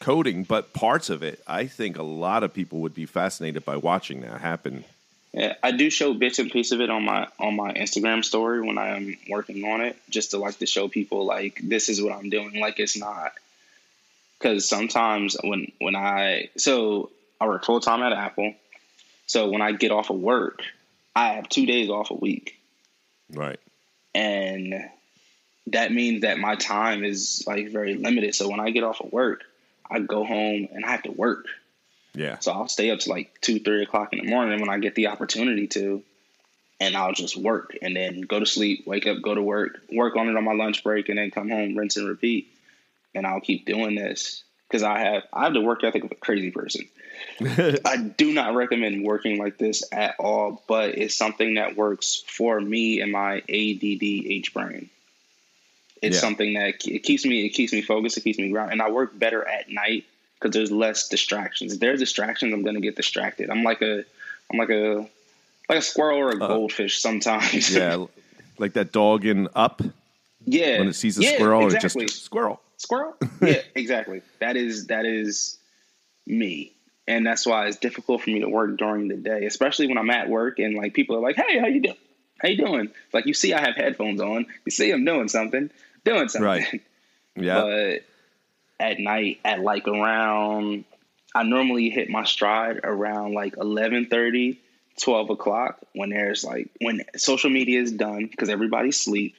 coding 0.00 0.44
but 0.44 0.72
parts 0.74 1.08
of 1.10 1.22
it 1.22 1.40
i 1.46 1.66
think 1.66 1.96
a 1.98 2.02
lot 2.02 2.42
of 2.42 2.52
people 2.52 2.80
would 2.80 2.94
be 2.94 3.06
fascinated 3.06 3.64
by 3.64 3.76
watching 3.76 4.20
that 4.20 4.40
happen 4.40 4.84
Yeah, 5.32 5.54
I 5.64 5.72
do 5.72 5.90
show 5.90 6.14
bits 6.14 6.38
and 6.38 6.48
pieces 6.50 6.72
of 6.72 6.80
it 6.80 6.90
on 6.90 7.04
my 7.04 7.26
on 7.40 7.56
my 7.56 7.72
Instagram 7.72 8.22
story 8.24 8.60
when 8.62 8.78
I 8.78 8.88
am 8.96 9.16
working 9.28 9.64
on 9.64 9.80
it, 9.80 9.96
just 10.08 10.30
to 10.30 10.38
like 10.38 10.58
to 10.58 10.66
show 10.66 10.86
people 10.86 11.24
like 11.26 11.58
this 11.60 11.88
is 11.88 12.00
what 12.00 12.12
I'm 12.16 12.30
doing. 12.30 12.60
Like 12.60 12.78
it's 12.78 12.96
not 12.96 13.32
because 14.38 14.68
sometimes 14.68 15.36
when 15.42 15.72
when 15.80 15.96
I 15.96 16.50
so 16.56 17.10
I 17.40 17.46
work 17.48 17.64
full 17.64 17.80
time 17.80 18.02
at 18.02 18.12
Apple, 18.12 18.54
so 19.26 19.50
when 19.50 19.62
I 19.62 19.72
get 19.72 19.90
off 19.90 20.10
of 20.10 20.16
work, 20.16 20.62
I 21.16 21.34
have 21.34 21.48
two 21.48 21.66
days 21.66 21.90
off 21.90 22.10
a 22.10 22.14
week, 22.14 22.58
Right. 23.32 23.58
and 24.14 24.88
that 25.68 25.92
means 25.92 26.22
that 26.22 26.38
my 26.38 26.56
time 26.56 27.04
is 27.04 27.44
like 27.46 27.70
very 27.70 27.94
limited. 27.94 28.34
So 28.34 28.48
when 28.48 28.60
I 28.60 28.70
get 28.70 28.84
off 28.84 29.00
of 29.00 29.12
work, 29.12 29.42
I 29.90 29.98
go 30.00 30.24
home 30.24 30.68
and 30.72 30.84
I 30.84 30.90
have 30.90 31.04
to 31.04 31.10
work. 31.12 31.46
Yeah. 32.14 32.38
So 32.40 32.52
I'll 32.52 32.68
stay 32.68 32.90
up 32.90 33.00
to 33.00 33.10
like 33.10 33.40
two, 33.40 33.58
three 33.60 33.82
o'clock 33.82 34.12
in 34.12 34.24
the 34.24 34.30
morning 34.30 34.60
when 34.60 34.70
I 34.70 34.78
get 34.78 34.94
the 34.94 35.08
opportunity 35.08 35.66
to, 35.68 36.02
and 36.80 36.96
I'll 36.96 37.12
just 37.12 37.36
work 37.36 37.76
and 37.80 37.96
then 37.96 38.20
go 38.22 38.38
to 38.38 38.46
sleep, 38.46 38.86
wake 38.86 39.06
up, 39.06 39.22
go 39.22 39.34
to 39.34 39.42
work, 39.42 39.80
work 39.92 40.16
on 40.16 40.28
it 40.28 40.36
on 40.36 40.44
my 40.44 40.52
lunch 40.52 40.84
break, 40.84 41.08
and 41.08 41.18
then 41.18 41.30
come 41.30 41.48
home, 41.48 41.76
rinse 41.76 41.96
and 41.96 42.08
repeat. 42.08 42.48
And 43.14 43.26
I'll 43.26 43.40
keep 43.40 43.64
doing 43.64 43.94
this 43.94 44.42
because 44.68 44.82
I 44.82 44.98
have 44.98 45.22
I 45.32 45.44
have 45.44 45.54
the 45.54 45.60
work 45.60 45.82
ethic 45.84 46.04
of 46.04 46.10
a 46.12 46.16
crazy 46.16 46.50
person. 46.50 46.86
I 47.84 47.96
do 47.96 48.32
not 48.32 48.54
recommend 48.54 49.04
working 49.04 49.38
like 49.38 49.58
this 49.58 49.82
at 49.92 50.14
all, 50.18 50.62
but 50.68 50.90
it's 50.98 51.14
something 51.14 51.54
that 51.54 51.76
works 51.76 52.22
for 52.26 52.60
me 52.60 53.00
and 53.00 53.10
my 53.12 53.42
ADHD 53.48 54.52
brain. 54.52 54.90
It's 56.02 56.16
Yeah. 56.16 56.20
something 56.20 56.54
that 56.54 56.86
it 56.86 57.02
keeps 57.02 57.24
me 57.24 57.44
it 57.46 57.50
keeps 57.50 57.72
me 57.72 57.82
focused, 57.82 58.16
it 58.18 58.22
keeps 58.22 58.38
me 58.38 58.50
grounded, 58.50 58.72
and 58.72 58.82
I 58.82 58.90
work 58.90 59.18
better 59.18 59.46
at 59.46 59.70
night 59.70 60.04
because 60.38 60.52
there's 60.54 60.70
less 60.70 61.08
distractions. 61.08 61.72
If 61.74 61.80
there's 61.80 61.98
distractions, 62.00 62.52
I'm 62.52 62.62
gonna 62.62 62.80
get 62.80 62.96
distracted. 62.96 63.50
I'm 63.50 63.62
like 63.64 63.80
a 63.82 64.04
I'm 64.52 64.58
like 64.58 64.70
a 64.70 65.08
like 65.68 65.78
a 65.78 65.82
squirrel 65.82 66.18
or 66.18 66.30
a 66.30 66.36
uh-huh. 66.36 66.46
goldfish 66.48 67.00
sometimes. 67.00 67.74
yeah. 67.74 68.04
Like 68.56 68.74
that 68.74 68.92
dog 68.92 69.24
in 69.24 69.48
Up 69.56 69.82
yeah. 70.44 70.78
when 70.78 70.86
it 70.86 70.92
sees 70.94 71.18
a 71.18 71.22
Yeah, 71.22 71.34
squirrel, 71.34 71.64
exactly. 71.64 72.04
it 72.04 72.08
just 72.08 72.24
squirrel. 72.24 72.60
squirrel 72.76 73.16
yeah 73.42 73.62
exactly 73.74 74.22
that 74.38 74.56
is 74.56 74.86
that 74.86 75.04
is 75.06 75.56
me 76.26 76.70
and 77.06 77.26
that's 77.26 77.46
why 77.46 77.66
it's 77.66 77.76
difficult 77.76 78.22
for 78.22 78.30
me 78.30 78.40
to 78.40 78.48
work 78.48 78.76
during 78.78 79.08
the 79.08 79.16
day 79.16 79.44
especially 79.46 79.86
when 79.86 79.98
i'm 79.98 80.10
at 80.10 80.28
work 80.28 80.58
and 80.58 80.74
like 80.76 80.94
people 80.94 81.16
are 81.16 81.20
like 81.20 81.36
hey 81.36 81.58
how 81.58 81.66
you 81.66 81.80
doing 81.80 81.96
how 82.38 82.48
you 82.48 82.56
doing 82.56 82.88
like 83.12 83.26
you 83.26 83.34
see 83.34 83.52
i 83.54 83.60
have 83.60 83.76
headphones 83.76 84.20
on 84.20 84.46
you 84.64 84.70
see 84.70 84.90
i'm 84.90 85.04
doing 85.04 85.28
something 85.28 85.70
doing 86.04 86.28
something 86.28 86.46
Right. 86.46 86.82
Yeah. 87.36 87.62
but 87.62 88.04
at 88.78 89.00
night 89.00 89.40
at 89.44 89.58
like 89.60 89.88
around 89.88 90.84
i 91.34 91.42
normally 91.42 91.90
hit 91.90 92.08
my 92.08 92.22
stride 92.22 92.80
around 92.84 93.34
like 93.34 93.56
11.30 93.56 94.58
12 95.00 95.30
o'clock 95.30 95.80
when 95.94 96.10
there's 96.10 96.44
like 96.44 96.70
when 96.80 97.02
social 97.16 97.50
media 97.50 97.80
is 97.80 97.90
done 97.90 98.26
because 98.30 98.48
everybody's 98.48 98.94
asleep 98.96 99.34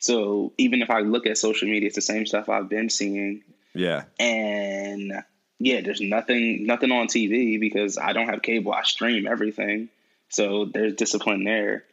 so 0.00 0.52
even 0.58 0.82
if 0.82 0.90
i 0.90 0.98
look 1.00 1.26
at 1.28 1.38
social 1.38 1.68
media 1.68 1.86
it's 1.86 1.94
the 1.94 2.02
same 2.02 2.26
stuff 2.26 2.48
i've 2.48 2.68
been 2.68 2.90
seeing 2.90 3.42
yeah. 3.74 4.02
and 4.18 5.12
yeah 5.60 5.80
there's 5.82 6.00
nothing 6.00 6.66
nothing 6.66 6.90
on 6.90 7.06
tv 7.06 7.60
because 7.60 7.96
i 7.98 8.12
don't 8.12 8.26
have 8.28 8.42
cable 8.42 8.72
i 8.72 8.82
stream 8.82 9.26
everything 9.28 9.88
so 10.28 10.64
there's 10.64 10.94
discipline 10.94 11.44
there 11.44 11.84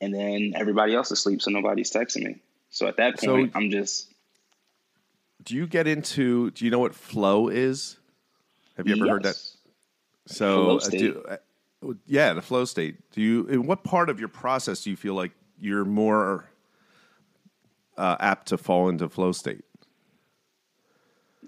and 0.00 0.14
then 0.14 0.52
everybody 0.54 0.94
else 0.94 1.08
is 1.08 1.18
asleep 1.18 1.42
so 1.42 1.50
nobody's 1.50 1.90
texting 1.90 2.24
me 2.24 2.36
so 2.70 2.86
at 2.86 2.96
that 2.96 3.20
So- 3.20 3.34
point 3.34 3.52
i'm 3.54 3.70
just 3.70 4.08
Do 5.44 5.54
you 5.54 5.66
get 5.68 5.86
into? 5.86 6.50
Do 6.52 6.64
you 6.64 6.70
know 6.70 6.80
what 6.80 6.94
flow 6.94 7.48
is? 7.48 7.98
Have 8.76 8.88
you 8.88 8.96
ever 8.96 9.08
heard 9.08 9.22
that? 9.22 9.36
So, 10.26 10.78
uh, 10.78 10.88
do, 10.88 11.22
uh, 11.28 11.36
yeah, 12.06 12.32
the 12.32 12.42
flow 12.42 12.64
state. 12.64 12.96
Do 13.12 13.20
you? 13.22 13.46
In 13.46 13.66
what 13.66 13.84
part 13.84 14.10
of 14.10 14.18
your 14.18 14.28
process 14.28 14.82
do 14.82 14.90
you 14.90 14.96
feel 14.96 15.14
like 15.14 15.30
you're 15.60 15.84
more 15.84 16.50
uh, 17.96 18.16
apt 18.18 18.48
to 18.48 18.58
fall 18.58 18.88
into 18.88 19.08
flow 19.08 19.30
state? 19.32 19.62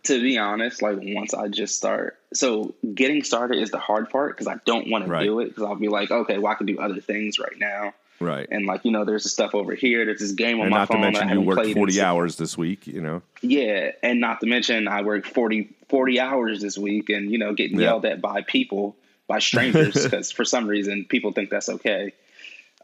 To 0.08 0.20
be 0.20 0.36
honest, 0.38 0.82
like 0.82 0.98
once 1.00 1.32
I 1.32 1.48
just 1.48 1.76
start, 1.76 2.18
so 2.34 2.74
getting 2.94 3.22
started 3.24 3.58
is 3.62 3.70
the 3.70 3.78
hard 3.78 4.10
part 4.10 4.36
because 4.36 4.46
I 4.48 4.56
don't 4.66 4.90
want 4.90 5.06
Right. 5.08 5.20
to 5.20 5.24
do 5.24 5.40
it 5.40 5.46
because 5.48 5.62
I'll 5.64 5.76
be 5.76 5.88
like, 5.88 6.10
okay, 6.10 6.36
well 6.38 6.52
I 6.52 6.56
can 6.56 6.66
do 6.66 6.78
other 6.78 7.00
things 7.00 7.38
right 7.38 7.56
now, 7.58 7.94
Right. 8.20 8.46
and 8.50 8.66
like 8.66 8.84
you 8.84 8.90
know, 8.90 9.04
there's 9.04 9.22
this 9.22 9.32
stuff 9.32 9.54
over 9.54 9.74
here, 9.74 10.04
there's 10.04 10.20
this 10.20 10.32
game 10.32 10.56
on 10.60 10.66
And 10.66 10.70
my 10.70 10.78
not 10.78 10.86
to 10.88 10.92
phone 10.94 11.00
that 11.02 11.08
I 11.08 11.10
mention 11.24 11.40
you 11.40 11.46
worked 11.46 11.62
played 11.62 11.76
in 11.98 12.04
hours 12.04 12.36
this 12.36 12.58
week. 12.58 12.86
You 12.86 13.00
know. 13.00 13.22
Yeah, 13.42 13.92
and 14.02 14.20
not 14.20 14.40
to 14.40 14.46
mention 14.46 14.88
I 14.88 15.02
worked 15.02 15.26
40, 15.28 15.68
40 15.88 16.20
hours 16.20 16.60
this 16.60 16.76
week, 16.76 17.08
and 17.10 17.30
you 17.30 17.38
know, 17.38 17.54
getting 17.54 17.78
Yeah. 17.78 17.86
yelled 17.86 18.04
at 18.06 18.20
by 18.20 18.42
people, 18.42 18.96
by 19.26 19.38
strangers, 19.38 19.94
because 20.02 20.32
for 20.32 20.44
some 20.44 20.66
reason 20.66 21.04
people 21.08 21.32
think 21.32 21.50
that's 21.50 21.68
okay. 21.68 22.12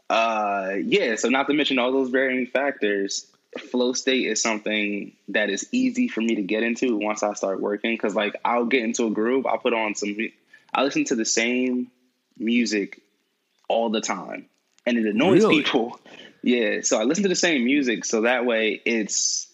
Uh, 0.09 0.73
yeah, 0.83 1.15
so 1.15 1.29
not 1.29 1.47
to 1.47 1.53
mention 1.53 1.79
all 1.79 1.91
those 1.91 2.09
varying 2.09 2.45
factors, 2.45 3.25
flow 3.59 3.93
state 3.93 4.27
is 4.27 4.41
something 4.41 5.13
that 5.29 5.49
is 5.49 5.67
easy 5.71 6.07
for 6.07 6.21
me 6.21 6.35
to 6.35 6.41
get 6.41 6.63
into 6.63 6.97
once 6.97 7.23
I 7.23 7.33
start 7.33 7.61
working. 7.61 7.93
Because 7.93 8.15
like 8.15 8.35
I'll 8.43 8.65
get 8.65 8.83
into 8.83 9.07
a 9.07 9.11
groove, 9.11 9.45
I'll 9.45 9.57
put 9.57 9.73
on 9.73 9.95
some, 9.95 10.15
I 10.73 10.83
listen 10.83 11.05
to 11.05 11.15
the 11.15 11.25
same 11.25 11.91
music 12.37 13.01
all 13.67 13.89
the 13.89 14.01
time, 14.01 14.47
and 14.85 14.97
it 14.97 15.05
annoys 15.05 15.43
Really? 15.43 15.63
people. 15.63 15.99
Yeah, 16.43 16.81
so 16.81 16.99
I 16.99 17.03
listen 17.05 17.23
to 17.23 17.29
the 17.29 17.35
same 17.35 17.65
music, 17.65 18.05
so 18.05 18.21
that 18.21 18.45
way 18.45 18.79
it's 18.85 19.47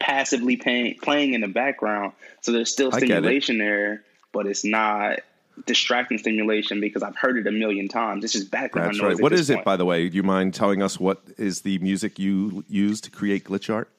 passively 0.00 0.56
playing 0.56 0.96
playing 1.00 1.34
in 1.34 1.40
the 1.40 1.48
background. 1.48 2.14
So 2.40 2.52
there's 2.52 2.72
still 2.72 2.88
I 2.88 2.98
get 2.98 3.02
it. 3.02 3.06
stimulation 3.06 3.58
there, 3.58 4.02
but 4.32 4.46
it's 4.46 4.64
not 4.64 5.20
distracting 5.66 6.18
stimulation 6.18 6.80
because 6.80 7.02
I've 7.02 7.16
heard 7.16 7.38
it 7.38 7.46
a 7.46 7.52
million 7.52 7.88
times. 7.88 8.24
It's 8.24 8.32
just 8.32 8.50
background 8.50 8.88
That's 8.88 8.98
noise. 8.98 9.04
right. 9.04 9.16
at 9.18 9.22
What 9.22 9.32
is 9.32 9.50
it, 9.50 9.64
by 9.64 9.76
the 9.76 9.84
way? 9.84 10.08
Do 10.08 10.16
you 10.16 10.22
mind 10.22 10.54
telling 10.54 10.82
us 10.82 10.98
what 10.98 11.22
is 11.38 11.62
the 11.62 11.78
music 11.78 12.18
you 12.18 12.64
use 12.68 13.00
to 13.02 13.10
create 13.10 13.44
glitch 13.44 13.72
art? 13.72 13.90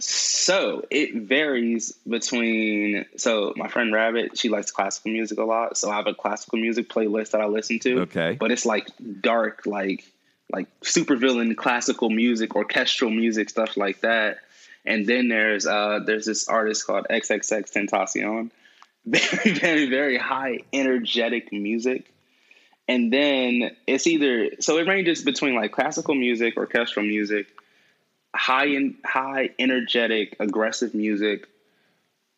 So 0.00 0.84
it 0.90 1.14
varies 1.14 1.92
between. 2.08 3.04
So 3.16 3.52
my 3.56 3.68
friend 3.68 3.92
Rabbit, 3.92 4.38
she 4.38 4.48
likes 4.48 4.70
classical 4.70 5.12
music 5.12 5.38
a 5.38 5.44
lot. 5.44 5.76
So 5.76 5.90
I 5.90 5.96
have 5.96 6.06
a 6.06 6.14
classical 6.14 6.58
music 6.58 6.88
playlist 6.88 7.32
that 7.32 7.42
I 7.42 7.46
listen 7.46 7.78
to. 7.80 8.00
Okay. 8.02 8.36
But 8.40 8.50
it's 8.50 8.64
like 8.64 8.88
dark, 9.20 9.66
like 9.66 10.04
like 10.50 10.68
supervillain 10.80 11.56
classical 11.56 12.08
music, 12.10 12.56
orchestral 12.56 13.10
music, 13.10 13.50
stuff 13.50 13.76
like 13.76 14.00
that. 14.00 14.38
And 14.86 15.06
then 15.06 15.28
there's 15.28 15.66
uh 15.66 16.00
there's 16.04 16.24
this 16.24 16.48
artist 16.48 16.86
called 16.86 17.06
XXX 17.10 17.70
Tentacion. 17.70 18.50
Very 19.04 19.52
very 19.58 19.88
very 19.88 20.18
high 20.18 20.60
energetic 20.72 21.52
music. 21.52 22.12
And 22.86 23.12
then 23.12 23.76
it's 23.86 24.06
either 24.06 24.50
so 24.60 24.78
it 24.78 24.86
ranges 24.86 25.22
between 25.22 25.54
like 25.54 25.72
classical 25.72 26.14
music, 26.14 26.56
orchestral 26.56 27.06
music, 27.06 27.46
high 28.34 28.66
in 28.66 28.96
high 29.04 29.50
energetic 29.58 30.36
aggressive 30.40 30.94
music 30.94 31.48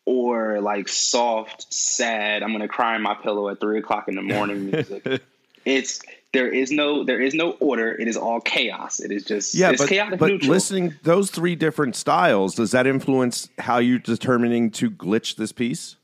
or 0.05 0.59
like 0.59 0.89
soft 0.89 1.71
sad 1.73 2.43
i'm 2.43 2.51
gonna 2.51 2.67
cry 2.67 2.95
in 2.95 3.01
my 3.01 3.13
pillow 3.13 3.47
at 3.49 3.59
three 3.59 3.79
o'clock 3.79 4.07
in 4.07 4.15
the 4.15 4.21
morning 4.21 4.65
music 4.71 5.21
it's 5.65 6.01
there 6.33 6.49
is 6.49 6.71
no 6.71 7.03
there 7.03 7.21
is 7.21 7.33
no 7.33 7.51
order 7.51 7.91
it 7.93 8.07
is 8.07 8.17
all 8.17 8.41
chaos 8.41 8.99
it 8.99 9.11
is 9.11 9.23
just 9.23 9.53
Yeah, 9.53 9.71
it's 9.71 9.81
but, 9.81 9.89
chaotic 9.89 10.19
but 10.19 10.29
neutral 10.29 10.51
listening 10.51 10.95
those 11.03 11.29
three 11.29 11.55
different 11.55 11.95
styles 11.95 12.55
does 12.55 12.71
that 12.71 12.87
influence 12.87 13.47
how 13.59 13.77
you're 13.77 13.99
determining 13.99 14.71
to 14.71 14.89
glitch 14.89 15.35
this 15.35 15.51
piece? 15.51 15.95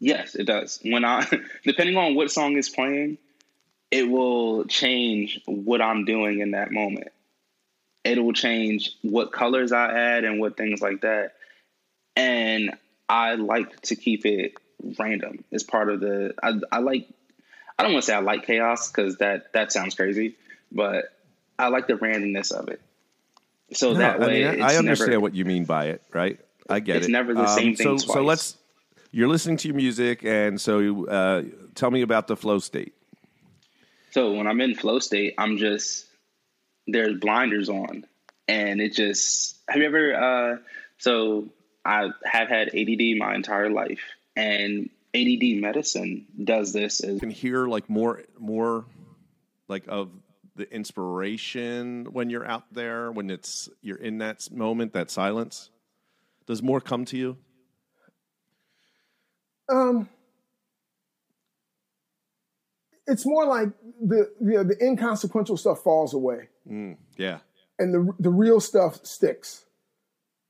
Yes 0.00 0.34
it 0.34 0.44
does 0.44 0.78
when 0.82 1.04
i 1.04 1.26
depending 1.64 1.96
on 1.96 2.14
what 2.14 2.30
song 2.30 2.56
is 2.56 2.68
playing 2.68 3.18
it 3.90 4.08
will 4.08 4.64
change 4.64 5.40
what 5.46 5.80
i'm 5.80 6.04
doing 6.04 6.40
in 6.40 6.52
that 6.52 6.70
moment 6.70 7.08
it 8.04 8.22
will 8.22 8.32
change 8.32 8.92
what 9.02 9.32
colors 9.32 9.72
i 9.72 9.90
add 9.90 10.24
and 10.24 10.40
what 10.40 10.56
things 10.56 10.80
like 10.80 11.00
that 11.02 11.32
and 12.14 12.74
i 13.08 13.34
like 13.34 13.80
to 13.80 13.96
keep 13.96 14.26
it 14.26 14.54
random 14.98 15.44
as 15.52 15.62
part 15.62 15.88
of 15.88 16.00
the 16.00 16.34
i, 16.42 16.52
I 16.70 16.78
like 16.78 17.08
i 17.78 17.82
don't 17.82 17.92
want 17.92 18.04
to 18.04 18.06
say 18.06 18.14
i 18.14 18.20
like 18.20 18.46
chaos 18.46 18.90
because 18.90 19.18
that 19.18 19.52
that 19.52 19.72
sounds 19.72 19.94
crazy 19.94 20.36
but 20.70 21.06
i 21.58 21.68
like 21.68 21.86
the 21.86 21.94
randomness 21.94 22.52
of 22.52 22.68
it 22.68 22.80
so 23.72 23.92
No, 23.92 23.98
that 23.98 24.20
way 24.20 24.46
I, 24.46 24.50
mean, 24.50 24.60
it's 24.60 24.74
I 24.74 24.76
understand 24.76 25.10
never, 25.10 25.20
what 25.20 25.34
you 25.34 25.44
mean 25.44 25.64
by 25.64 25.86
it, 25.86 26.02
right? 26.12 26.38
I 26.68 26.80
get 26.80 26.96
It's 26.96 27.06
it. 27.06 27.08
It's 27.08 27.12
never 27.12 27.34
the 27.34 27.46
same 27.46 27.70
um, 27.70 27.74
thing 27.74 27.98
So, 27.98 28.06
so 28.14 28.22
let's. 28.22 28.56
You're 29.10 29.28
listening 29.28 29.56
to 29.58 29.68
your 29.68 29.76
music, 29.76 30.24
and 30.24 30.60
so 30.60 31.06
uh, 31.06 31.42
tell 31.74 31.90
me 31.90 32.02
about 32.02 32.26
the 32.26 32.36
flow 32.36 32.58
state. 32.58 32.94
So 34.10 34.32
when 34.32 34.46
I'm 34.46 34.60
in 34.60 34.74
flow 34.74 34.98
state, 34.98 35.34
I'm 35.38 35.58
just 35.58 36.06
there's 36.86 37.18
blinders 37.18 37.68
on, 37.68 38.04
and 38.48 38.80
it 38.80 38.94
just. 38.94 39.56
Have 39.68 39.78
you 39.80 39.86
ever? 39.86 40.14
Uh, 40.14 40.56
so 40.98 41.48
I 41.84 42.10
have 42.24 42.48
had 42.48 42.68
ADD 42.74 43.16
my 43.18 43.34
entire 43.34 43.70
life, 43.70 44.00
and 44.34 44.90
ADD 45.14 45.60
medicine 45.60 46.26
does 46.42 46.72
this. 46.72 47.02
As, 47.02 47.14
You 47.14 47.20
can 47.20 47.30
hear 47.30 47.66
like 47.66 47.88
more, 47.88 48.22
more, 48.38 48.84
like 49.68 49.84
of 49.88 50.10
the 50.56 50.72
inspiration 50.72 52.06
when 52.12 52.30
you're 52.30 52.46
out 52.46 52.64
there 52.72 53.12
when 53.12 53.30
it's 53.30 53.68
you're 53.82 53.98
in 53.98 54.18
that 54.18 54.50
moment, 54.50 54.92
that 54.94 55.10
silence. 55.10 55.70
Does 56.46 56.62
more 56.62 56.80
come 56.80 57.04
to 57.06 57.16
you? 57.16 57.36
Um, 59.68 60.08
it's 63.06 63.24
more 63.26 63.46
like 63.46 63.68
the 64.04 64.30
you 64.40 64.52
know, 64.54 64.64
the 64.64 64.76
inconsequential 64.84 65.56
stuff 65.56 65.82
falls 65.82 66.14
away, 66.14 66.48
Mm, 66.68 66.96
yeah. 67.16 67.38
and 67.78 67.94
the 67.94 68.12
the 68.18 68.30
real 68.30 68.60
stuff 68.60 69.04
sticks. 69.04 69.64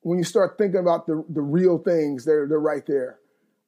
when 0.00 0.18
you 0.18 0.24
start 0.24 0.56
thinking 0.58 0.80
about 0.80 1.06
the 1.06 1.24
the 1.28 1.42
real 1.42 1.78
things, 1.78 2.24
they're 2.24 2.46
they're 2.48 2.58
right 2.60 2.86
there. 2.86 3.18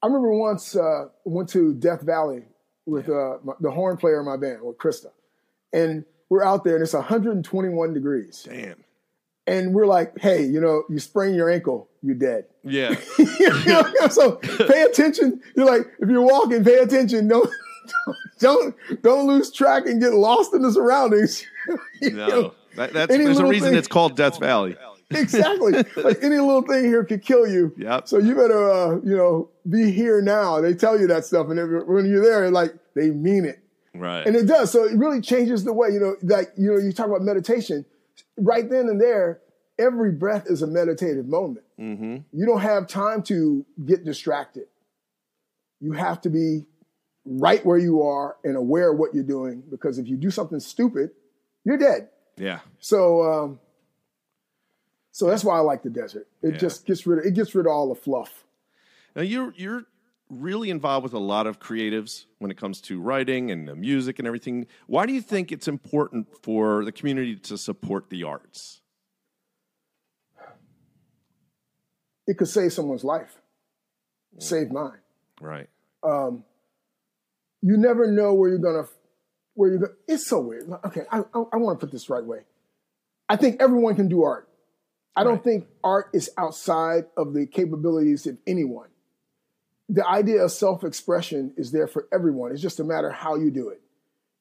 I 0.02 0.06
remember 0.06 0.32
once 0.32 0.76
uh, 0.76 1.06
went 1.24 1.48
to 1.50 1.74
Death 1.74 2.02
Valley 2.02 2.44
with 2.86 3.08
uh, 3.08 3.38
my, 3.44 3.52
the 3.60 3.70
horn 3.70 3.96
player 3.96 4.20
in 4.20 4.26
my 4.26 4.36
band 4.36 4.62
with 4.62 4.78
Krista, 4.78 5.10
and 5.72 6.04
we're 6.30 6.44
out 6.44 6.62
there 6.64 6.74
and 6.76 6.82
it's 6.82 6.92
121 6.94 7.92
degrees, 7.94 8.46
Damn. 8.48 8.84
And 9.48 9.74
we're 9.74 9.86
like, 9.86 10.18
hey, 10.18 10.44
you 10.44 10.60
know, 10.60 10.84
you 10.88 10.98
sprain 10.98 11.34
your 11.34 11.50
ankle, 11.50 11.88
you're 12.02 12.14
dead. 12.14 12.44
Yeah. 12.64 12.94
You 13.18 13.50
know, 13.66 14.08
so 14.10 14.32
pay 14.36 14.82
attention. 14.82 15.40
You're 15.56 15.66
like, 15.66 15.86
if 16.00 16.08
you're 16.08 16.22
walking, 16.22 16.62
pay 16.64 16.78
attention. 16.78 17.28
Don't 17.28 17.48
don't 18.38 18.74
don't 19.02 19.26
lose 19.26 19.50
track 19.52 19.86
and 19.86 20.00
get 20.00 20.12
lost 20.14 20.54
in 20.54 20.62
the 20.62 20.72
surroundings. 20.72 21.44
You 22.00 22.10
know? 22.10 22.28
No. 22.28 22.54
That, 22.76 22.92
that's 22.92 23.14
there's 23.16 23.38
a 23.38 23.44
reason 23.46 23.70
thing- 23.70 23.78
it's 23.78 23.88
called 23.88 24.16
Death 24.16 24.38
Valley. 24.38 24.76
exactly. 25.10 25.72
Like 25.96 26.18
any 26.22 26.38
little 26.38 26.62
thing 26.62 26.84
here 26.84 27.04
could 27.04 27.22
kill 27.22 27.46
you. 27.46 27.74
Yep. 27.76 28.08
So 28.08 28.18
you 28.18 28.34
better, 28.34 28.70
uh, 28.70 28.90
you 29.04 29.16
know, 29.16 29.50
be 29.68 29.90
here 29.90 30.20
now. 30.22 30.60
They 30.60 30.74
tell 30.74 30.98
you 31.00 31.06
that 31.08 31.24
stuff, 31.24 31.48
and 31.48 31.58
if, 31.58 31.86
when 31.86 32.06
you're 32.06 32.22
there, 32.22 32.50
like 32.50 32.74
they 32.94 33.10
mean 33.10 33.44
it, 33.46 33.58
Right. 33.94 34.26
and 34.26 34.36
it 34.36 34.46
does. 34.46 34.70
So 34.70 34.84
it 34.84 34.96
really 34.96 35.20
changes 35.20 35.64
the 35.64 35.72
way 35.72 35.88
you 35.90 35.98
know. 36.00 36.16
Like 36.22 36.52
you 36.56 36.72
know, 36.72 36.78
you 36.78 36.92
talk 36.92 37.06
about 37.06 37.22
meditation. 37.22 37.84
Right 38.38 38.68
then 38.68 38.88
and 38.88 39.00
there, 39.00 39.40
every 39.78 40.12
breath 40.12 40.46
is 40.48 40.62
a 40.62 40.66
meditative 40.66 41.26
moment. 41.26 41.64
mm-hmm. 41.78 42.16
You 42.32 42.46
don't 42.46 42.60
have 42.60 42.86
time 42.86 43.22
to 43.24 43.64
get 43.84 44.04
distracted. 44.04 44.66
You 45.80 45.92
have 45.92 46.20
to 46.22 46.30
be 46.30 46.66
right 47.24 47.64
where 47.64 47.78
you 47.78 48.02
are 48.02 48.36
and 48.42 48.56
aware 48.56 48.92
of 48.92 48.98
what 48.98 49.14
you're 49.14 49.22
doing 49.24 49.62
because 49.70 49.98
if 49.98 50.08
you 50.08 50.16
do 50.16 50.30
something 50.30 50.60
stupid, 50.60 51.10
you're 51.64 51.76
dead. 51.78 52.08
Yeah. 52.36 52.60
So, 52.78 53.22
um, 53.22 53.60
so 55.12 55.26
that's 55.26 55.44
why 55.44 55.56
I 55.56 55.60
like 55.60 55.82
the 55.82 55.90
desert. 55.90 56.26
It 56.42 56.52
Yeah. 56.52 56.58
just 56.58 56.86
gets 56.86 57.06
rid 57.06 57.18
of 57.20 57.24
it 57.26 57.34
gets 57.34 57.54
rid 57.54 57.66
of 57.66 57.72
all 57.72 57.88
the 57.88 57.94
fluff. 58.00 58.44
Now 59.16 59.22
you're 59.22 59.52
you're 59.56 59.84
really 60.30 60.70
involved 60.70 61.04
with 61.04 61.12
a 61.12 61.18
lot 61.18 61.46
of 61.46 61.60
creatives 61.60 62.26
when 62.38 62.50
it 62.50 62.56
comes 62.56 62.80
to 62.82 63.00
writing 63.00 63.50
and 63.50 63.66
the 63.66 63.74
music 63.74 64.18
and 64.18 64.26
everything. 64.26 64.66
Why 64.86 65.06
do 65.06 65.12
you 65.12 65.22
think 65.22 65.52
it's 65.52 65.68
important 65.68 66.26
for 66.42 66.84
the 66.84 66.92
community 66.92 67.36
to 67.36 67.58
support 67.58 68.10
the 68.10 68.24
arts? 68.24 68.80
It 72.26 72.36
could 72.36 72.48
save 72.48 72.72
someone's 72.72 73.04
life, 73.04 73.40
save 74.38 74.70
mine. 74.70 74.98
Right. 75.40 75.68
Um, 76.02 76.44
you 77.62 77.76
never 77.76 78.10
know 78.10 78.34
where 78.34 78.50
you're 78.50 78.58
gonna 78.58 78.86
where 79.54 79.70
you're. 79.70 79.78
Gonna, 79.78 79.92
it's 80.06 80.26
so 80.26 80.40
weird. 80.40 80.70
Okay, 80.86 81.02
I, 81.10 81.20
I, 81.20 81.42
I 81.52 81.56
want 81.56 81.80
to 81.80 81.86
put 81.86 81.90
this 81.90 82.10
right 82.10 82.24
way. 82.24 82.40
I 83.28 83.36
think 83.36 83.62
everyone 83.62 83.96
can 83.96 84.08
do 84.08 84.24
art. 84.24 84.48
I 85.16 85.24
don't 85.24 85.42
think 85.42 85.66
art 85.82 86.10
is 86.14 86.30
outside 86.38 87.06
of 87.16 87.34
the 87.34 87.46
capabilities 87.46 88.26
of 88.26 88.38
anyone. 88.46 88.88
The 89.88 90.06
idea 90.06 90.44
of 90.44 90.52
self-expression 90.52 91.54
is 91.56 91.72
there 91.72 91.86
for 91.86 92.06
everyone. 92.12 92.52
It's 92.52 92.60
just 92.60 92.80
a 92.80 92.84
matter 92.84 93.10
how 93.10 93.36
you 93.36 93.50
do 93.50 93.68
it. 93.70 93.80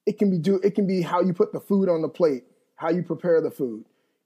It 0.05 0.17
can 0.17 0.29
be 0.29 0.37
do 0.37 0.55
it 0.63 0.75
can 0.75 0.87
be 0.87 1.01
how 1.01 1.21
you 1.21 1.33
put 1.33 1.53
the 1.53 1.59
food 1.59 1.89
on 1.89 2.01
the 2.01 2.09
plate, 2.09 2.43
how 2.75 2.89
you 2.89 3.03
prepare 3.03 3.41
the 3.41 3.51
food. 3.51 3.85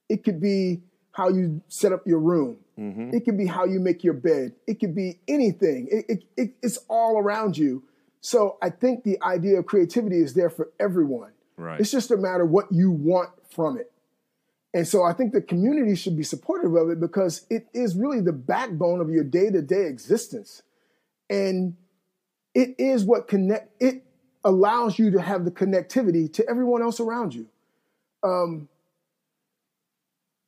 It 0.10 0.24
could 0.24 0.40
be 0.40 0.82
how 1.12 1.30
you 1.30 1.62
set 1.68 1.92
up 1.92 2.08
your 2.08 2.20
room. 2.20 2.58
Mm-hmm. 2.80 3.14
It 3.14 3.26
could 3.26 3.38
be 3.38 3.46
how 3.46 3.66
you 3.66 3.80
make 3.80 4.04
your 4.04 4.14
bed. 4.14 4.54
It 4.66 4.80
could 4.80 4.96
be 4.96 5.20
anything. 5.28 5.88
It, 5.92 6.06
it, 6.08 6.24
it, 6.38 6.54
it's 6.62 6.78
all 6.88 7.18
around 7.18 7.58
you. 7.58 7.84
So 8.22 8.58
I 8.62 8.70
think 8.70 9.04
the 9.04 9.22
idea 9.22 9.60
of 9.60 9.66
creativity 9.66 10.18
is 10.18 10.34
there 10.34 10.50
for 10.50 10.70
everyone. 10.80 11.32
Right. 11.58 11.80
It's 11.80 11.92
just 11.92 12.12
a 12.12 12.18
matter 12.18 12.46
what 12.46 12.72
you 12.72 12.92
want 12.92 13.30
from 13.50 13.78
it. 13.78 13.92
And 14.74 14.88
so 14.88 15.04
I 15.04 15.14
think 15.14 15.34
the 15.34 15.42
community 15.42 15.96
should 15.96 16.16
be 16.16 16.24
supportive 16.24 16.76
of 16.76 16.90
it 16.90 17.00
because 17.00 17.46
it 17.50 17.68
is 17.74 17.96
really 17.96 18.22
the 18.22 18.32
backbone 18.32 19.02
of 19.02 19.10
your 19.10 19.24
day-to-day 19.24 19.86
existence. 19.86 20.62
And 21.32 21.76
it 22.54 22.76
is 22.78 23.06
what 23.06 23.28
connect 23.28 23.72
it 23.82 24.04
allows 24.44 25.00
you 25.00 25.12
to 25.12 25.22
have 25.22 25.46
the 25.46 25.52
connectivity 25.52 26.32
to 26.34 26.48
everyone 26.50 26.82
else 26.82 27.00
around 27.00 27.34
you. 27.34 27.48
Um, 28.24 28.68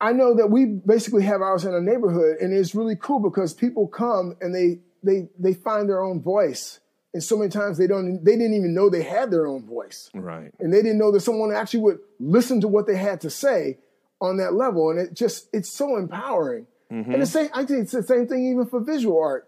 I 0.02 0.12
know 0.12 0.36
that 0.36 0.50
we 0.50 0.66
basically 0.66 1.24
have 1.24 1.42
ours 1.42 1.64
in 1.64 1.74
a 1.74 1.80
neighborhood, 1.80 2.38
and 2.42 2.54
it's 2.54 2.76
really 2.76 2.98
cool 2.98 3.20
because 3.20 3.54
people 3.54 3.88
come 3.88 4.36
and 4.42 4.54
they 4.54 4.80
they 5.02 5.30
they 5.40 5.54
find 5.54 5.88
their 5.88 6.02
own 6.02 6.22
voice, 6.22 6.82
and 7.14 7.24
so 7.24 7.38
many 7.38 7.50
times 7.50 7.78
they 7.78 7.88
don't 7.88 8.24
they 8.24 8.34
didn't 8.34 8.56
even 8.56 8.74
know 8.74 8.90
they 8.90 9.04
had 9.04 9.32
their 9.32 9.48
own 9.48 9.66
voice. 9.66 10.10
Right. 10.14 10.52
and 10.60 10.74
they 10.74 10.82
didn't 10.82 10.98
know 10.98 11.12
that 11.12 11.22
someone 11.22 11.54
actually 11.54 11.80
would 11.82 12.00
listen 12.20 12.60
to 12.62 12.68
what 12.68 12.86
they 12.86 12.98
had 12.98 13.22
to 13.22 13.30
say 13.30 13.78
on 14.20 14.38
that 14.38 14.54
level. 14.54 14.90
And 14.90 15.00
it 15.00 15.14
just 15.14 15.48
it's 15.54 15.72
so 15.72 15.96
empowering. 15.98 16.68
And 16.90 17.22
the 17.22 17.26
same 17.26 17.50
i 17.54 17.66
think 17.66 17.84
it's 17.84 17.92
the 17.92 18.04
same 18.04 18.28
thing 18.28 18.46
even 18.52 18.68
for 18.68 18.80
visual 18.80 19.20
art 19.20 19.48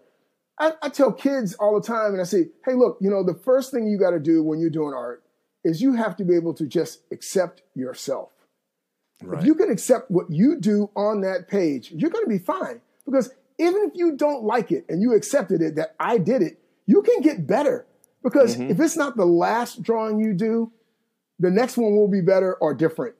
I, 0.58 0.72
I 0.82 0.88
tell 0.88 1.12
kids 1.12 1.54
all 1.54 1.78
the 1.78 1.86
time 1.86 2.12
and 2.12 2.20
i 2.20 2.24
say 2.24 2.48
hey 2.64 2.74
look 2.74 2.98
you 3.00 3.10
know 3.10 3.22
the 3.22 3.34
first 3.34 3.70
thing 3.70 3.86
you 3.86 3.98
got 3.98 4.10
to 4.10 4.20
do 4.20 4.42
when 4.42 4.58
you're 4.58 4.70
doing 4.70 4.94
art 4.94 5.22
is 5.64 5.82
you 5.82 5.94
have 5.94 6.16
to 6.16 6.24
be 6.24 6.34
able 6.34 6.54
to 6.54 6.66
just 6.66 7.00
accept 7.10 7.62
yourself 7.74 8.30
Right. 9.22 9.40
if 9.40 9.46
you 9.46 9.54
can 9.54 9.70
accept 9.70 10.10
what 10.10 10.30
you 10.30 10.60
do 10.60 10.90
on 10.94 11.22
that 11.22 11.48
page, 11.48 11.90
you're 11.90 12.10
going 12.10 12.24
to 12.24 12.28
be 12.28 12.38
fine. 12.38 12.80
Because 13.04 13.30
even 13.58 13.84
if 13.84 13.92
you 13.94 14.16
don't 14.16 14.44
like 14.44 14.70
it 14.70 14.84
and 14.88 15.00
you 15.00 15.14
accepted 15.14 15.62
it 15.62 15.76
that 15.76 15.94
I 15.98 16.18
did 16.18 16.42
it, 16.42 16.58
you 16.86 17.02
can 17.02 17.22
get 17.22 17.46
better. 17.46 17.86
Because 18.22 18.56
mm-hmm. 18.56 18.70
if 18.70 18.80
it's 18.80 18.96
not 18.96 19.16
the 19.16 19.24
last 19.24 19.82
drawing 19.82 20.20
you 20.20 20.34
do, 20.34 20.70
the 21.38 21.50
next 21.50 21.76
one 21.76 21.96
will 21.96 22.08
be 22.08 22.20
better 22.20 22.54
or 22.54 22.74
different. 22.74 23.14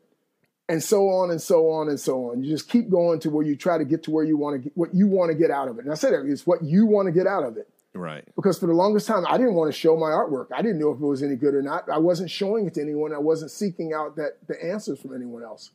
And 0.69 0.83
so 0.83 1.09
on 1.09 1.31
and 1.31 1.41
so 1.41 1.71
on 1.71 1.89
and 1.89 1.99
so 2.01 2.31
on. 2.33 2.43
You 2.43 2.51
just 2.51 2.69
keep 2.69 2.91
going 2.91 3.21
to 3.21 3.31
where 3.31 3.47
you 3.47 3.55
try 3.55 3.79
to 3.79 3.85
get 3.85 4.03
to 4.05 4.11
where 4.11 4.25
you 4.25 4.37
want 4.37 4.55
to 4.57 4.59
get 4.69 4.77
what 4.77 4.93
you 4.95 5.07
want 5.07 5.31
to 5.31 5.37
get 5.37 5.51
out 5.51 5.69
of 5.69 5.79
it. 5.79 5.85
And 5.85 5.93
I 5.93 5.95
said 5.95 6.12
it, 6.12 6.27
it's 6.27 6.45
what 6.47 6.64
you 6.64 6.87
want 6.87 7.07
to 7.07 7.12
get 7.12 7.27
out 7.29 7.45
of 7.45 7.57
it. 7.57 7.69
right. 7.95 8.25
Because 8.35 8.59
for 8.59 8.67
the 8.67 8.73
longest 8.73 9.07
time, 9.07 9.25
I 9.29 9.39
didn't 9.39 9.55
want 9.55 9.73
to 9.73 9.79
show 9.79 9.97
my 9.97 10.09
artwork. 10.11 10.49
I 10.53 10.62
didn't 10.62 10.81
know 10.81 10.91
if 10.91 10.97
it 11.01 11.07
was 11.07 11.23
any 11.23 11.37
good 11.37 11.55
or 11.55 11.62
not. 11.62 11.89
I 11.89 11.99
wasn't 11.99 12.31
showing 12.31 12.67
it 12.67 12.75
to 12.75 12.81
anyone. 12.83 13.12
I 13.14 13.19
wasn't 13.19 13.53
seeking 13.53 13.93
out 13.93 14.17
that 14.17 14.39
the 14.49 14.57
answers 14.64 14.99
from 15.01 15.14
anyone 15.14 15.45
else. 15.45 15.71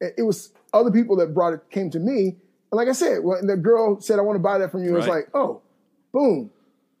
It 0.00 0.22
was 0.24 0.50
other 0.74 0.90
people 0.90 1.16
that 1.16 1.32
brought 1.32 1.54
it 1.54 1.60
came 1.70 1.88
to 1.92 1.98
me. 1.98 2.22
And 2.26 2.36
like 2.72 2.88
I 2.88 2.92
said, 2.92 3.24
when 3.24 3.46
the 3.46 3.56
girl 3.56 3.98
said, 4.00 4.18
"I 4.18 4.22
want 4.22 4.36
to 4.36 4.40
buy 4.42 4.58
that 4.58 4.70
from 4.70 4.84
you," 4.84 4.90
it 4.90 4.98
was 4.98 5.06
like, 5.06 5.28
"Oh, 5.32 5.62
boom, 6.12 6.50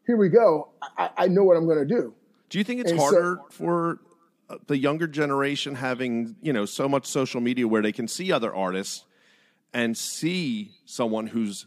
here 0.06 0.16
we 0.16 0.30
go. 0.30 0.68
I, 0.96 1.10
I 1.16 1.28
know 1.28 1.44
what 1.44 1.58
I'm 1.58 1.66
going 1.66 1.86
to 1.86 1.94
do." 1.94 2.14
Do 2.48 2.56
you 2.58 2.64
think 2.64 2.80
it's 2.80 2.90
And 2.92 3.00
so- 3.00 3.04
harder 3.06 3.40
for 3.50 3.90
uh, 3.90 3.96
the 4.66 4.76
younger 4.78 5.06
generation 5.06 5.74
having 5.74 6.36
you 6.42 6.52
know 6.52 6.64
so 6.64 6.88
much 6.88 7.06
social 7.06 7.40
media 7.40 7.66
where 7.66 7.82
they 7.82 7.92
can 7.92 8.06
see 8.08 8.30
other 8.32 8.54
artists 8.54 9.04
and 9.72 9.96
see 9.96 10.70
someone 10.84 11.26
who's 11.26 11.66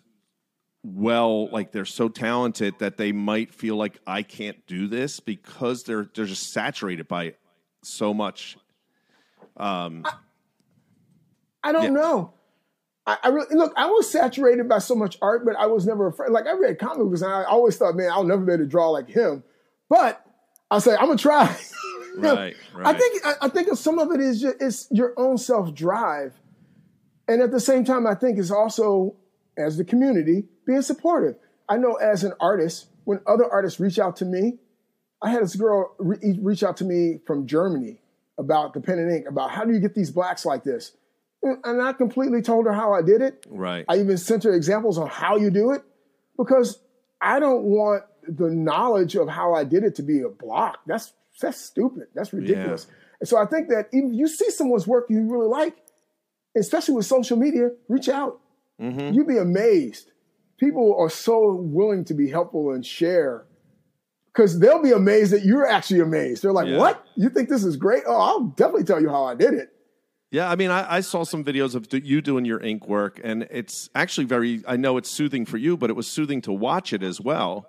well 0.84 1.50
like 1.50 1.72
they're 1.72 1.86
so 1.86 2.08
talented 2.08 2.74
that 2.80 2.98
they 2.98 3.12
might 3.12 3.54
feel 3.54 3.76
like 3.76 3.98
I 4.06 4.22
can't 4.24 4.66
do 4.68 4.88
this 4.88 5.20
because 5.20 5.84
they're 5.84 6.08
they're 6.14 6.26
just 6.26 6.54
saturated 6.54 7.08
by 7.08 7.34
so 7.84 8.14
much 8.14 8.58
Um 9.58 10.06
I 11.64 11.72
don't 11.72 11.84
Yeah. 11.84 11.90
know. 11.90 12.34
I, 13.06 13.18
I 13.24 13.28
really 13.30 13.56
look. 13.56 13.74
I 13.76 13.88
was 13.88 14.10
saturated 14.10 14.70
by 14.70 14.78
so 14.80 14.94
much 14.96 15.18
art, 15.22 15.44
but 15.46 15.56
I 15.58 15.66
was 15.66 15.86
never 15.86 16.08
afraid. 16.08 16.30
Like 16.32 16.46
I 16.46 16.54
read 16.54 16.78
comic 16.78 17.08
books, 17.08 17.22
and 17.22 17.32
I 17.34 17.44
always 17.44 17.76
thought, 17.78 17.96
man, 17.96 18.10
I'll 18.12 18.24
never 18.24 18.44
be 18.44 18.54
able 18.54 18.64
to 18.64 18.70
draw 18.70 18.90
like 18.90 19.10
him. 19.10 19.44
But 19.90 20.24
I 20.70 20.80
say, 20.80 20.94
I'm 20.96 21.08
gonna 21.08 21.18
try. 21.18 21.58
Know, 22.22 22.36
Right, 22.36 22.55
I 22.76 22.93
think 22.93 23.26
I, 23.26 23.34
I 23.43 23.49
think 23.49 23.76
some 23.76 23.99
of 23.99 24.11
it 24.11 24.20
is 24.20 24.41
just, 24.41 24.55
it's 24.59 24.88
your 24.91 25.13
own 25.18 25.38
self 25.38 25.74
drive, 25.74 26.34
and 27.28 27.41
at 27.41 27.51
the 27.51 27.59
same 27.59 27.84
time, 27.84 28.07
I 28.07 28.15
think 28.15 28.39
it's 28.39 28.51
also 28.51 29.15
as 29.57 29.78
the 29.78 29.86
community 29.86 30.45
being 30.65 30.82
supportive. 30.82 31.36
I 31.70 31.78
know 31.78 31.93
as 31.95 32.24
an 32.24 32.34
artist, 32.39 32.88
when 33.03 33.20
other 33.28 33.45
artists 33.49 33.80
reach 33.80 33.99
out 33.99 34.15
to 34.18 34.26
me, 34.26 34.59
I 35.22 35.32
had 35.32 35.43
this 35.43 35.55
girl 35.55 35.95
re- 35.97 36.39
reach 36.41 36.63
out 36.63 36.78
to 36.78 36.86
me 36.86 37.20
from 37.26 37.47
Germany 37.47 37.99
about 38.38 38.74
the 38.74 38.82
pen 38.82 38.99
and 38.99 39.11
ink, 39.11 39.26
about 39.28 39.51
how 39.51 39.65
do 39.65 39.74
you 39.74 39.80
get 39.80 39.95
these 39.95 40.11
blacks 40.11 40.45
like 40.45 40.63
this, 40.63 40.93
and 41.41 41.82
I 41.82 41.93
completely 41.93 42.41
told 42.41 42.65
her 42.65 42.74
how 42.74 42.93
I 42.93 43.01
did 43.01 43.22
it. 43.22 43.45
right 43.49 43.86
I 43.88 43.99
even 43.99 44.18
sent 44.18 44.43
her 44.43 44.53
examples 44.53 44.97
on 44.97 45.07
how 45.07 45.38
you 45.38 45.49
do 45.49 45.72
it 45.72 45.84
because 46.38 46.80
I 47.22 47.39
don't 47.39 47.63
want 47.63 48.03
the 48.28 48.49
knowledge 48.49 49.15
of 49.15 49.30
how 49.30 49.53
I 49.53 49.63
did 49.63 49.84
it 49.84 49.95
to 49.95 50.03
be 50.03 50.22
a 50.22 50.30
block. 50.30 50.80
That's 50.86 51.13
that's 51.42 51.60
stupid. 51.60 52.08
That's 52.16 52.34
ridiculous. 52.34 52.88
And 53.20 53.28
so 53.28 53.38
I 53.38 53.46
think 53.46 53.70
that 53.70 53.88
if 53.92 54.14
you 54.14 54.28
see 54.28 54.50
someone's 54.52 54.88
work 54.88 55.06
you 55.10 55.22
really 55.22 55.48
like, 55.48 55.76
especially 56.56 56.96
with 56.96 57.06
social 57.06 57.38
media, 57.38 57.70
reach 57.88 58.10
out. 58.10 58.40
Mm-hmm. 58.82 59.14
You'd 59.14 59.28
be 59.28 59.38
amazed. 59.38 60.12
People 60.60 60.96
are 61.00 61.10
so 61.10 61.56
willing 61.56 62.06
to 62.06 62.14
be 62.14 62.30
helpful 62.30 62.72
and 62.72 62.86
share 62.86 63.46
because 64.34 64.60
they'll 64.60 64.82
be 64.82 64.92
amazed 64.92 65.34
that 65.34 65.44
you're 65.44 65.68
actually 65.68 66.00
amazed. 66.00 66.44
They're 66.44 66.54
like, 66.54 66.68
Yeah. 66.68 66.78
"What? 66.78 67.04
You 67.16 67.30
think 67.30 67.50
this 67.50 67.64
is 67.64 67.76
great? 67.76 68.04
Oh, 68.06 68.20
I'll 68.20 68.44
definitely 68.56 68.84
tell 68.84 69.02
you 69.02 69.10
how 69.10 69.26
I 69.26 69.36
did 69.36 69.54
it." 69.54 69.70
Yeah, 70.30 70.50
I 70.50 70.56
mean, 70.56 70.72
I, 70.72 70.98
I 70.98 71.00
saw 71.00 71.24
some 71.24 71.44
videos 71.44 71.74
of 71.74 71.88
you 72.04 72.22
doing 72.22 72.44
your 72.44 72.60
ink 72.62 72.88
work, 72.88 73.20
and 73.24 73.48
it's 73.50 73.90
actually 73.96 74.26
very. 74.26 74.62
I 74.68 74.76
know 74.76 74.98
it's 74.98 75.10
soothing 75.10 75.46
for 75.46 75.58
you, 75.58 75.78
but 75.78 75.90
it 75.90 75.94
was 75.94 76.08
soothing 76.08 76.42
to 76.42 76.52
watch 76.52 76.92
it 76.94 77.02
as 77.02 77.22
well, 77.22 77.68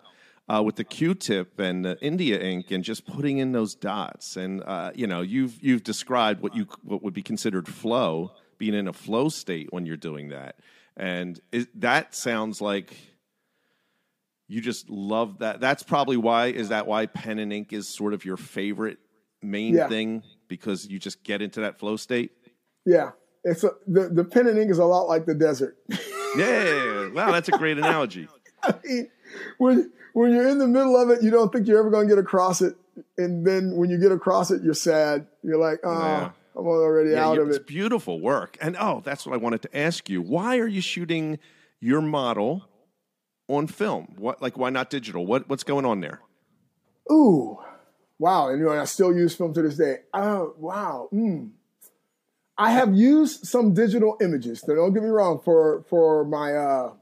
uh, 0.49 0.63
with 0.65 0.77
the 0.77 0.85
Q-tip 0.85 1.59
and 1.59 1.85
the 1.85 1.99
India 2.01 2.41
ink, 2.41 2.71
and 2.71 2.83
just 2.83 3.07
putting 3.07 3.39
in 3.39 3.53
those 3.53 3.75
dots. 3.75 4.37
And 4.37 4.63
uh, 4.65 4.93
you 4.95 5.07
know, 5.07 5.21
you've 5.21 5.63
you've 5.63 5.83
described 5.85 6.43
what 6.43 6.55
you 6.57 6.67
what 6.83 7.03
would 7.03 7.15
be 7.15 7.23
considered 7.23 7.69
flow 7.69 8.33
being 8.59 8.75
in 8.75 8.89
a 8.89 8.93
flow 8.93 9.29
state 9.29 9.69
when 9.73 9.87
you're 9.87 9.97
doing 9.97 10.31
that. 10.31 10.57
And 10.97 11.39
it, 11.53 11.69
that 11.81 12.15
sounds 12.15 12.61
like 12.61 12.97
you 14.49 14.61
just 14.61 14.89
love 14.91 15.39
that. 15.41 15.61
That's 15.61 15.83
probably 15.83 16.17
why. 16.17 16.47
Is 16.47 16.71
that 16.71 16.87
why 16.87 17.07
pen 17.07 17.39
and 17.39 17.53
ink 17.53 17.73
is 17.73 17.87
sort 17.87 18.15
of 18.15 18.25
your 18.25 18.37
favorite 18.37 18.99
main 19.43 19.75
Yeah. 19.75 19.89
thing 19.89 20.23
because 20.49 20.89
you 20.89 20.99
just 20.99 21.23
get 21.23 21.43
into 21.43 21.61
that 21.61 21.79
flow 21.79 21.97
state? 21.97 22.33
Yeah, 22.87 23.11
it's 23.45 23.63
a, 23.63 23.73
the 23.87 24.09
the 24.09 24.25
pen 24.25 24.47
and 24.49 24.59
ink 24.59 24.71
is 24.71 24.79
a 24.79 24.85
lot 24.85 25.03
like 25.09 25.27
the 25.27 25.35
desert. 25.35 25.77
Yeah. 26.37 27.11
Wow, 27.13 27.31
that's 27.33 27.49
a 27.49 27.53
great 27.53 27.79
analogy. 27.79 28.29
I 28.63 28.75
mean, 28.85 29.11
when 29.59 29.93
when 30.19 30.33
you're 30.33 30.49
in 30.49 30.59
the 30.59 30.67
middle 30.67 30.97
of 30.97 31.11
it, 31.11 31.23
you 31.23 31.31
don't 31.31 31.53
think 31.53 31.67
you're 31.67 31.79
ever 31.79 31.91
going 31.91 32.09
to 32.09 32.15
get 32.15 32.19
across 32.19 32.61
it, 32.61 32.77
and 33.17 33.47
then 33.47 33.77
when 33.77 33.91
you 33.91 33.99
get 33.99 34.13
across 34.13 34.51
it, 34.51 34.63
you're 34.63 34.75
sad. 34.75 35.27
You're 35.43 35.59
like, 35.59 35.81
oh, 35.85 35.93
Yeah. 35.93 36.31
I'm 36.57 36.67
already 36.67 37.11
Yeah, 37.11 37.29
out 37.29 37.39
of 37.39 37.47
it's 37.49 37.57
it. 37.57 37.61
It's 37.61 37.69
beautiful 37.69 38.21
work. 38.21 38.59
And 38.61 38.77
oh, 38.81 39.01
that's 39.05 39.25
what 39.25 39.33
I 39.33 39.37
wanted 39.37 39.63
to 39.63 39.79
ask 39.79 40.11
you. 40.11 40.21
Why 40.21 40.59
are 40.59 40.67
you 40.67 40.81
shooting 40.81 41.39
your 41.79 42.01
model 42.01 42.65
on 43.47 43.69
film? 43.69 44.15
What 44.19 44.43
like 44.43 44.59
why 44.59 44.71
not 44.71 44.91
digital? 44.91 45.25
What 45.25 45.49
what's 45.49 45.63
going 45.63 45.85
on 45.85 46.01
there? 46.01 46.21
Ooh, 47.13 47.59
wow! 48.19 48.49
And 48.49 48.59
you 48.59 48.65
know, 48.67 48.73
and 48.73 48.81
I 48.81 48.87
still 48.87 49.15
use 49.15 49.37
film 49.37 49.55
to 49.55 49.63
this 49.63 49.77
day. 49.77 49.99
Oh, 50.13 50.55
wow. 50.59 51.09
Mm. 51.13 51.53
I 52.59 52.73
have 52.73 52.93
used 52.93 53.47
some 53.47 53.73
digital 53.73 54.17
images. 54.21 54.67
Now, 54.67 54.75
don't 54.75 54.93
get 54.93 55.05
me 55.05 55.11
wrong. 55.11 55.41
For 55.45 55.85
for 55.89 56.25
my, 56.25 56.57
uh, 56.57 56.93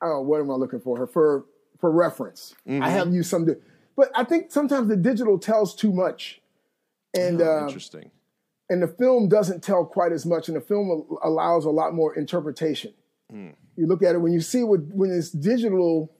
oh, 0.00 0.22
what 0.22 0.40
am 0.40 0.50
I 0.50 0.54
looking 0.54 0.80
for? 0.80 1.06
For 1.06 1.44
for 1.82 1.90
reference, 1.90 2.54
I 2.66 2.88
have 2.90 3.12
used 3.12 3.28
some, 3.28 3.44
di- 3.44 3.56
but 3.96 4.10
I 4.14 4.22
think 4.24 4.50
sometimes 4.52 4.88
the 4.88 4.96
digital 4.96 5.36
tells 5.38 5.74
too 5.74 5.92
much, 5.92 6.40
and 7.14 7.42
Oh, 7.42 7.58
uh, 7.58 7.66
interesting. 7.66 8.10
and 8.70 8.80
the 8.82 8.86
film 8.88 9.28
doesn't 9.28 9.62
tell 9.64 9.84
quite 9.84 10.12
as 10.12 10.24
much, 10.24 10.46
and 10.48 10.56
the 10.56 10.60
film 10.62 11.04
allows 11.24 11.64
a 11.66 11.70
lot 11.70 11.92
more 11.92 12.14
interpretation. 12.16 12.94
You 13.30 13.86
look 13.86 14.02
at 14.02 14.14
it 14.14 14.18
when 14.18 14.32
you 14.32 14.40
see 14.42 14.62
what 14.62 14.80
when 14.94 15.10
it's 15.10 15.30
digital, 15.30 16.12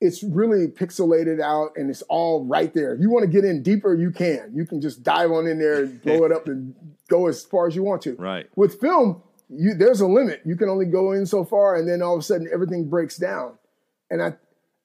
it's 0.00 0.22
really 0.24 0.66
pixelated 0.66 1.40
out 1.40 1.70
and 1.76 1.88
it's 1.88 2.02
all 2.02 2.44
right 2.44 2.74
there. 2.74 2.92
If 2.94 3.00
you 3.00 3.10
want 3.10 3.24
to 3.24 3.30
get 3.30 3.44
in 3.44 3.62
deeper, 3.62 3.94
you 3.94 4.10
can. 4.10 4.52
You 4.54 4.66
can 4.66 4.80
just 4.80 5.02
dive 5.04 5.30
on 5.30 5.46
in 5.46 5.58
there 5.60 5.84
and 5.84 6.02
blow 6.06 6.24
it 6.24 6.32
up 6.32 6.48
and 6.48 6.74
go 7.08 7.28
as 7.28 7.44
far 7.44 7.66
as 7.68 7.74
you 7.76 7.82
want 7.84 8.02
to. 8.02 8.14
Right. 8.16 8.46
With 8.56 8.80
film, 8.80 9.22
you 9.48 9.74
there's 9.74 10.00
a 10.00 10.06
limit. 10.08 10.40
You 10.44 10.56
can 10.56 10.68
only 10.68 10.86
go 10.86 11.12
in 11.12 11.24
so 11.26 11.44
far, 11.44 11.76
and 11.76 11.88
then 11.88 12.02
all 12.02 12.14
of 12.14 12.20
a 12.20 12.22
sudden 12.24 12.48
everything 12.52 12.88
breaks 12.90 13.16
down. 13.16 13.52
And 14.10 14.20
I, 14.20 14.34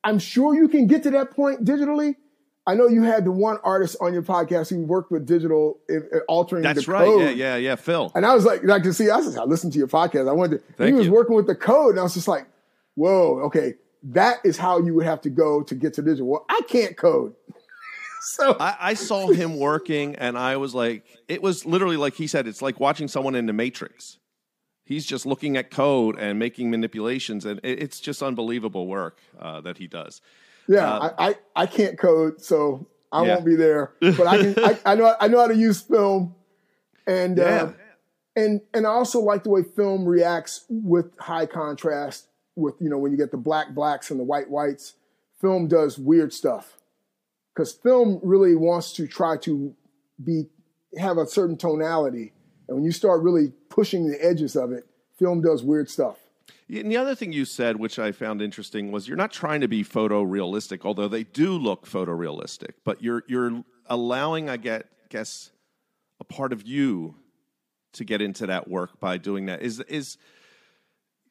I'm 0.03 0.19
sure 0.19 0.53
you 0.55 0.67
can 0.67 0.87
get 0.87 1.03
to 1.03 1.11
that 1.11 1.31
point 1.31 1.63
digitally. 1.63 2.15
I 2.65 2.75
know 2.75 2.87
you 2.87 3.03
had 3.03 3.25
the 3.25 3.31
one 3.31 3.57
artist 3.63 3.97
on 3.99 4.13
your 4.13 4.21
podcast 4.21 4.69
who 4.69 4.83
worked 4.83 5.11
with 5.11 5.25
digital 5.25 5.79
altering 6.29 6.63
That's 6.63 6.85
the 6.85 6.91
right. 6.91 7.05
code. 7.05 7.21
Yeah, 7.21 7.29
yeah, 7.29 7.55
yeah. 7.57 7.75
Phil. 7.75 8.11
And 8.15 8.25
I 8.25 8.33
was 8.33 8.45
like, 8.45 8.67
I 8.69 8.79
can 8.79 8.93
see, 8.93 9.09
I 9.09 9.21
said, 9.21 9.37
I 9.37 9.43
listened 9.43 9.73
to 9.73 9.79
your 9.79 9.87
podcast. 9.87 10.29
I 10.29 10.31
wanted 10.31 10.61
to, 10.77 10.85
he 10.85 10.93
was 10.93 11.07
you. 11.07 11.11
working 11.11 11.35
with 11.35 11.47
the 11.47 11.55
code. 11.55 11.91
And 11.91 11.99
I 11.99 12.03
was 12.03 12.13
just 12.13 12.27
like, 12.27 12.45
whoa, 12.95 13.41
okay, 13.45 13.73
that 14.03 14.37
is 14.45 14.57
how 14.57 14.79
you 14.79 14.93
would 14.93 15.05
have 15.05 15.19
to 15.21 15.29
go 15.29 15.61
to 15.63 15.75
get 15.75 15.93
to 15.95 16.01
digital. 16.01 16.27
Well, 16.27 16.45
I 16.47 16.61
can't 16.69 16.95
code. 16.95 17.33
so, 18.21 18.55
I, 18.57 18.77
I 18.79 18.93
saw 18.93 19.27
him 19.29 19.57
working 19.57 20.15
and 20.15 20.37
I 20.37 20.55
was 20.55 20.73
like, 20.73 21.03
it 21.27 21.41
was 21.41 21.65
literally 21.65 21.97
like 21.97 22.13
he 22.13 22.27
said, 22.27 22.47
it's 22.47 22.61
like 22.61 22.79
watching 22.79 23.09
someone 23.09 23.35
in 23.35 23.45
the 23.45 23.53
Matrix. 23.53 24.19
He's 24.85 25.05
just 25.05 25.25
looking 25.25 25.55
at 25.57 25.71
code 25.71 26.17
and 26.19 26.37
making 26.37 26.69
manipulations, 26.69 27.45
and 27.45 27.59
it's 27.63 27.99
just 27.99 28.21
unbelievable 28.21 28.87
work 28.87 29.19
uh, 29.39 29.61
that 29.61 29.77
he 29.77 29.87
does. 29.87 30.21
yeah, 30.67 30.91
Uh, 30.97 31.13
I, 31.17 31.27
I, 31.29 31.35
I 31.55 31.65
can't 31.67 31.97
code, 31.97 32.41
so 32.41 32.87
I 33.11 33.23
Yeah. 33.25 33.35
won't 33.35 33.45
be 33.45 33.55
there. 33.55 33.93
But 34.01 34.27
I 34.27 34.37
can, 34.37 34.55
I, 34.63 34.79
I 34.85 34.95
know, 34.95 35.15
I 35.19 35.27
know 35.29 35.39
how 35.39 35.47
to 35.47 35.55
use 35.55 35.81
film. 35.81 36.35
And, 37.07 37.37
Yeah. 37.37 37.43
uh, 37.45 37.73
and, 38.35 38.61
and 38.73 38.85
I 38.85 38.89
also 38.89 39.19
like 39.21 39.43
the 39.43 39.49
way 39.51 39.63
film 39.63 40.05
reacts 40.05 40.65
with 40.69 41.17
high 41.19 41.45
contrast 41.45 42.27
with, 42.55 42.75
you 42.81 42.89
know, 42.89 42.97
when 42.97 43.11
you 43.11 43.17
get 43.17 43.31
the 43.31 43.37
black 43.37 43.73
blacks 43.73 44.11
and 44.11 44.19
the 44.19 44.23
white 44.23 44.49
whites, 44.49 44.95
film 45.39 45.67
does 45.67 45.97
weird 45.97 46.33
stuff. 46.33 46.77
because 47.53 47.71
film 47.71 48.19
really 48.23 48.55
wants 48.55 48.91
to 48.93 49.07
try 49.07 49.37
to 49.37 49.73
be 50.23 50.47
have 50.97 51.17
a 51.17 51.25
certain 51.25 51.57
tonality, 51.57 52.32
and 52.67 52.77
when 52.77 52.83
you 52.83 52.91
start 52.91 53.21
really 53.21 53.51
pushing 53.69 54.09
the 54.09 54.23
edges 54.23 54.55
of 54.55 54.71
it, 54.71 54.85
film 55.17 55.41
does 55.41 55.63
weird 55.63 55.89
stuff. 55.89 56.17
And 56.69 56.91
the 56.91 56.97
other 56.97 57.13
thing 57.13 57.33
you 57.33 57.45
said, 57.45 57.77
which 57.77 57.99
I 57.99 58.11
found 58.11 58.41
interesting, 58.41 58.91
was 58.91 59.07
you're 59.07 59.17
not 59.17 59.31
trying 59.31 59.61
to 59.61 59.67
be 59.67 59.83
photorealistic, 59.83 60.81
although 60.83 61.07
they 61.07 61.23
do 61.23 61.53
look 61.53 61.85
photorealistic, 61.85 62.71
but 62.83 63.03
you're 63.03 63.23
you're 63.27 63.63
allowing, 63.87 64.49
I 64.49 64.57
get 64.57 64.87
guess, 65.09 65.51
a 66.19 66.23
part 66.23 66.53
of 66.53 66.65
you 66.65 67.15
to 67.93 68.03
get 68.03 68.21
into 68.21 68.47
that 68.47 68.67
work 68.67 68.99
by 68.99 69.17
doing 69.17 69.45
that. 69.47 69.61
Is 69.61 69.79
is 69.81 70.17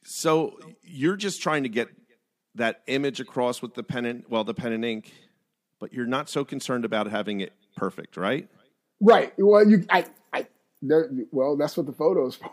so 0.05 0.59
you're 0.83 1.17
just 1.17 1.43
trying 1.43 1.63
to 1.63 1.69
get 1.69 1.89
that 2.55 2.83
image 2.87 3.21
across 3.21 3.63
with 3.63 3.75
the 3.75 3.83
pen 3.83 4.05
and 4.05 4.25
well, 4.29 4.45
the 4.45 4.55
pen 4.55 4.73
and 4.73 4.85
ink, 4.85 5.13
but 5.81 5.93
you're 5.93 6.07
not 6.07 6.29
so 6.29 6.45
concerned 6.45 6.85
about 6.85 7.11
having 7.11 7.41
it 7.41 7.53
perfect, 7.77 8.17
right? 8.17 8.49
Right. 9.01 9.33
Well, 9.37 9.69
you, 9.69 9.85
I, 9.91 10.07
I, 10.33 10.47
well, 10.83 11.57
that's 11.57 11.77
what 11.77 11.87
the 11.87 11.93
photos 11.93 12.37
for. 12.37 12.51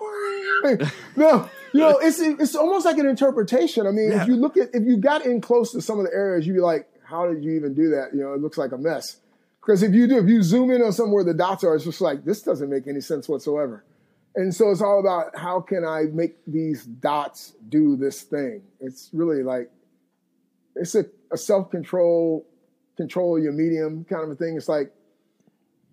no, 1.16 1.50
you 1.74 1.80
know, 1.80 1.98
it's 2.00 2.20
it's 2.20 2.56
almost 2.56 2.86
like 2.86 2.98
an 2.98 3.08
interpretation. 3.08 3.88
I 3.88 3.92
mean, 3.92 4.12
Yeah. 4.12 4.22
if 4.22 4.28
you 4.28 4.36
look 4.36 4.58
at 4.58 4.70
if 4.74 4.84
you 4.86 4.98
got 4.98 5.26
in 5.26 5.42
close 5.42 5.72
to 5.72 5.82
some 5.82 6.00
of 6.00 6.06
the 6.06 6.14
areas, 6.14 6.46
you'd 6.46 6.54
be 6.56 6.60
like, 6.60 6.88
how 7.04 7.28
did 7.32 7.44
you 7.44 7.52
even 7.54 7.74
do 7.74 7.90
that? 7.90 8.10
You 8.14 8.22
know, 8.22 8.34
it 8.34 8.42
looks 8.42 8.58
like 8.58 8.72
a 8.72 8.78
mess. 8.78 9.18
Because 9.62 9.84
if 9.84 9.94
you 9.94 10.08
do, 10.08 10.18
if 10.18 10.28
you 10.28 10.42
zoom 10.42 10.72
in 10.72 10.82
on 10.82 10.92
somewhere 10.94 11.24
the 11.24 11.34
dots 11.34 11.64
are, 11.64 11.76
it's 11.76 11.84
just 11.86 12.02
like 12.02 12.24
this 12.26 12.42
doesn't 12.42 12.70
make 12.70 12.88
any 12.88 13.02
sense 13.02 13.28
whatsoever. 13.30 13.84
And 14.36 14.54
so 14.54 14.70
it's 14.70 14.82
all 14.82 15.00
about 15.00 15.38
how 15.38 15.60
can 15.60 15.84
I 15.86 16.04
make 16.14 16.36
these 16.46 16.84
dots 16.86 17.54
do 17.68 17.96
this 17.96 18.22
thing. 18.22 18.62
It's 18.80 19.10
really 19.14 19.44
like 19.44 19.70
it's 20.76 20.96
a, 20.96 21.06
a 21.32 21.38
self 21.38 21.72
control, 21.72 22.46
control 22.96 23.40
your 23.40 23.52
medium 23.54 24.06
kind 24.10 24.24
of 24.24 24.30
a 24.30 24.36
thing. 24.36 24.56
It's 24.56 24.70
like 24.70 24.92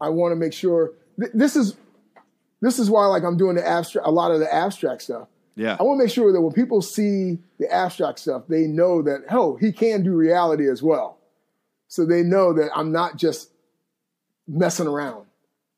I 0.00 0.10
want 0.10 0.32
to 0.32 0.36
make 0.36 0.52
sure 0.52 0.92
th- 1.18 1.32
this 1.34 1.56
is 1.56 1.76
this 2.66 2.78
is 2.78 2.90
why 2.90 3.06
like 3.06 3.22
I'm 3.22 3.36
doing 3.36 3.56
the 3.56 3.66
abstract 3.66 4.06
a 4.06 4.10
lot 4.10 4.32
of 4.32 4.40
the 4.40 4.52
abstract 4.52 5.02
stuff. 5.02 5.28
Yeah. 5.54 5.76
I 5.78 5.82
want 5.84 5.98
to 5.98 6.04
make 6.04 6.12
sure 6.12 6.32
that 6.32 6.40
when 6.40 6.52
people 6.52 6.82
see 6.82 7.38
the 7.58 7.72
abstract 7.72 8.18
stuff, 8.18 8.42
they 8.48 8.66
know 8.66 9.02
that 9.02 9.24
oh, 9.30 9.56
he 9.56 9.72
can 9.72 10.02
do 10.02 10.14
reality 10.14 10.68
as 10.68 10.82
well. 10.82 11.18
So 11.88 12.04
they 12.04 12.22
know 12.22 12.52
that 12.52 12.70
I'm 12.74 12.92
not 12.92 13.16
just 13.16 13.50
messing 14.48 14.86
around. 14.86 15.26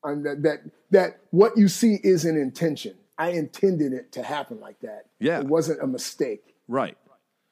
I'm 0.03 0.23
that 0.23 0.41
that 0.43 0.59
that 0.91 1.19
what 1.31 1.57
you 1.57 1.67
see 1.67 1.99
is 2.03 2.25
an 2.25 2.37
intention. 2.37 2.95
I 3.17 3.31
intended 3.31 3.93
it 3.93 4.11
to 4.13 4.23
happen 4.23 4.59
like 4.59 4.79
that. 4.79 5.05
Yeah. 5.19 5.39
It 5.39 5.45
wasn't 5.45 5.81
a 5.81 5.87
mistake. 5.87 6.55
Right. 6.67 6.97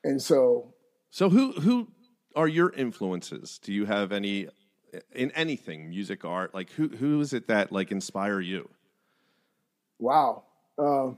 And 0.04 0.22
so 0.22 0.74
So 1.12 1.30
who 1.30 1.52
who 1.54 1.90
are 2.36 2.48
your 2.48 2.72
influences? 2.72 3.60
Do 3.62 3.74
you 3.74 3.86
have 3.86 4.12
any 4.12 4.48
in 5.14 5.32
anything, 5.32 5.90
music, 5.90 6.26
art? 6.26 6.54
Like 6.54 6.72
who 6.72 6.88
who 6.88 7.22
is 7.22 7.34
it 7.34 7.48
that 7.48 7.72
like 7.72 7.92
inspire 7.92 8.40
you? 8.40 8.70
Wow. 10.00 10.44
Um, 10.78 11.18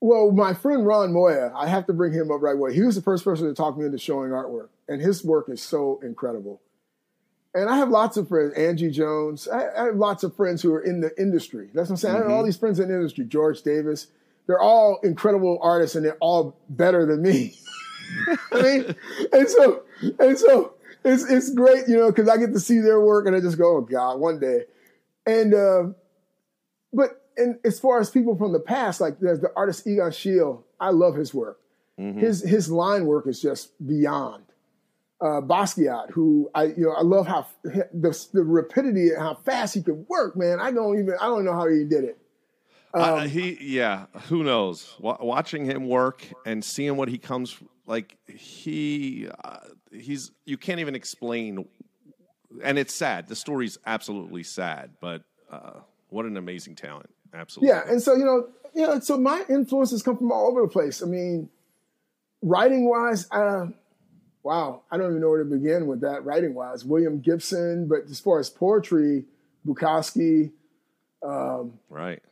well, 0.00 0.30
my 0.30 0.54
friend 0.54 0.86
Ron 0.86 1.12
Moya, 1.12 1.52
I 1.54 1.68
have 1.68 1.86
to 1.86 1.92
bring 1.92 2.12
him 2.12 2.30
up 2.30 2.42
right 2.42 2.54
away. 2.54 2.74
He 2.74 2.82
was 2.82 2.94
the 2.94 3.02
first 3.02 3.24
person 3.24 3.48
to 3.48 3.54
talk 3.54 3.76
me 3.76 3.86
into 3.86 3.98
showing 3.98 4.30
artwork, 4.30 4.68
and 4.88 5.00
his 5.00 5.24
work 5.24 5.48
is 5.48 5.62
so 5.62 6.00
incredible. 6.02 6.60
And 7.54 7.70
I 7.70 7.78
have 7.78 7.88
lots 7.88 8.18
of 8.18 8.28
friends, 8.28 8.52
Angie 8.52 8.90
Jones. 8.90 9.48
I, 9.48 9.68
I 9.74 9.84
have 9.86 9.96
lots 9.96 10.22
of 10.22 10.36
friends 10.36 10.60
who 10.60 10.74
are 10.74 10.82
in 10.82 11.00
the 11.00 11.18
industry. 11.18 11.70
That's 11.72 11.88
what 11.88 11.94
I'm 11.94 11.96
saying. 11.96 12.16
I 12.16 12.18
have 12.18 12.30
all 12.30 12.44
these 12.44 12.58
friends 12.58 12.78
in 12.78 12.88
the 12.88 12.94
industry. 12.94 13.24
George 13.24 13.62
Davis. 13.62 14.08
They're 14.46 14.60
all 14.60 15.00
incredible 15.02 15.58
artists, 15.62 15.96
and 15.96 16.04
they're 16.04 16.18
all 16.18 16.56
better 16.68 17.06
than 17.06 17.22
me. 17.22 17.58
I 18.52 18.62
mean, 18.62 18.94
and 19.32 19.48
so 19.48 19.82
and 20.20 20.38
so 20.38 20.74
it's 21.04 21.24
it's 21.24 21.50
great, 21.50 21.88
you 21.88 21.96
know, 21.96 22.12
because 22.12 22.28
I 22.28 22.36
get 22.36 22.52
to 22.52 22.60
see 22.60 22.78
their 22.78 23.00
work, 23.00 23.26
and 23.26 23.34
I 23.34 23.40
just 23.40 23.58
go, 23.58 23.78
oh 23.78 23.80
God, 23.80 24.20
one 24.20 24.38
day. 24.38 24.64
And 25.26 25.54
uh, 25.54 25.84
but 26.92 27.22
and 27.36 27.58
as 27.64 27.78
far 27.80 28.00
as 28.00 28.10
people 28.10 28.36
from 28.36 28.52
the 28.52 28.60
past, 28.60 29.00
like 29.00 29.18
there's 29.20 29.40
the 29.40 29.50
artist 29.56 29.86
Egon 29.86 30.10
Schiele, 30.10 30.62
I 30.80 30.90
love 30.90 31.16
his 31.16 31.34
work. 31.34 31.60
His 32.18 32.42
his 32.42 32.70
line 32.70 33.06
work 33.06 33.26
is 33.26 33.40
just 33.40 33.70
beyond. 33.86 34.44
Uh, 35.18 35.40
Basquiat, 35.40 36.10
who 36.10 36.50
I 36.54 36.64
you 36.64 36.84
know 36.84 36.92
I 36.92 37.00
love 37.02 37.26
how 37.26 37.46
the 37.64 38.26
the 38.34 38.44
rapidity 38.44 39.08
and 39.10 39.18
how 39.18 39.34
fast 39.34 39.74
he 39.74 39.82
could 39.82 40.06
work, 40.08 40.36
man. 40.36 40.60
I 40.60 40.70
don't 40.72 40.98
even 40.98 41.14
I 41.18 41.24
don't 41.24 41.44
know 41.44 41.54
how 41.54 41.66
he 41.68 41.84
did 41.84 42.04
it. 42.04 42.18
uh, 42.92 43.26
he 43.26 43.56
yeah, 43.60 44.06
who 44.28 44.44
knows? 44.44 44.94
Wa 45.00 45.16
watching 45.20 45.64
him 45.64 45.88
work 45.88 46.26
and 46.44 46.62
seeing 46.62 46.98
what 46.98 47.08
he 47.08 47.16
comes 47.16 47.56
like 47.86 48.18
he 48.26 49.28
uh, 49.44 49.60
he's 49.90 50.32
you 50.44 50.58
can't 50.58 50.80
even 50.80 50.94
explain 50.94 51.66
and 52.62 52.78
it's 52.78 52.94
sad. 52.94 53.28
The 53.28 53.36
story's 53.36 53.78
absolutely 53.86 54.42
sad, 54.42 54.90
but 55.00 55.22
uh, 55.50 55.80
what 56.08 56.26
an 56.26 56.36
amazing 56.36 56.74
talent. 56.76 57.10
Absolutely. 57.34 57.68
Yeah, 57.74 57.82
and 57.90 58.02
so 58.02 58.14
you 58.14 58.24
know, 58.24 58.48
you 58.74 58.86
know, 58.86 59.00
so 59.00 59.16
my 59.18 59.44
influences 59.48 60.02
come 60.02 60.16
from 60.16 60.32
all 60.32 60.48
over 60.48 60.62
the 60.62 60.68
place. 60.68 61.02
I 61.02 61.06
mean, 61.06 61.48
writing 62.42 62.88
wise, 62.88 63.26
uh, 63.30 63.66
wow, 64.42 64.82
I 64.90 64.96
don't 64.96 65.10
even 65.10 65.20
know 65.20 65.28
where 65.30 65.42
to 65.42 65.50
begin 65.50 65.86
with 65.86 66.00
that. 66.02 66.24
Writing 66.24 66.54
wise, 66.54 66.84
William 66.84 67.20
Gibson, 67.20 67.88
but 67.88 68.10
as 68.10 68.20
far 68.20 68.38
as 68.38 68.48
poetry, 68.50 69.24
Bukowski, 69.66 70.52
Um, 71.26 71.78
Right. 71.90 72.22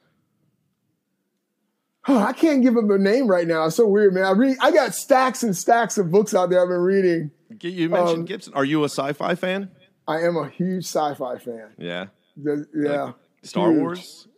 oh, 2.06 2.18
I 2.18 2.32
can't 2.32 2.62
give 2.62 2.74
them 2.74 2.90
a 2.90 2.98
name 2.98 3.26
right 3.26 3.46
now. 3.46 3.64
It's 3.66 3.76
so 3.76 3.86
weird, 3.86 4.14
man. 4.14 4.24
I 4.24 4.30
read. 4.32 4.56
I 4.60 4.70
got 4.70 4.94
stacks 4.94 5.42
and 5.42 5.56
stacks 5.56 5.98
of 5.98 6.10
books 6.10 6.34
out 6.34 6.50
there 6.50 6.62
I've 6.62 6.68
been 6.68 6.78
reading. 6.78 7.30
You 7.60 7.88
mentioned 7.88 8.18
Um, 8.20 8.24
Gibson. 8.24 8.54
Are 8.54 8.64
you 8.64 8.82
a 8.82 8.88
sci-fi 8.88 9.34
fan? 9.36 9.70
I 10.06 10.20
am 10.20 10.36
a 10.36 10.48
huge 10.48 10.84
sci-fi 10.84 11.38
fan. 11.38 11.70
Yeah. 11.78 12.06
The- 12.36 12.66
yeah. 12.74 13.12
Star 13.42 13.70
Huge. 13.70 13.80
Wars. 13.80 14.28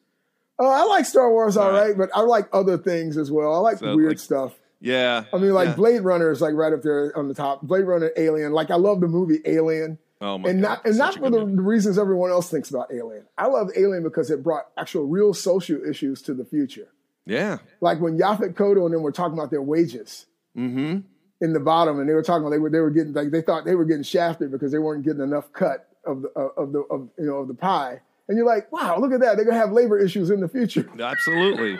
Oh, 0.58 0.68
I 0.70 0.84
like 0.84 1.04
Star 1.04 1.30
Wars, 1.30 1.56
all 1.56 1.70
Right. 1.70 1.88
right, 1.88 1.98
but 1.98 2.10
I 2.14 2.20
like 2.20 2.48
other 2.52 2.78
things 2.78 3.16
as 3.16 3.30
well. 3.30 3.54
I 3.54 3.58
like 3.58 3.78
So, 3.78 3.94
weird 3.96 4.10
like- 4.10 4.18
stuff. 4.18 4.54
Yeah. 4.80 5.24
I 5.32 5.38
mean, 5.38 5.52
like 5.54 5.68
yeah. 5.68 5.74
Blade 5.74 6.00
Runner 6.02 6.30
is 6.30 6.40
like 6.40 6.54
right 6.54 6.72
up 6.72 6.82
there 6.82 7.16
on 7.16 7.28
the 7.28 7.34
top. 7.34 7.62
Blade 7.62 7.84
Runner, 7.84 8.10
Alien. 8.16 8.52
Like 8.52 8.70
I 8.70 8.76
love 8.76 9.00
the 9.00 9.08
movie 9.08 9.40
Alien, 9.46 9.98
Oh 10.20 10.38
my 10.38 10.50
and 10.50 10.60
God, 10.62 10.68
not 10.68 10.86
and 10.86 10.98
not 10.98 11.14
for 11.16 11.30
the, 11.30 11.44
reasons 11.46 11.98
everyone 11.98 12.30
else 12.30 12.50
thinks 12.50 12.70
about 12.70 12.92
Alien. 12.92 13.24
I 13.38 13.46
love 13.46 13.70
Alien 13.76 14.02
because 14.02 14.30
it 14.30 14.42
brought 14.42 14.66
actual 14.76 15.04
real 15.06 15.32
social 15.34 15.82
issues 15.82 16.20
to 16.22 16.34
the 16.34 16.44
future. 16.44 16.88
Yeah. 17.24 17.58
Like 17.80 18.00
when 18.00 18.18
Yaphet 18.18 18.54
Kotto 18.54 18.84
and 18.84 18.94
them 18.94 19.02
were 19.02 19.12
talking 19.12 19.36
about 19.38 19.50
their 19.50 19.62
wages 19.62 20.26
Mm-hmm. 20.56 21.00
In 21.40 21.52
the 21.52 21.60
bottom, 21.60 22.00
and 22.00 22.08
they 22.08 22.14
were 22.14 22.22
talking 22.22 22.48
they 22.50 22.58
were 22.58 22.70
they 22.70 22.80
were 22.80 22.90
getting 22.90 23.12
like 23.12 23.30
they 23.30 23.42
thought 23.42 23.64
they 23.64 23.74
were 23.74 23.84
getting 23.84 24.02
shafted 24.02 24.50
because 24.50 24.72
they 24.72 24.78
weren't 24.78 25.04
getting 25.04 25.22
enough 25.22 25.52
cut 25.52 25.88
of 26.04 26.22
the 26.22 26.28
of 26.28 26.72
the 26.72 26.80
of 26.90 27.08
you 27.18 27.26
know 27.26 27.36
of 27.36 27.48
the 27.48 27.54
pie. 27.54 28.00
And 28.28 28.36
you're 28.36 28.46
like, 28.46 28.72
wow, 28.72 28.98
look 28.98 29.12
at 29.12 29.20
that. 29.20 29.36
They're 29.36 29.44
gonna 29.44 29.56
have 29.56 29.70
labor 29.70 29.98
issues 29.98 30.30
in 30.30 30.40
the 30.40 30.48
future. 30.48 30.88
Absolutely. 30.98 31.78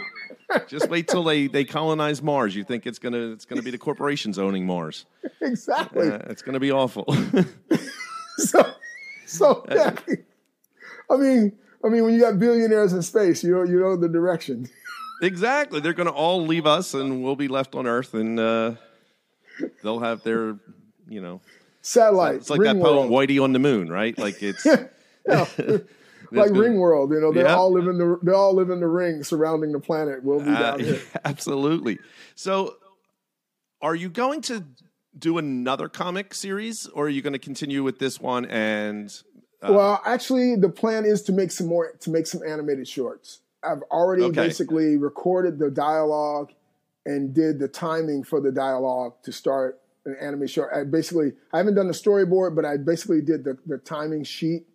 Just 0.69 0.89
wait 0.89 1.09
till 1.09 1.25
they, 1.25 1.49
they 1.49 1.65
colonize 1.65 2.23
Mars. 2.23 2.55
You 2.55 2.63
think 2.63 2.87
it's 2.87 3.01
gonna 3.01 3.33
it's 3.33 3.45
gonna 3.45 3.63
be 3.63 3.73
the 3.73 3.79
corporations 3.79 4.39
owning 4.39 4.65
Mars? 4.65 5.07
exactly. 5.41 6.09
Uh, 6.09 6.19
it's 6.27 6.43
gonna 6.43 6.61
be 6.61 6.71
awful. 6.71 7.05
so, 8.37 8.73
so 9.27 9.67
yeah. 9.69 9.97
I 11.11 11.17
mean, 11.17 11.53
I 11.85 11.89
mean, 11.89 12.05
when 12.05 12.15
you 12.15 12.21
got 12.21 12.39
billionaires 12.39 12.93
in 12.93 13.03
space, 13.03 13.43
you 13.43 13.53
know, 13.53 13.65
you 13.65 13.81
know 13.81 13.97
the 13.97 14.09
direction. 14.09 14.69
exactly. 15.23 15.81
They're 15.81 15.95
gonna 15.95 16.11
all 16.11 16.47
leave 16.47 16.67
us, 16.67 16.95
and 16.95 17.25
we'll 17.25 17.37
be 17.37 17.49
left 17.49 17.75
on 17.75 17.89
Earth, 17.89 18.15
and 18.15 18.39
uh, 18.39 18.75
they'll 19.83 20.01
have 20.01 20.23
their 20.23 20.59
you 21.09 21.21
know. 21.21 21.41
Satellite, 21.83 22.37
It's 22.37 22.51
like 22.51 22.63
that 22.63 22.81
poem 22.81 23.09
world, 23.11 23.29
"Whitey 23.29 23.41
on 23.43 23.53
the 23.53 23.61
Moon," 23.61 23.89
right? 23.89 24.17
Like 24.19 24.43
it's 24.43 24.67
Yeah. 25.29 25.47
like 26.33 26.51
ring 26.53 26.77
world. 26.77 27.13
You 27.13 27.21
know, 27.21 27.33
they 27.33 27.43
Yeah. 27.43 27.55
all 27.55 27.73
live 27.73 27.87
in 27.87 27.99
the 27.99 28.19
they 28.23 28.33
all 28.33 28.55
live 28.55 28.71
in 28.71 28.81
the 28.81 28.89
ring 28.89 29.23
surrounding 29.23 29.73
the 29.73 29.79
planet. 29.81 30.25
We'll 30.25 30.41
be 30.41 30.51
Uh, 30.51 30.59
down 30.61 30.81
here. 30.81 31.01
absolutely. 31.25 31.99
So, 32.35 32.75
are 33.81 33.95
you 33.95 34.09
going 34.09 34.41
to 34.43 34.65
do 35.19 35.39
another 35.39 35.89
comic 35.89 36.35
series, 36.35 36.87
or 36.89 37.07
are 37.07 37.09
you 37.09 37.23
going 37.23 37.33
to 37.33 37.39
continue 37.39 37.83
with 37.83 37.99
this 37.99 38.21
one? 38.21 38.45
And 38.47 39.13
uh, 39.63 39.73
well, 39.73 40.03
actually, 40.05 40.57
the 40.57 40.69
plan 40.69 41.05
is 41.05 41.23
to 41.23 41.33
make 41.33 41.51
some 41.53 41.69
more 41.69 41.93
to 42.01 42.11
make 42.11 42.27
some 42.27 42.43
animated 42.47 42.89
shorts. 42.89 43.41
I've 43.63 43.83
already 43.91 44.25
Okay. 44.25 44.47
basically 44.47 44.97
recorded 44.97 45.59
the 45.59 45.71
dialogue 45.71 46.53
and 47.07 47.33
did 47.33 47.59
the 47.59 47.69
timing 47.69 48.23
for 48.25 48.41
the 48.41 48.53
dialogue 48.53 49.15
to 49.23 49.33
start 49.33 49.81
an 50.05 50.17
anime 50.21 50.47
short. 50.47 50.71
I 50.75 50.85
basically 50.85 51.33
I 51.53 51.59
haven't 51.59 51.75
done 51.77 51.87
the 51.87 51.95
storyboard, 51.95 52.55
but 52.55 52.65
I 52.67 52.77
basically 52.77 53.23
did 53.23 53.45
the, 53.45 53.57
the 53.67 53.79
timing 53.79 54.25
sheet, 54.25 54.67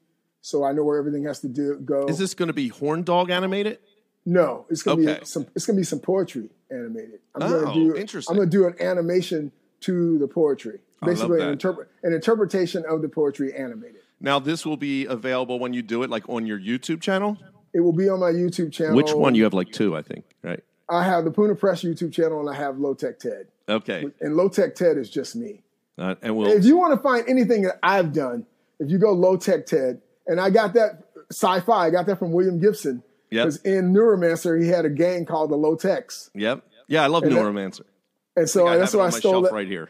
so 0.41 0.63
I 0.63 0.71
know 0.71 0.83
where 0.83 0.97
everything 0.97 1.25
has 1.25 1.39
to 1.41 1.47
do 1.47 1.75
go. 1.85 2.05
is 2.07 2.17
this 2.17 2.33
going 2.33 2.47
to 2.47 2.53
be 2.53 2.69
Horn 2.69 3.03
Dog 3.03 3.29
animated? 3.29 3.77
No, 4.25 4.65
it's 4.69 4.83
gonna 4.83 5.01
Okay. 5.01 5.19
be 5.19 5.25
some. 5.25 5.47
It's 5.55 5.65
gonna 5.65 5.77
be 5.77 5.83
some 5.83 5.99
poetry 5.99 6.49
animated. 6.69 7.19
I'm 7.35 7.41
Oh, 7.43 7.65
gonna 7.65 7.73
do. 7.73 7.95
interesting. 7.95 8.31
I'm 8.31 8.37
gonna 8.37 8.49
do 8.51 8.67
an 8.67 8.75
animation 8.79 9.51
to 9.81 10.19
the 10.19 10.27
poetry, 10.27 10.79
basically 11.03 11.39
an, 11.41 11.47
that. 11.47 11.51
interpret 11.53 11.87
an 12.03 12.13
interpretation 12.13 12.83
of 12.87 13.01
the 13.01 13.09
poetry 13.09 13.51
animated. 13.53 14.01
Now, 14.19 14.37
this 14.37 14.63
will 14.63 14.77
be 14.77 15.05
available 15.05 15.57
when 15.57 15.73
you 15.73 15.81
do 15.81 16.03
it, 16.03 16.11
like 16.11 16.29
on 16.29 16.45
your 16.45 16.59
YouTube 16.59 17.01
channel. 17.01 17.35
It 17.73 17.79
will 17.79 17.93
be 17.93 18.09
on 18.09 18.19
my 18.19 18.29
YouTube 18.31 18.71
channel. 18.71 18.95
Which 18.95 19.11
one? 19.11 19.33
You 19.33 19.43
have 19.45 19.55
like 19.55 19.71
two, 19.71 19.95
I 19.95 20.03
think? 20.03 20.23
I 20.91 21.03
have 21.03 21.23
the 21.23 21.31
Puna 21.31 21.55
Press 21.55 21.83
YouTube 21.83 22.11
channel, 22.13 22.39
and 22.39 22.49
I 22.49 22.53
have 22.59 22.77
Low 22.77 22.93
Tech 22.93 23.17
Ted. 23.19 23.47
Okay, 23.69 24.05
And 24.19 24.35
Low 24.35 24.49
Tech 24.49 24.75
Ted 24.75 24.97
is 24.97 25.09
just 25.09 25.35
me. 25.35 25.63
uh, 25.97 26.15
and 26.21 26.35
we'll. 26.35 26.49
If 26.49 26.65
you 26.65 26.75
want 26.77 26.93
to 26.95 27.01
find 27.01 27.23
anything 27.27 27.61
that 27.63 27.79
I've 27.81 28.11
done, 28.13 28.45
if 28.79 28.89
you 28.91 28.97
go 28.97 29.13
Low 29.13 29.37
Tech 29.37 29.65
Ted, 29.65 30.01
and 30.27 30.39
I 30.41 30.49
got 30.49 30.73
that 30.73 31.03
sci-fi, 31.31 31.87
I 31.87 31.89
got 31.89 32.05
that 32.07 32.19
from 32.19 32.31
William 32.33 32.59
Gibson. 32.59 33.03
Yep. 33.29 33.45
Because 33.45 33.61
in 33.61 33.93
Neuromancer, 33.93 34.61
he 34.61 34.67
had 34.67 34.83
a 34.83 34.89
gang 34.89 35.25
called 35.25 35.51
the 35.51 35.55
Lo 35.55 35.75
Teks, 35.77 36.29
Yep. 36.35 36.63
Yeah, 36.87 37.03
I 37.03 37.07
love 37.07 37.23
And 37.23 37.31
that- 37.31 37.39
Neuromancer. 37.39 37.83
and 38.35 38.49
so 38.49 38.67
I 38.67 38.75
that's 38.77 38.91
have 38.91 38.99
where 38.99 39.07
I 39.07 39.11
stole 39.11 39.41
that. 39.43 39.53
right 39.53 39.67
here. 39.67 39.89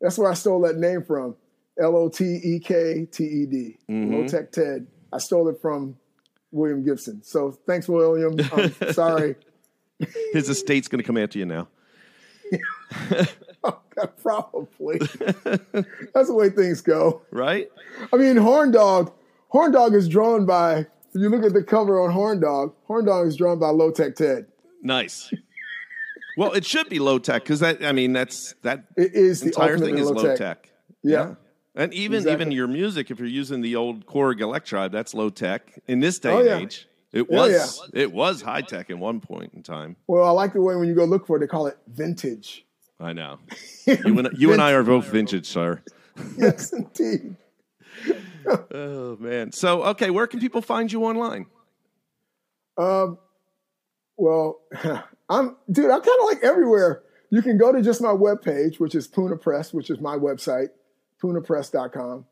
That's 0.00 0.18
where 0.18 0.28
I 0.28 0.34
stole 0.34 0.62
that 0.62 0.76
name 0.78 1.04
from. 1.04 1.36
L 1.80 1.94
O 1.96 2.08
T 2.08 2.24
E 2.42 2.58
K 2.58 3.06
T 3.10 3.24
E 3.24 3.46
D. 3.46 3.78
Mm-hmm. 3.88 4.12
Low 4.14 4.26
Tech 4.26 4.50
Ted. 4.50 4.88
I 5.12 5.18
stole 5.18 5.48
it 5.48 5.60
from 5.62 5.96
William 6.50 6.84
Gibson. 6.84 7.22
So 7.22 7.52
thanks, 7.66 7.88
William. 7.88 8.36
I'm 8.52 8.72
sorry. 8.92 9.36
His 10.32 10.48
estate's 10.48 10.88
going 10.88 11.00
to 11.00 11.06
come 11.06 11.16
after 11.18 11.38
you 11.38 11.46
now. 11.46 11.68
Oh, 13.64 13.78
probably. 14.20 14.98
That's 15.44 16.26
the 16.28 16.34
way 16.34 16.50
things 16.50 16.80
go. 16.80 17.22
Right? 17.30 17.70
I 18.12 18.16
mean, 18.16 18.36
Horn 18.36 18.72
Dog. 18.72 19.12
Horn 19.48 19.70
Dog 19.70 19.94
is 19.94 20.08
drawn 20.08 20.46
by. 20.46 20.78
If 20.78 20.86
you 21.14 21.28
look 21.28 21.44
at 21.44 21.52
the 21.52 21.62
cover 21.62 22.00
on 22.00 22.10
Horn 22.10 22.40
Dog, 22.40 22.74
Horn 22.86 23.04
Dog 23.04 23.28
is 23.28 23.36
drawn 23.36 23.58
by 23.60 23.68
Low 23.68 23.90
Tech 23.92 24.16
Ted. 24.16 24.46
Nice. 24.82 25.32
well, 26.36 26.52
it 26.52 26.64
should 26.64 26.88
be 26.88 26.98
low 26.98 27.18
tech 27.20 27.44
because 27.44 27.60
that. 27.60 27.84
I 27.84 27.92
mean, 27.92 28.12
that's 28.12 28.54
that 28.62 28.84
It 28.96 29.14
is 29.14 29.40
the 29.40 29.46
entire 29.48 29.78
thing 29.78 29.98
is 29.98 30.10
low 30.10 30.22
tech. 30.24 30.38
tech. 30.38 30.70
Yeah. 31.04 31.34
And 31.76 31.94
even 31.94 32.16
Exactly. 32.18 32.32
even 32.32 32.52
your 32.52 32.66
music, 32.66 33.10
if 33.10 33.18
you're 33.20 33.28
using 33.28 33.60
the 33.60 33.76
old 33.76 34.06
Korg 34.06 34.40
Electribe, 34.40 34.90
that's 34.90 35.14
low 35.14 35.30
tech. 35.30 35.78
In 35.86 36.00
this 36.00 36.18
oh, 36.24 36.28
day 36.28 36.34
Oh, 36.34 36.38
and 36.38 36.46
yeah. 36.48 36.58
age, 36.58 36.88
it 37.12 37.28
was 37.30 37.88
it 37.92 38.12
was 38.12 38.42
high 38.42 38.62
tech 38.62 38.90
at 38.90 38.98
one 38.98 39.20
point 39.20 39.52
in 39.54 39.62
time. 39.62 39.96
Well, 40.06 40.24
I 40.24 40.30
like 40.30 40.52
the 40.54 40.62
way 40.62 40.76
when 40.76 40.88
you 40.88 40.94
go 40.94 41.04
look 41.04 41.26
for 41.26 41.36
it, 41.36 41.40
they 41.40 41.46
call 41.46 41.66
it 41.66 41.76
vintage. 41.86 42.64
I 43.00 43.12
know. 43.12 43.38
You 43.86 44.18
and, 44.18 44.28
you 44.38 44.52
and 44.52 44.62
I 44.62 44.72
are 44.72 44.84
both 44.84 45.06
vintage, 45.06 45.46
sir. 45.46 45.82
yes, 46.38 46.72
indeed. 46.72 47.36
Oh 48.74 49.16
man. 49.20 49.52
So 49.52 49.84
okay, 49.84 50.10
where 50.10 50.26
can 50.26 50.40
people 50.40 50.62
find 50.62 50.90
you 50.90 51.04
online? 51.04 51.46
Um, 52.76 53.18
well, 54.16 54.60
I'm 55.28 55.56
dude. 55.70 55.90
I'm 55.90 56.00
kind 56.00 56.18
of 56.20 56.26
like 56.26 56.42
everywhere. 56.42 57.02
You 57.30 57.40
can 57.40 57.56
go 57.56 57.72
to 57.72 57.80
just 57.80 58.00
my 58.00 58.10
webpage, 58.10 58.80
which 58.80 58.94
is 58.94 59.06
Puna 59.06 59.36
Press, 59.36 59.72
which 59.72 59.90
is 59.90 60.00
my 60.00 60.16
website, 60.16 60.68
punapress.com. 61.22 62.26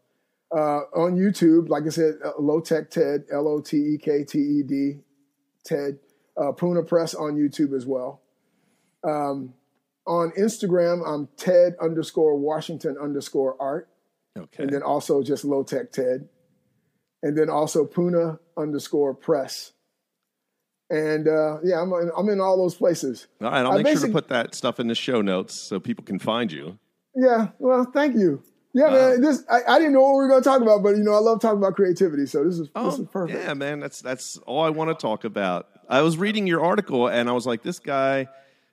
Uh, 0.52 0.80
on 0.96 1.16
YouTube, 1.16 1.68
like 1.68 1.84
I 1.86 1.90
said, 1.90 2.14
uh, 2.24 2.32
Low 2.38 2.60
Tech 2.60 2.90
Ted, 2.90 3.24
L 3.32 3.46
O 3.46 3.60
T 3.60 3.76
E 3.76 3.98
K 3.98 4.24
T 4.24 4.38
E 4.38 4.62
D, 4.62 4.98
Ted, 5.64 5.98
uh, 6.36 6.52
Puna 6.52 6.82
Press 6.82 7.14
on 7.14 7.36
YouTube 7.36 7.74
as 7.74 7.86
well. 7.86 8.20
Um, 9.04 9.54
on 10.06 10.32
Instagram, 10.32 11.06
I'm 11.06 11.28
Ted 11.36 11.76
underscore 11.80 12.36
Washington 12.36 12.96
underscore 13.00 13.56
art 13.60 13.88
Okay. 14.38 14.62
and 14.64 14.72
then 14.72 14.82
also 14.82 15.22
just 15.22 15.44
low 15.44 15.62
tech 15.62 15.92
Ted, 15.92 16.28
and 17.22 17.36
then 17.36 17.50
also 17.50 17.84
Puna 17.84 18.38
underscore 18.56 19.14
press. 19.14 19.72
And 20.88 21.28
uh, 21.28 21.58
yeah, 21.62 21.80
I'm 21.80 21.92
in, 21.92 22.10
I'm 22.16 22.28
in 22.28 22.40
all 22.40 22.56
those 22.56 22.74
places. 22.74 23.26
All 23.40 23.50
right, 23.50 23.64
I'll 23.64 23.72
I 23.78 23.82
make 23.82 23.96
sure 23.98 24.06
to 24.06 24.12
put 24.12 24.28
that 24.28 24.54
stuff 24.54 24.80
in 24.80 24.88
the 24.88 24.94
show 24.94 25.20
notes 25.20 25.54
so 25.54 25.78
people 25.78 26.04
can 26.04 26.18
find 26.18 26.50
you. 26.50 26.78
Yeah, 27.14 27.48
well, 27.58 27.84
thank 27.92 28.16
you. 28.16 28.42
Yeah, 28.72 28.90
man. 28.90 29.12
Um, 29.14 29.20
this 29.20 29.44
I, 29.50 29.62
I 29.66 29.78
didn't 29.78 29.94
know 29.94 30.02
what 30.02 30.12
we 30.12 30.18
were 30.18 30.28
going 30.28 30.42
to 30.42 30.48
talk 30.48 30.62
about, 30.62 30.82
but 30.82 30.96
you 30.96 31.02
know, 31.02 31.14
I 31.14 31.18
love 31.18 31.40
talking 31.40 31.58
about 31.58 31.74
creativity, 31.74 32.26
so 32.26 32.44
this 32.44 32.54
is 32.54 32.60
this 32.60 32.70
oh, 32.76 32.88
is 32.88 33.08
perfect. 33.08 33.38
Oh, 33.38 33.42
yeah, 33.42 33.54
man. 33.54 33.80
That's 33.80 34.00
that's 34.00 34.36
all 34.38 34.62
I 34.62 34.70
want 34.70 34.90
to 34.90 34.94
talk 34.94 35.24
about. 35.24 35.68
I 35.88 36.02
was 36.02 36.16
reading 36.16 36.46
your 36.46 36.64
article 36.64 37.08
and 37.08 37.28
I 37.28 37.32
was 37.32 37.46
like, 37.46 37.62
this 37.62 37.80
guy, 37.80 38.28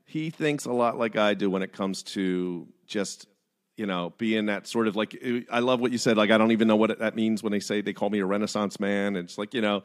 he 0.05 0.29
thinks 0.29 0.65
a 0.65 0.71
lot 0.71 0.99
like 0.99 1.15
I 1.15 1.33
do 1.33 1.49
when 1.49 1.63
it 1.63 1.73
comes 1.73 2.03
to 2.03 2.67
just 2.85 3.27
you 3.75 3.87
know 3.87 4.13
being 4.17 4.47
that 4.47 4.67
sort 4.67 4.87
of 4.87 4.95
like. 4.95 5.19
I 5.49 5.59
love 5.59 5.79
what 5.79 5.91
you 5.91 5.97
said. 5.97 6.15
Like 6.15 6.29
I 6.29 6.37
don't 6.37 6.51
even 6.51 6.67
know 6.67 6.75
what 6.75 6.99
that 6.99 7.15
means 7.15 7.41
when 7.41 7.51
they 7.51 7.59
say 7.59 7.81
they 7.81 7.93
call 7.93 8.09
me 8.11 8.19
a 8.19 8.25
Renaissance 8.25 8.79
man. 8.79 9.15
It's 9.15 9.37
like 9.37 9.53
you 9.53 9.61
know. 9.61 9.83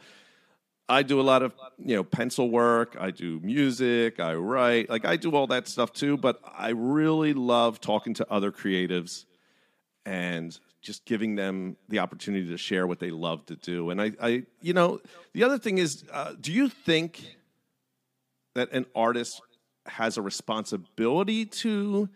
I 0.88 1.04
do 1.04 1.20
a 1.20 1.22
lot 1.22 1.42
of 1.42 1.54
you 1.78 1.96
know 1.96 2.04
pencil 2.04 2.50
work. 2.50 2.96
I 3.00 3.12
do 3.12 3.40
music. 3.40 4.20
I 4.20 4.34
write. 4.34 4.90
Like 4.90 5.06
I 5.06 5.16
do 5.16 5.34
all 5.34 5.46
that 5.46 5.68
stuff 5.68 5.92
too. 5.92 6.18
But 6.18 6.40
I 6.44 6.70
really 6.70 7.32
love 7.32 7.80
talking 7.80 8.12
to 8.14 8.30
other 8.30 8.50
creatives 8.52 9.24
and 10.04 10.58
just 10.80 11.04
giving 11.04 11.36
them 11.36 11.76
the 11.88 12.00
opportunity 12.00 12.48
to 12.48 12.56
share 12.56 12.86
what 12.86 12.98
they 12.98 13.10
love 13.10 13.46
to 13.46 13.56
do. 13.56 13.90
And 13.90 14.02
I, 14.02 14.12
I 14.20 14.42
you 14.60 14.72
know, 14.72 15.00
the 15.32 15.44
other 15.44 15.58
thing 15.58 15.78
is, 15.78 16.04
uh, 16.12 16.32
do 16.40 16.52
you 16.52 16.68
think 16.68 17.36
that 18.54 18.72
an 18.72 18.86
artist 18.94 19.40
has 19.86 20.16
a 20.16 20.22
responsibility 20.22 21.46
to? 21.46 22.08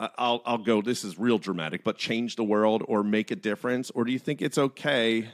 I- 0.00 0.10
I'll 0.16 0.42
I'll 0.46 0.58
go. 0.58 0.80
This 0.80 1.04
is 1.04 1.18
real 1.18 1.38
dramatic, 1.38 1.82
but 1.82 1.98
change 1.98 2.36
the 2.36 2.44
world 2.44 2.84
or 2.86 3.02
make 3.02 3.30
a 3.30 3.36
difference, 3.36 3.90
or 3.90 4.04
do 4.04 4.12
you 4.12 4.18
think 4.18 4.40
it's 4.40 4.58
okay? 4.58 5.28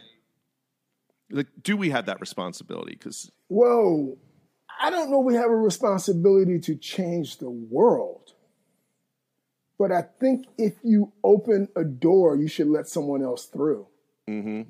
Like, 1.31 1.49
do 1.63 1.77
we 1.77 1.91
have 1.91 2.07
that 2.07 2.21
responsibility? 2.21 2.93
Because 2.93 3.31
Whoa, 3.49 4.17
I 4.81 4.91
don't 4.91 5.11
know. 5.11 5.21
We 5.21 5.35
have 5.35 5.51
a 5.51 5.57
responsibility 5.57 6.59
to 6.61 6.77
change 6.77 7.39
the 7.39 7.51
world, 7.51 8.34
but 9.79 9.91
I 9.93 10.03
think 10.21 10.47
if 10.59 10.75
you 10.83 11.13
open 11.23 11.69
a 11.77 11.85
door, 11.85 12.37
you 12.37 12.49
should 12.49 12.69
let 12.69 12.89
someone 12.89 13.23
else 13.23 13.47
through. 13.47 13.87
hmm 14.27 14.63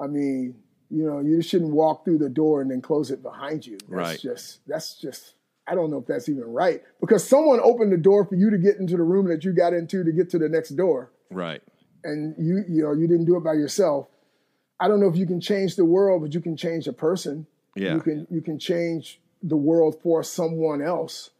I 0.00 0.06
mean, 0.06 0.54
You 0.92 1.04
know, 1.06 1.20
you 1.20 1.40
shouldn't 1.40 1.72
walk 1.72 2.04
through 2.04 2.18
the 2.18 2.28
door 2.28 2.60
and 2.62 2.68
then 2.70 2.80
close 2.80 3.12
it 3.12 3.22
behind 3.22 3.64
you. 3.64 3.78
That's 3.78 3.88
Right. 3.90 4.18
just 4.20 4.66
that's 4.66 4.96
just 4.96 5.34
I 5.68 5.74
don't 5.76 5.88
know 5.90 5.98
if 5.98 6.06
that's 6.06 6.28
even 6.28 6.44
right 6.52 6.82
because 7.00 7.22
someone 7.22 7.60
opened 7.62 7.92
the 7.92 7.96
door 8.10 8.24
for 8.24 8.34
you 8.34 8.50
to 8.50 8.58
get 8.58 8.76
into 8.78 8.96
the 8.96 9.04
room 9.04 9.28
that 9.28 9.44
you 9.44 9.52
got 9.52 9.72
into 9.72 10.02
to 10.02 10.10
get 10.10 10.30
to 10.30 10.38
the 10.38 10.48
next 10.48 10.70
door 10.70 11.12
Right. 11.30 11.62
and 12.02 12.34
you 12.38 12.64
you 12.68 12.82
know 12.82 12.92
you 12.92 13.06
didn't 13.06 13.26
do 13.26 13.36
it 13.36 13.44
by 13.44 13.52
yourself. 13.54 14.08
I 14.80 14.88
don't 14.88 14.98
know 15.00 15.08
if 15.08 15.16
you 15.16 15.26
can 15.26 15.40
change 15.40 15.76
the 15.76 15.84
world, 15.84 16.22
but 16.22 16.34
you 16.34 16.40
can 16.40 16.56
change 16.56 16.88
a 16.88 16.92
person. 16.92 17.46
Yeah. 17.76 17.94
You 17.94 18.00
can 18.00 18.26
you 18.30 18.40
can 18.40 18.58
change 18.58 19.20
the 19.44 19.56
world 19.56 19.94
for 20.02 20.24
someone 20.24 20.82
else. 20.82 21.30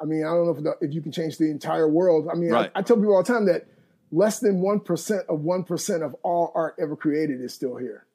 I 0.00 0.04
mean, 0.04 0.24
I 0.24 0.28
don't 0.30 0.44
know 0.46 0.52
if 0.56 0.62
the, 0.62 0.86
if 0.86 0.94
you 0.94 1.02
can 1.02 1.12
change 1.12 1.38
the 1.38 1.50
entire 1.50 1.88
world. 1.88 2.28
I 2.30 2.34
mean, 2.36 2.50
Right. 2.50 2.70
I, 2.74 2.78
I 2.80 2.82
tell 2.82 2.96
people 2.96 3.14
all 3.16 3.22
the 3.22 3.32
time 3.32 3.46
that 3.46 3.66
less 4.12 4.38
than 4.40 4.60
one 4.60 4.80
percent 4.80 5.22
of 5.28 5.40
one 5.40 5.64
percent 5.64 6.02
of 6.02 6.14
all 6.22 6.52
art 6.54 6.76
ever 6.80 6.94
created 6.96 7.40
is 7.40 7.52
still 7.52 7.76
here. 7.76 8.06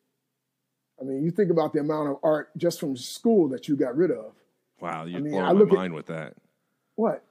I 1.01 1.03
mean, 1.03 1.23
you 1.23 1.31
think 1.31 1.51
about 1.51 1.73
the 1.73 1.79
amount 1.79 2.09
of 2.09 2.17
art 2.23 2.49
just 2.57 2.79
from 2.79 2.95
school 2.95 3.49
that 3.49 3.67
you 3.67 3.75
got 3.75 3.97
rid 3.97 4.11
of. 4.11 4.33
Wow. 4.79 5.05
You 5.05 5.17
I 5.17 5.19
mean, 5.19 5.31
blow 5.33 5.41
my 5.41 5.51
look 5.51 5.73
at- 5.73 5.91
with 5.91 6.05
that. 6.07 6.35
What? 6.95 7.23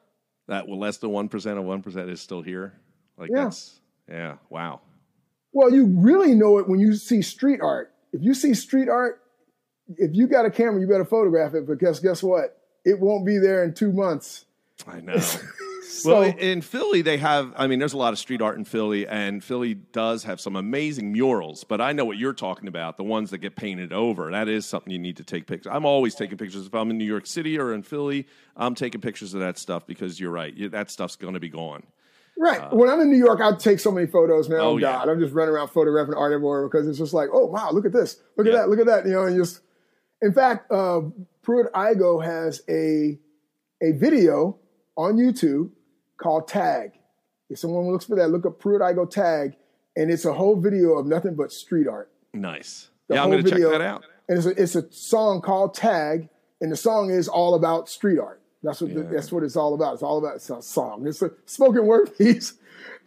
That 0.48 0.66
well, 0.68 0.78
less 0.78 0.96
than 0.98 1.10
one 1.10 1.28
percent 1.28 1.58
of 1.58 1.64
one 1.64 1.82
percent 1.82 2.10
is 2.10 2.20
still 2.20 2.42
here. 2.42 2.74
Like 3.16 3.30
Yeah. 3.32 3.44
that's 3.44 3.80
yeah. 4.10 4.34
Wow. 4.50 4.80
Well, 5.52 5.72
you 5.72 5.86
really 5.86 6.34
know 6.34 6.58
it 6.58 6.68
when 6.68 6.80
you 6.80 6.94
see 6.94 7.22
street 7.22 7.60
art. 7.62 7.92
If 8.12 8.22
you 8.22 8.34
see 8.34 8.52
street 8.54 8.88
art, 8.88 9.22
if 9.96 10.10
you 10.14 10.26
got 10.26 10.44
a 10.44 10.50
camera, 10.50 10.80
you 10.80 10.86
better 10.88 11.04
photograph 11.04 11.54
it 11.54 11.66
because 11.66 12.00
guess 12.00 12.22
what? 12.22 12.58
It 12.84 12.98
won't 13.00 13.24
be 13.26 13.38
there 13.38 13.62
in 13.64 13.74
two 13.74 13.92
months. 13.92 14.44
I 14.86 15.00
know. 15.00 15.20
So, 15.84 16.20
well, 16.20 16.22
in 16.38 16.62
Philly, 16.62 17.02
they 17.02 17.18
have. 17.18 17.52
I 17.56 17.66
mean, 17.66 17.78
there's 17.78 17.92
a 17.92 17.98
lot 17.98 18.12
of 18.14 18.18
street 18.18 18.40
art 18.40 18.56
in 18.56 18.64
Philly, 18.64 19.06
and 19.06 19.44
Philly 19.44 19.74
does 19.74 20.24
have 20.24 20.40
some 20.40 20.56
amazing 20.56 21.12
murals. 21.12 21.64
But 21.64 21.80
I 21.82 21.92
know 21.92 22.04
what 22.04 22.16
you're 22.16 22.32
talking 22.32 22.66
about—the 22.66 23.04
ones 23.04 23.30
that 23.30 23.38
get 23.38 23.56
painted 23.56 23.92
over. 23.92 24.30
That 24.30 24.48
is 24.48 24.64
something 24.64 24.90
you 24.90 24.98
need 24.98 25.18
to 25.18 25.24
take 25.24 25.46
pictures. 25.46 25.70
I'm 25.70 25.84
always 25.84 26.14
taking 26.14 26.38
pictures 26.38 26.66
if 26.66 26.74
I'm 26.74 26.90
in 26.90 26.98
New 26.98 27.04
York 27.04 27.26
City 27.26 27.58
or 27.58 27.74
in 27.74 27.82
Philly. 27.82 28.26
I'm 28.56 28.74
taking 28.74 29.00
pictures 29.02 29.34
of 29.34 29.40
that 29.40 29.58
stuff 29.58 29.86
because 29.86 30.18
you're 30.18 30.30
right. 30.30 30.54
That 30.70 30.90
stuff's 30.90 31.16
going 31.16 31.34
to 31.34 31.40
be 31.40 31.50
gone. 31.50 31.82
right. 32.38 32.60
Uh, 32.60 32.70
when 32.70 32.88
I'm 32.88 33.00
in 33.00 33.10
New 33.10 33.18
York, 33.18 33.40
I 33.42 33.54
take 33.56 33.78
so 33.78 33.90
many 33.92 34.06
photos, 34.06 34.48
man. 34.48 34.60
Oh, 34.60 34.70
Oh, 34.70 34.76
yeah. 34.78 34.92
God. 34.92 35.08
I'm 35.10 35.20
just 35.20 35.34
running 35.34 35.54
around 35.54 35.68
photographing 35.68 36.14
art 36.14 36.32
everywhere 36.32 36.66
because 36.68 36.88
it's 36.88 36.98
just 36.98 37.12
like, 37.12 37.28
oh, 37.32 37.46
wow, 37.46 37.70
look 37.70 37.84
at 37.84 37.92
this. 37.92 38.16
Look 38.36 38.46
at 38.46 38.54
that. 38.54 38.70
Look 38.70 38.78
at 38.80 38.86
that. 38.86 39.04
You 39.04 39.12
know, 39.12 39.24
and 39.24 39.36
just, 39.36 39.60
in 40.22 40.32
fact, 40.32 40.70
uh, 40.70 41.02
Pruitt 41.42 41.72
Igoe 41.72 42.24
has 42.24 42.62
a, 42.68 43.18
a 43.82 43.92
video 43.92 44.56
on 44.96 45.16
YouTube 45.16 45.70
called 46.16 46.46
Tag. 46.46 46.92
If 47.50 47.58
someone 47.58 47.90
looks 47.90 48.06
for 48.06 48.16
that, 48.16 48.28
look 48.28 48.46
up 48.46 48.60
Pruitt 48.60 48.80
Igoe 48.80 49.10
Tag, 49.10 49.56
and 49.96 50.10
it's 50.10 50.24
a 50.24 50.32
whole 50.32 50.58
video 50.58 50.96
of 50.96 51.06
nothing 51.06 51.34
but 51.34 51.52
street 51.52 51.88
art. 51.88 52.10
Nice. 52.32 52.88
The 53.08 53.16
yeah, 53.16 53.24
I'm 53.24 53.30
going 53.30 53.44
to 53.44 53.50
check 53.50 53.60
that 53.60 53.80
out. 53.80 54.04
And 54.28 54.38
it's 54.38 54.46
a, 54.46 54.62
it's 54.62 54.76
a 54.76 54.90
song 54.92 55.42
called 55.42 55.74
Tag, 55.74 56.28
and 56.60 56.70
the 56.70 56.76
song 56.76 57.10
is 57.10 57.28
all 57.28 57.54
about 57.54 57.88
street 57.88 58.20
art. 58.20 58.40
That's 58.62 58.80
what 58.80 58.94
the, 58.94 59.02
that's 59.02 59.32
what 59.32 59.42
it's 59.42 59.56
all 59.56 59.74
about. 59.74 59.94
It's 59.94 60.04
all 60.04 60.18
about 60.18 60.36
it's 60.36 60.48
a 60.48 60.62
song. 60.62 61.04
It's 61.06 61.20
a 61.20 61.32
spoken 61.46 61.84
word 61.84 62.16
piece, 62.18 62.54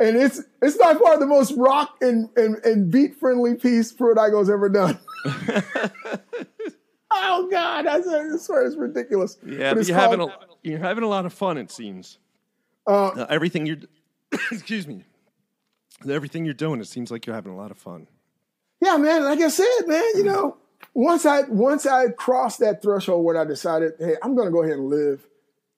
and 0.01 0.18
it's 0.18 0.41
it's 0.61 0.78
by 0.78 0.95
far 0.95 1.18
the 1.18 1.26
most 1.26 1.53
rock 1.55 1.95
and 2.01 2.30
and, 2.36 2.57
and 2.66 2.91
beat 2.91 3.16
friendly 3.16 3.55
piece 3.55 3.93
Pruitt 3.93 4.18
Igoe's 4.18 4.49
ever 4.49 4.68
done. 4.68 4.99
oh 7.24 7.47
God, 7.51 7.86
I 7.88 8.01
swear- 8.38 8.66
it's 8.66 8.76
ridiculous. 8.76 9.38
Yeah, 9.45 9.70
But 9.70 9.74
but 9.76 9.78
it's 9.80 9.89
you're 9.89 9.97
having 9.97 10.20
called- 10.20 10.32
a, 10.32 10.68
you're 10.70 10.80
having 10.80 11.03
a 11.03 11.07
lot 11.07 11.26
of 11.26 11.34
fun. 11.34 11.57
It 11.57 11.72
seems. 11.72 12.20
Uh, 12.88 13.07
Uh, 13.07 13.26
everything 13.30 13.66
you're, 13.66 13.78
excuse 14.51 14.88
me, 14.88 15.03
everything 16.09 16.45
you're 16.45 16.53
doing. 16.53 16.80
It 16.82 16.88
seems 16.88 17.11
like 17.11 17.26
you're 17.26 17.36
having 17.36 17.51
a 17.53 17.57
lot 17.57 17.72
of 17.72 17.78
fun. 17.78 18.07
yeah, 18.82 18.97
man. 18.97 19.24
Like 19.24 19.39
I 19.39 19.47
said, 19.47 19.66
man, 19.88 20.03
you 20.16 20.24
know, 20.24 20.57
once 20.93 21.26
I 21.26 21.41
once 21.43 21.86
I 21.86 22.09
crossed 22.09 22.59
that 22.59 22.82
threshold 22.82 23.24
where 23.26 23.38
I 23.38 23.45
decided, 23.45 23.93
hey, 23.99 24.16
I'm 24.24 24.36
going 24.36 24.47
to 24.47 24.51
go 24.51 24.61
ahead 24.63 24.78
and 24.78 24.89
live. 24.89 25.26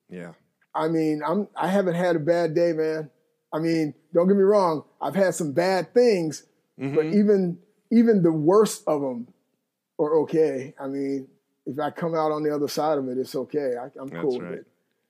Yeah. 0.10 0.34
I 0.76 0.88
mean, 0.90 1.22
I'm 1.26 1.48
I 1.56 1.68
haven't 1.68 1.96
had 1.96 2.16
a 2.16 2.20
bad 2.20 2.54
day, 2.54 2.74
man. 2.74 3.10
I 3.54 3.60
mean, 3.60 3.94
don't 4.14 4.28
get 4.28 4.36
me 4.36 4.44
wrong, 4.44 4.84
I've 5.02 5.16
had 5.16 5.34
some 5.34 5.54
bad 5.54 5.94
things, 5.94 6.44
but 6.78 7.06
even 7.06 7.60
even 7.92 8.22
the 8.22 8.32
worst 8.34 8.84
of 8.88 9.02
them 9.02 9.28
are 10.00 10.18
okay. 10.20 10.74
I 10.80 10.88
mean, 10.88 11.28
if 11.66 11.80
I 11.80 11.90
come 11.92 12.16
out 12.16 12.32
on 12.32 12.44
the 12.44 12.54
other 12.54 12.68
side 12.68 12.98
of 12.98 13.08
it, 13.10 13.18
it's 13.18 13.36
okay. 13.36 13.74
I, 13.80 13.86
I'm 14.00 14.08
That's 14.08 14.22
cool 14.22 14.40
right. 14.40 14.52
with 14.52 14.60
it. 14.60 14.68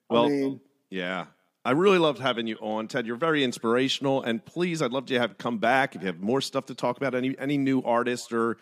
Well, 0.09 0.25
I 0.25 0.29
mean, 0.29 0.61
Yeah. 0.89 1.25
I 1.65 1.71
really 1.71 1.97
loved 1.97 2.19
having 2.19 2.47
you 2.47 2.55
on, 2.61 2.87
Ted. 2.87 3.05
You're 3.05 3.17
very 3.17 3.43
inspirational, 3.43 4.23
and 4.23 4.43
please, 4.45 4.81
I'd 4.81 4.91
love 4.91 5.05
to 5.07 5.19
have 5.19 5.37
come 5.37 5.57
back 5.57 5.95
if 5.95 6.01
you 6.01 6.07
have 6.07 6.21
more 6.21 6.39
stuff 6.39 6.65
to 6.67 6.73
talk 6.73 6.95
about. 6.95 7.13
Any 7.13 7.37
any 7.37 7.57
new 7.57 7.81
artist 7.81 8.31
or 8.31 8.55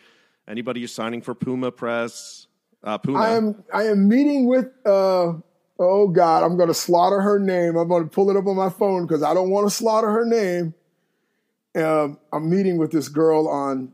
anybody 0.48 0.80
you're 0.80 0.88
signing 0.88 1.22
for 1.22 1.32
Puma 1.32 1.70
Press? 1.70 2.48
Uh, 2.82 2.98
Puna. 2.98 3.18
I 3.20 3.30
am 3.30 3.64
I 3.72 3.84
am 3.84 4.08
meeting 4.08 4.48
with 4.48 4.66
uh 4.84 5.34
oh 5.78 6.08
God, 6.08 6.42
I'm 6.42 6.58
gonna 6.58 6.74
slaughter 6.74 7.20
her 7.20 7.38
name. 7.38 7.76
I'm 7.76 7.86
gonna 7.86 8.06
pull 8.06 8.28
it 8.28 8.36
up 8.36 8.48
on 8.48 8.56
my 8.56 8.70
phone 8.70 9.06
because 9.06 9.22
I 9.22 9.34
don't 9.34 9.50
want 9.50 9.68
to 9.68 9.70
slaughter 9.70 10.10
her 10.10 10.24
name. 10.24 10.74
Um, 11.76 12.18
I'm 12.32 12.50
meeting 12.50 12.76
with 12.76 12.90
this 12.90 13.08
girl 13.08 13.46
on 13.46 13.92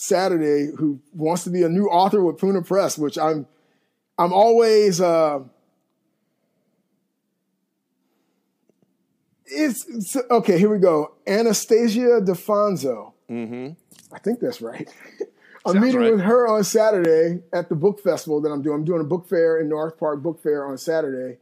Saturday 0.00 0.70
who 0.78 1.00
wants 1.12 1.44
to 1.44 1.50
be 1.50 1.62
a 1.62 1.68
new 1.68 1.86
author 1.86 2.22
with 2.22 2.38
Puna 2.38 2.62
Press, 2.62 2.96
which 2.96 3.18
I'm 3.18 3.46
I'm 4.18 4.32
always 4.32 5.00
uh 5.00 5.40
it's, 9.52 9.86
it's 9.88 10.16
okay, 10.30 10.58
here 10.58 10.70
we 10.70 10.78
go. 10.78 11.14
Anastasia 11.26 12.20
DeFonso. 12.20 13.12
mm-hmm. 13.28 13.70
I 14.12 14.18
think 14.18 14.40
that's 14.40 14.60
right. 14.60 14.88
I'm 15.66 15.74
Sounds 15.74 15.84
meeting 15.84 16.00
right. 16.00 16.12
with 16.12 16.22
her 16.22 16.48
on 16.48 16.64
Saturday 16.64 17.42
at 17.52 17.68
the 17.68 17.74
book 17.74 18.00
festival 18.00 18.40
that 18.40 18.48
I'm 18.48 18.62
doing. 18.62 18.76
I'm 18.76 18.84
doing 18.84 19.02
a 19.02 19.04
book 19.04 19.28
fair 19.28 19.60
in 19.60 19.68
North 19.68 19.98
Park 19.98 20.22
Book 20.22 20.42
Fair 20.42 20.66
on 20.66 20.78
Saturday, 20.78 21.38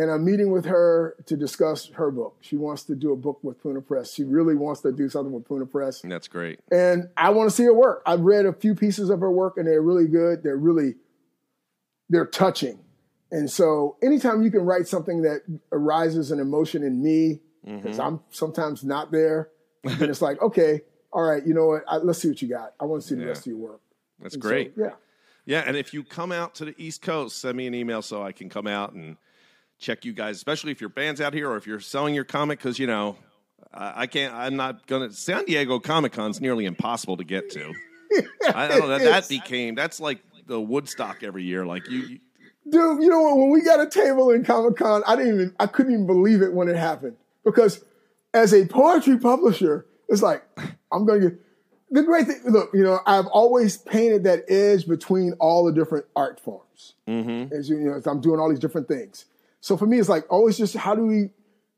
and 0.00 0.10
I'm 0.10 0.24
meeting 0.24 0.50
with 0.50 0.64
her 0.66 1.14
to 1.26 1.36
discuss 1.36 1.88
her 1.94 2.10
book. 2.10 2.36
She 2.40 2.56
wants 2.56 2.84
to 2.84 2.94
do 2.94 3.12
a 3.12 3.16
book 3.16 3.38
with 3.42 3.60
Puna 3.62 3.80
Press. 3.82 4.12
She 4.14 4.24
really 4.24 4.54
wants 4.54 4.80
to 4.82 4.92
do 4.92 5.08
something 5.08 5.32
with 5.32 5.46
Puna 5.46 5.66
Press, 5.66 6.00
That's 6.02 6.28
great. 6.28 6.60
and 6.70 7.08
I 7.16 7.30
want 7.30 7.50
to 7.50 7.54
see 7.56 7.64
her 7.64 7.74
work. 7.74 8.02
I've 8.06 8.20
read 8.20 8.46
a 8.46 8.52
few 8.52 8.74
pieces 8.74 9.10
of 9.10 9.20
her 9.20 9.30
work, 9.30 9.56
and 9.56 9.66
they're 9.66 9.82
really 9.82 10.08
good. 10.08 10.42
They're 10.42 10.56
really 10.56 10.94
they're 12.08 12.26
touching. 12.26 12.78
And 13.32 13.48
so, 13.48 13.96
anytime 14.02 14.42
you 14.42 14.50
can 14.50 14.62
write 14.62 14.88
something 14.88 15.22
that 15.22 15.42
arises 15.70 16.32
an 16.32 16.40
emotion 16.40 16.82
in 16.82 17.02
me, 17.02 17.40
because 17.64 17.98
Mm-hmm. 17.98 18.00
I'm 18.00 18.20
sometimes 18.30 18.82
not 18.82 19.12
there, 19.12 19.50
and 19.84 20.02
it's 20.02 20.22
like, 20.22 20.40
okay, 20.42 20.80
all 21.12 21.22
right, 21.22 21.46
you 21.46 21.54
know 21.54 21.66
what? 21.66 21.84
I, 21.86 21.98
let's 21.98 22.18
see 22.20 22.28
what 22.28 22.40
you 22.42 22.48
got. 22.48 22.72
I 22.80 22.84
want 22.86 23.02
to 23.02 23.08
see 23.08 23.14
the 23.14 23.22
Yeah. 23.22 23.28
rest 23.28 23.42
of 23.42 23.46
your 23.48 23.56
work. 23.58 23.80
That's 24.20 24.34
And 24.34 24.42
so, 24.42 24.48
great. 24.48 24.72
yeah. 24.76 24.92
Yeah, 25.46 25.62
and 25.66 25.76
if 25.76 25.92
you 25.94 26.02
come 26.04 26.32
out 26.32 26.54
to 26.56 26.64
the 26.64 26.74
East 26.78 27.02
Coast, 27.02 27.38
send 27.38 27.56
me 27.56 27.66
an 27.66 27.74
email 27.74 28.02
so 28.02 28.22
I 28.22 28.32
can 28.32 28.48
come 28.48 28.66
out 28.66 28.92
and 28.94 29.16
check 29.80 30.04
you 30.04 30.12
guys, 30.12 30.36
especially 30.36 30.70
if 30.70 30.80
your 30.80 30.90
band's 30.90 31.20
out 31.20 31.34
here 31.34 31.50
or 31.50 31.56
if 31.56 31.66
you're 31.66 31.80
selling 31.80 32.14
your 32.14 32.24
comic, 32.24 32.58
because 32.58 32.78
you 32.78 32.86
know 32.86 33.16
I, 33.72 34.02
I 34.02 34.06
can't. 34.06 34.32
I'm 34.34 34.56
not 34.56 34.86
gonna. 34.86 35.10
San 35.10 35.44
Diego 35.44 35.80
Comic 35.80 36.12
Con's 36.12 36.40
nearly 36.40 36.66
impossible 36.66 37.16
to 37.16 37.24
get 37.24 37.50
to. 37.50 37.72
I, 38.54 38.68
don't 38.68 38.88
know. 38.88 38.98
That 38.98 39.28
became 39.28 39.74
that's 39.74 40.00
like 40.00 40.20
the 40.46 40.60
Woodstock 40.60 41.22
every 41.22 41.44
year. 41.44 41.64
Like 41.64 41.88
you, 41.88 41.98
you 41.98 42.18
dude, 42.68 43.02
you 43.02 43.08
know 43.08 43.20
what? 43.20 43.38
When 43.38 43.50
we 43.50 43.62
got 43.62 43.80
a 43.80 43.88
table 43.88 44.30
in 44.30 44.44
Comic 44.44 44.76
Con, 44.76 45.02
I 45.06 45.16
didn't 45.16 45.34
even, 45.34 45.54
I 45.58 45.66
couldn't 45.66 45.92
even 45.92 46.06
believe 46.06 46.42
it 46.42 46.52
when 46.52 46.68
it 46.68 46.76
happened 46.76 47.16
because 47.44 47.82
as 48.34 48.52
a 48.52 48.66
poetry 48.66 49.18
publisher, 49.18 49.86
it's 50.08 50.22
like 50.22 50.42
I'm 50.92 51.06
going 51.06 51.20
to 51.20 51.30
get 51.30 51.38
the 51.90 52.02
great 52.02 52.26
thing. 52.26 52.40
Look, 52.44 52.70
you 52.74 52.82
know, 52.82 53.00
I've 53.06 53.26
always 53.26 53.76
painted 53.76 54.24
that 54.24 54.44
edge 54.48 54.86
between 54.86 55.34
all 55.40 55.64
the 55.64 55.72
different 55.72 56.06
art 56.14 56.40
forms. 56.40 56.94
mm-hmm. 57.08 57.52
As 57.54 57.68
you, 57.68 57.78
you 57.78 57.84
know, 57.84 57.94
as 57.94 58.06
I'm 58.06 58.20
doing 58.20 58.40
all 58.40 58.48
these 58.48 58.60
different 58.60 58.88
things. 58.88 59.26
So 59.60 59.76
for 59.76 59.86
me, 59.86 59.98
it's 59.98 60.08
like 60.08 60.24
oh, 60.30 60.38
always 60.38 60.56
just 60.58 60.76
how 60.76 60.94
do 60.94 61.04
we, 61.04 61.30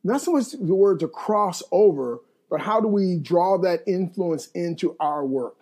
not 0.05 0.21
so 0.21 0.33
much 0.33 0.53
the 0.53 0.75
word 0.75 1.01
to 1.01 1.09
cross 1.09 1.63
over, 1.73 2.21
but 2.51 2.61
how 2.61 2.81
do 2.81 2.89
we 2.89 3.19
draw 3.19 3.59
that 3.59 3.81
influence 3.87 4.49
into 4.55 4.97
our 5.01 5.25
work? 5.25 5.57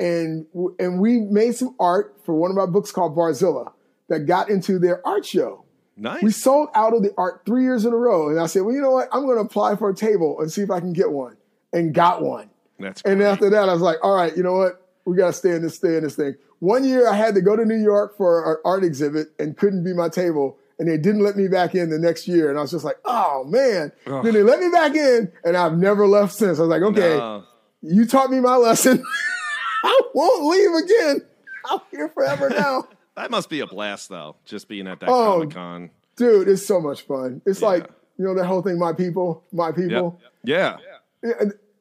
and 0.00 0.46
and 0.78 1.00
we 1.00 1.20
made 1.20 1.54
some 1.54 1.74
art 1.80 2.16
for 2.24 2.34
one 2.34 2.50
of 2.50 2.58
our 2.58 2.66
books 2.66 2.92
called 2.92 3.16
Barzilla 3.16 3.72
that 4.08 4.20
got 4.20 4.48
into 4.48 4.78
their 4.78 5.06
art 5.06 5.26
show. 5.26 5.64
nice. 5.96 6.22
We 6.22 6.30
sold 6.30 6.68
out 6.74 6.94
of 6.94 7.02
the 7.02 7.12
art 7.18 7.42
three 7.44 7.62
years 7.62 7.84
in 7.84 7.92
a 7.92 7.96
row, 7.96 8.30
and 8.30 8.40
I 8.40 8.46
said, 8.46 8.62
well, 8.62 8.74
you 8.74 8.80
know 8.80 8.92
what? 8.92 9.08
I'm 9.12 9.24
going 9.24 9.36
to 9.36 9.42
apply 9.42 9.76
for 9.76 9.90
a 9.90 9.94
table 9.94 10.40
and 10.40 10.50
see 10.50 10.62
if 10.62 10.70
I 10.70 10.80
can 10.80 10.92
get 10.92 11.10
one, 11.10 11.36
and 11.72 11.92
got 11.92 12.22
one. 12.22 12.50
that's 12.78 13.02
And 13.02 13.18
great. 13.18 13.28
after 13.28 13.50
that, 13.50 13.68
I 13.68 13.72
was 13.72 13.82
like, 13.82 13.98
all 14.02 14.14
right, 14.14 14.34
you 14.36 14.42
know 14.42 14.54
what? 14.54 14.86
We 15.04 15.16
got 15.16 15.28
to 15.28 15.32
stay 15.32 15.50
in 15.50 15.62
this, 15.62 15.74
stay 15.74 15.96
in 15.96 16.04
this 16.04 16.16
thing. 16.16 16.36
One 16.60 16.84
year, 16.84 17.08
I 17.08 17.14
had 17.14 17.34
to 17.34 17.40
go 17.40 17.56
to 17.56 17.64
New 17.64 17.82
York 17.82 18.16
for 18.16 18.52
an 18.52 18.58
art 18.64 18.84
exhibit 18.84 19.28
and 19.38 19.56
couldn't 19.56 19.84
be 19.84 19.92
my 19.92 20.08
table. 20.08 20.58
And 20.78 20.88
they 20.88 20.96
didn't 20.96 21.22
let 21.22 21.36
me 21.36 21.48
back 21.48 21.74
in 21.74 21.90
the 21.90 21.98
next 21.98 22.28
year. 22.28 22.50
And 22.50 22.58
I 22.58 22.62
was 22.62 22.70
just 22.70 22.84
like, 22.84 22.98
oh, 23.04 23.44
man. 23.44 23.90
Ugh. 24.06 24.24
Then 24.24 24.34
they 24.34 24.42
let 24.44 24.60
me 24.60 24.70
back 24.70 24.94
in, 24.94 25.32
and 25.44 25.56
I've 25.56 25.76
never 25.76 26.06
left 26.06 26.32
since. 26.34 26.58
I 26.58 26.62
was 26.62 26.68
like, 26.70 26.82
okay, 26.82 27.16
No. 27.16 27.44
you 27.82 28.06
taught 28.06 28.30
me 28.30 28.38
my 28.40 28.56
lesson. 28.56 29.02
I 29.84 30.00
won't 30.14 30.44
leave 30.44 30.84
again. 30.84 31.26
I'm 31.70 31.80
here 31.90 32.08
forever 32.08 32.48
now. 32.50 32.88
that 33.16 33.30
must 33.30 33.48
be 33.50 33.60
a 33.60 33.66
blast 33.66 34.08
though. 34.08 34.36
Just 34.44 34.68
being 34.68 34.86
at 34.86 35.00
that 35.00 35.08
Oh, 35.08 35.40
Comic 35.40 35.50
Con. 35.50 35.90
Dude, 36.16 36.48
it's 36.48 36.64
so 36.66 36.80
much 36.80 37.02
fun. 37.02 37.42
It's 37.46 37.60
Yeah. 37.60 37.66
like, 37.68 37.90
you 38.16 38.24
know, 38.24 38.34
that 38.34 38.46
whole 38.46 38.62
thing, 38.62 38.78
my 38.78 38.92
people, 38.92 39.44
my 39.52 39.70
people. 39.72 40.20
Yeah. 40.44 40.78
Yeah, 41.22 41.32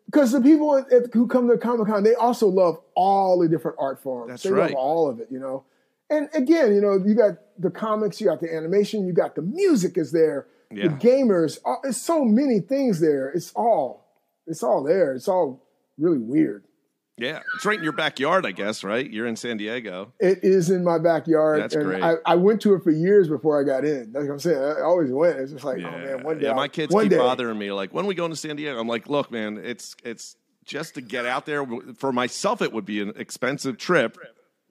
because 0.07 0.31
the 0.31 0.41
people 0.41 0.77
at- 0.77 1.13
who 1.13 1.27
come 1.27 1.47
to 1.49 1.57
Comic 1.57 1.87
Con, 1.87 2.03
they 2.03 2.15
also 2.15 2.47
love 2.47 2.79
all 2.95 3.37
the 3.39 3.47
different 3.47 3.77
art 3.79 4.01
forms. 4.01 4.29
That's 4.31 4.43
they 4.43 4.51
right. 4.51 4.71
love 4.71 4.77
all 4.79 5.09
of 5.09 5.19
it, 5.19 5.27
you 5.31 5.39
know. 5.39 5.63
And 6.09 6.29
again, 6.33 6.73
you 6.73 6.81
know, 6.81 7.01
you 7.05 7.15
got 7.15 7.33
the 7.59 7.69
comics, 7.69 8.21
you 8.21 8.27
got 8.27 8.39
the 8.39 8.53
animation, 8.53 9.05
you 9.05 9.13
got 9.13 9.35
the 9.35 9.41
music 9.41 9.97
is 9.97 10.11
there, 10.11 10.47
Yeah. 10.71 10.87
the 10.87 10.93
gamers. 10.95 11.59
Uh, 11.65 11.75
it's 11.83 12.01
so 12.01 12.23
many 12.23 12.59
things 12.61 12.99
there. 13.01 13.29
It's 13.29 13.51
all, 13.53 14.05
it's 14.45 14.63
all 14.63 14.83
there. 14.83 15.13
It's 15.13 15.27
all 15.27 15.65
really 15.97 16.19
weird. 16.19 16.63
Yeah, 17.19 17.39
it's 17.55 17.65
right 17.65 17.79
in 17.79 17.83
your 17.83 17.93
backyard, 17.93 18.45
I 18.45 18.51
guess. 18.51 18.83
Right? 18.83 19.09
You're 19.09 19.25
in 19.25 19.35
San 19.35 19.57
Diego. 19.57 20.13
It 20.19 20.39
is 20.43 20.69
in 20.69 20.83
my 20.83 20.99
backyard. 20.99 21.63
That's 21.63 21.73
and 21.73 21.83
great. 21.83 22.03
I, 22.03 22.13
I 22.27 22.35
went 22.35 22.61
to 22.61 22.75
it 22.75 22.83
for 22.83 22.91
years 22.91 23.27
before 23.27 23.59
I 23.59 23.63
got 23.65 23.83
in. 23.85 24.11
That's 24.13 24.27
what 24.27 24.33
I'm 24.33 24.39
saying. 24.39 24.61
I 24.61 24.81
always 24.81 25.09
went. 25.11 25.39
It's 25.39 25.51
just 25.51 25.63
like, 25.65 25.77
oh, 25.77 25.81
Yeah, 25.81 25.95
oh 25.95 25.99
man, 26.17 26.23
one 26.23 26.37
day. 26.37 26.45
yeah. 26.45 26.53
My 26.53 26.67
kids 26.67 26.93
keep 26.93 27.09
day. 27.09 27.17
bothering 27.17 27.57
me. 27.57 27.71
Like, 27.71 27.91
when 27.91 28.05
are 28.05 28.07
we 28.07 28.13
going 28.13 28.29
to 28.29 28.37
San 28.37 28.55
Diego? 28.55 28.79
I'm 28.79 28.87
like, 28.87 29.09
look, 29.09 29.31
man, 29.31 29.57
it's 29.57 29.95
it's 30.03 30.35
just 30.63 30.93
to 30.93 31.01
get 31.01 31.25
out 31.25 31.47
there. 31.47 31.65
For 31.95 32.11
myself, 32.13 32.61
it 32.61 32.71
would 32.71 32.85
be 32.85 33.01
an 33.01 33.13
expensive 33.17 33.79
trip. 33.79 34.15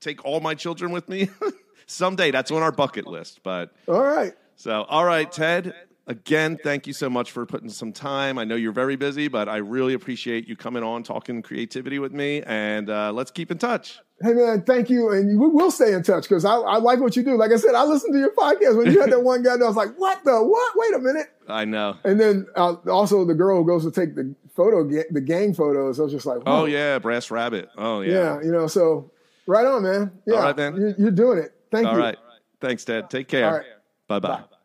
Take 0.01 0.25
all 0.25 0.41
my 0.41 0.55
children 0.55 0.93
with 0.93 1.09
me. 1.09 1.29
Someday, 1.87 2.31
that's 2.31 2.51
on 2.51 2.63
our 2.63 2.73
bucket 2.73 3.07
list. 3.07 3.41
But 3.43 3.73
All 3.89 4.03
right. 4.03 4.33
so, 4.57 4.83
all 4.85 5.05
right, 5.05 5.31
Ted. 5.31 5.75
Again, 6.09 6.57
thank 6.63 6.87
you 6.87 6.93
so 6.93 7.11
much 7.11 7.33
for 7.33 7.45
putting 7.47 7.69
some 7.69 7.93
time. 7.93 8.39
I 8.39 8.45
know 8.45 8.55
you're 8.55 8.71
very 8.71 8.95
busy, 8.95 9.27
but 9.27 9.49
I 9.49 9.57
really 9.57 9.93
appreciate 9.95 10.47
you 10.47 10.55
coming 10.55 10.85
on, 10.85 11.03
talking 11.03 11.43
creativity 11.43 11.99
with 11.99 12.13
me, 12.13 12.43
and 12.47 12.89
uh, 12.89 13.13
let's 13.13 13.33
keep 13.33 13.51
in 13.51 13.59
touch. 13.59 13.99
Hey 14.23 14.33
man, 14.33 14.63
thank 14.63 14.89
you, 14.89 15.11
and 15.11 15.39
we 15.39 15.49
will 15.49 15.73
stay 15.73 15.93
in 15.93 16.05
touch 16.05 16.23
because 16.23 16.45
I, 16.45 16.55
I 16.55 16.77
like 16.79 17.01
what 17.01 17.17
you 17.17 17.25
do. 17.25 17.37
Like 17.37 17.51
I 17.51 17.57
said, 17.57 17.75
I 17.75 17.85
listened 17.85 18.15
to 18.15 18.21
your 18.21 18.33
podcast 18.35 18.79
when 18.79 18.93
you 18.93 19.01
had 19.01 19.11
that 19.11 19.25
one 19.25 19.43
guy. 19.43 19.55
And 19.55 19.65
I 19.65 19.67
was 19.67 19.75
like, 19.77 19.97
"What 19.97 20.23
the 20.25 20.43
what? 20.43 20.73
Wait 20.77 20.95
a 20.95 21.01
minute!" 21.01 21.27
I 21.49 21.65
know. 21.65 21.97
And 22.05 22.21
then 22.21 22.47
uh, 22.55 22.77
also 22.89 23.25
the 23.25 23.35
girl 23.35 23.59
who 23.59 23.67
goes 23.67 23.85
to 23.85 23.91
take 23.91 24.15
the 24.15 24.33
photo, 24.55 24.85
the 24.85 25.21
gang 25.21 25.55
photos. 25.55 25.99
I 25.99 26.05
was 26.05 26.13
just 26.13 26.25
like, 26.25 26.41
Oh 26.47 26.67
yeah, 26.67 26.99
Brass 27.01 27.31
Rabbit. 27.33 27.69
Oh 27.77 28.01
yeah. 28.01 28.13
yeah, 28.13 28.43
you 28.43 28.53
know." 28.53 28.69
So 28.69 29.11
right 29.47 29.67
on, 29.67 29.83
man. 29.83 30.13
Yeah, 30.27 30.35
All 30.35 30.43
right, 30.43 30.57
man. 30.57 30.95
You're, 30.99 31.11
doing 31.11 31.39
it. 31.39 31.53
Thank 31.71 31.87
All 31.87 31.95
you. 31.95 32.01
right. 32.01 32.17
Thanks, 32.61 32.85
Ted. 32.85 33.11
Take 33.11 33.29
care. 33.29 33.47
All 33.47 33.57
right. 33.59 33.67
Bye 34.09 34.19
bye. 34.21 34.29
Bye. 34.29 34.56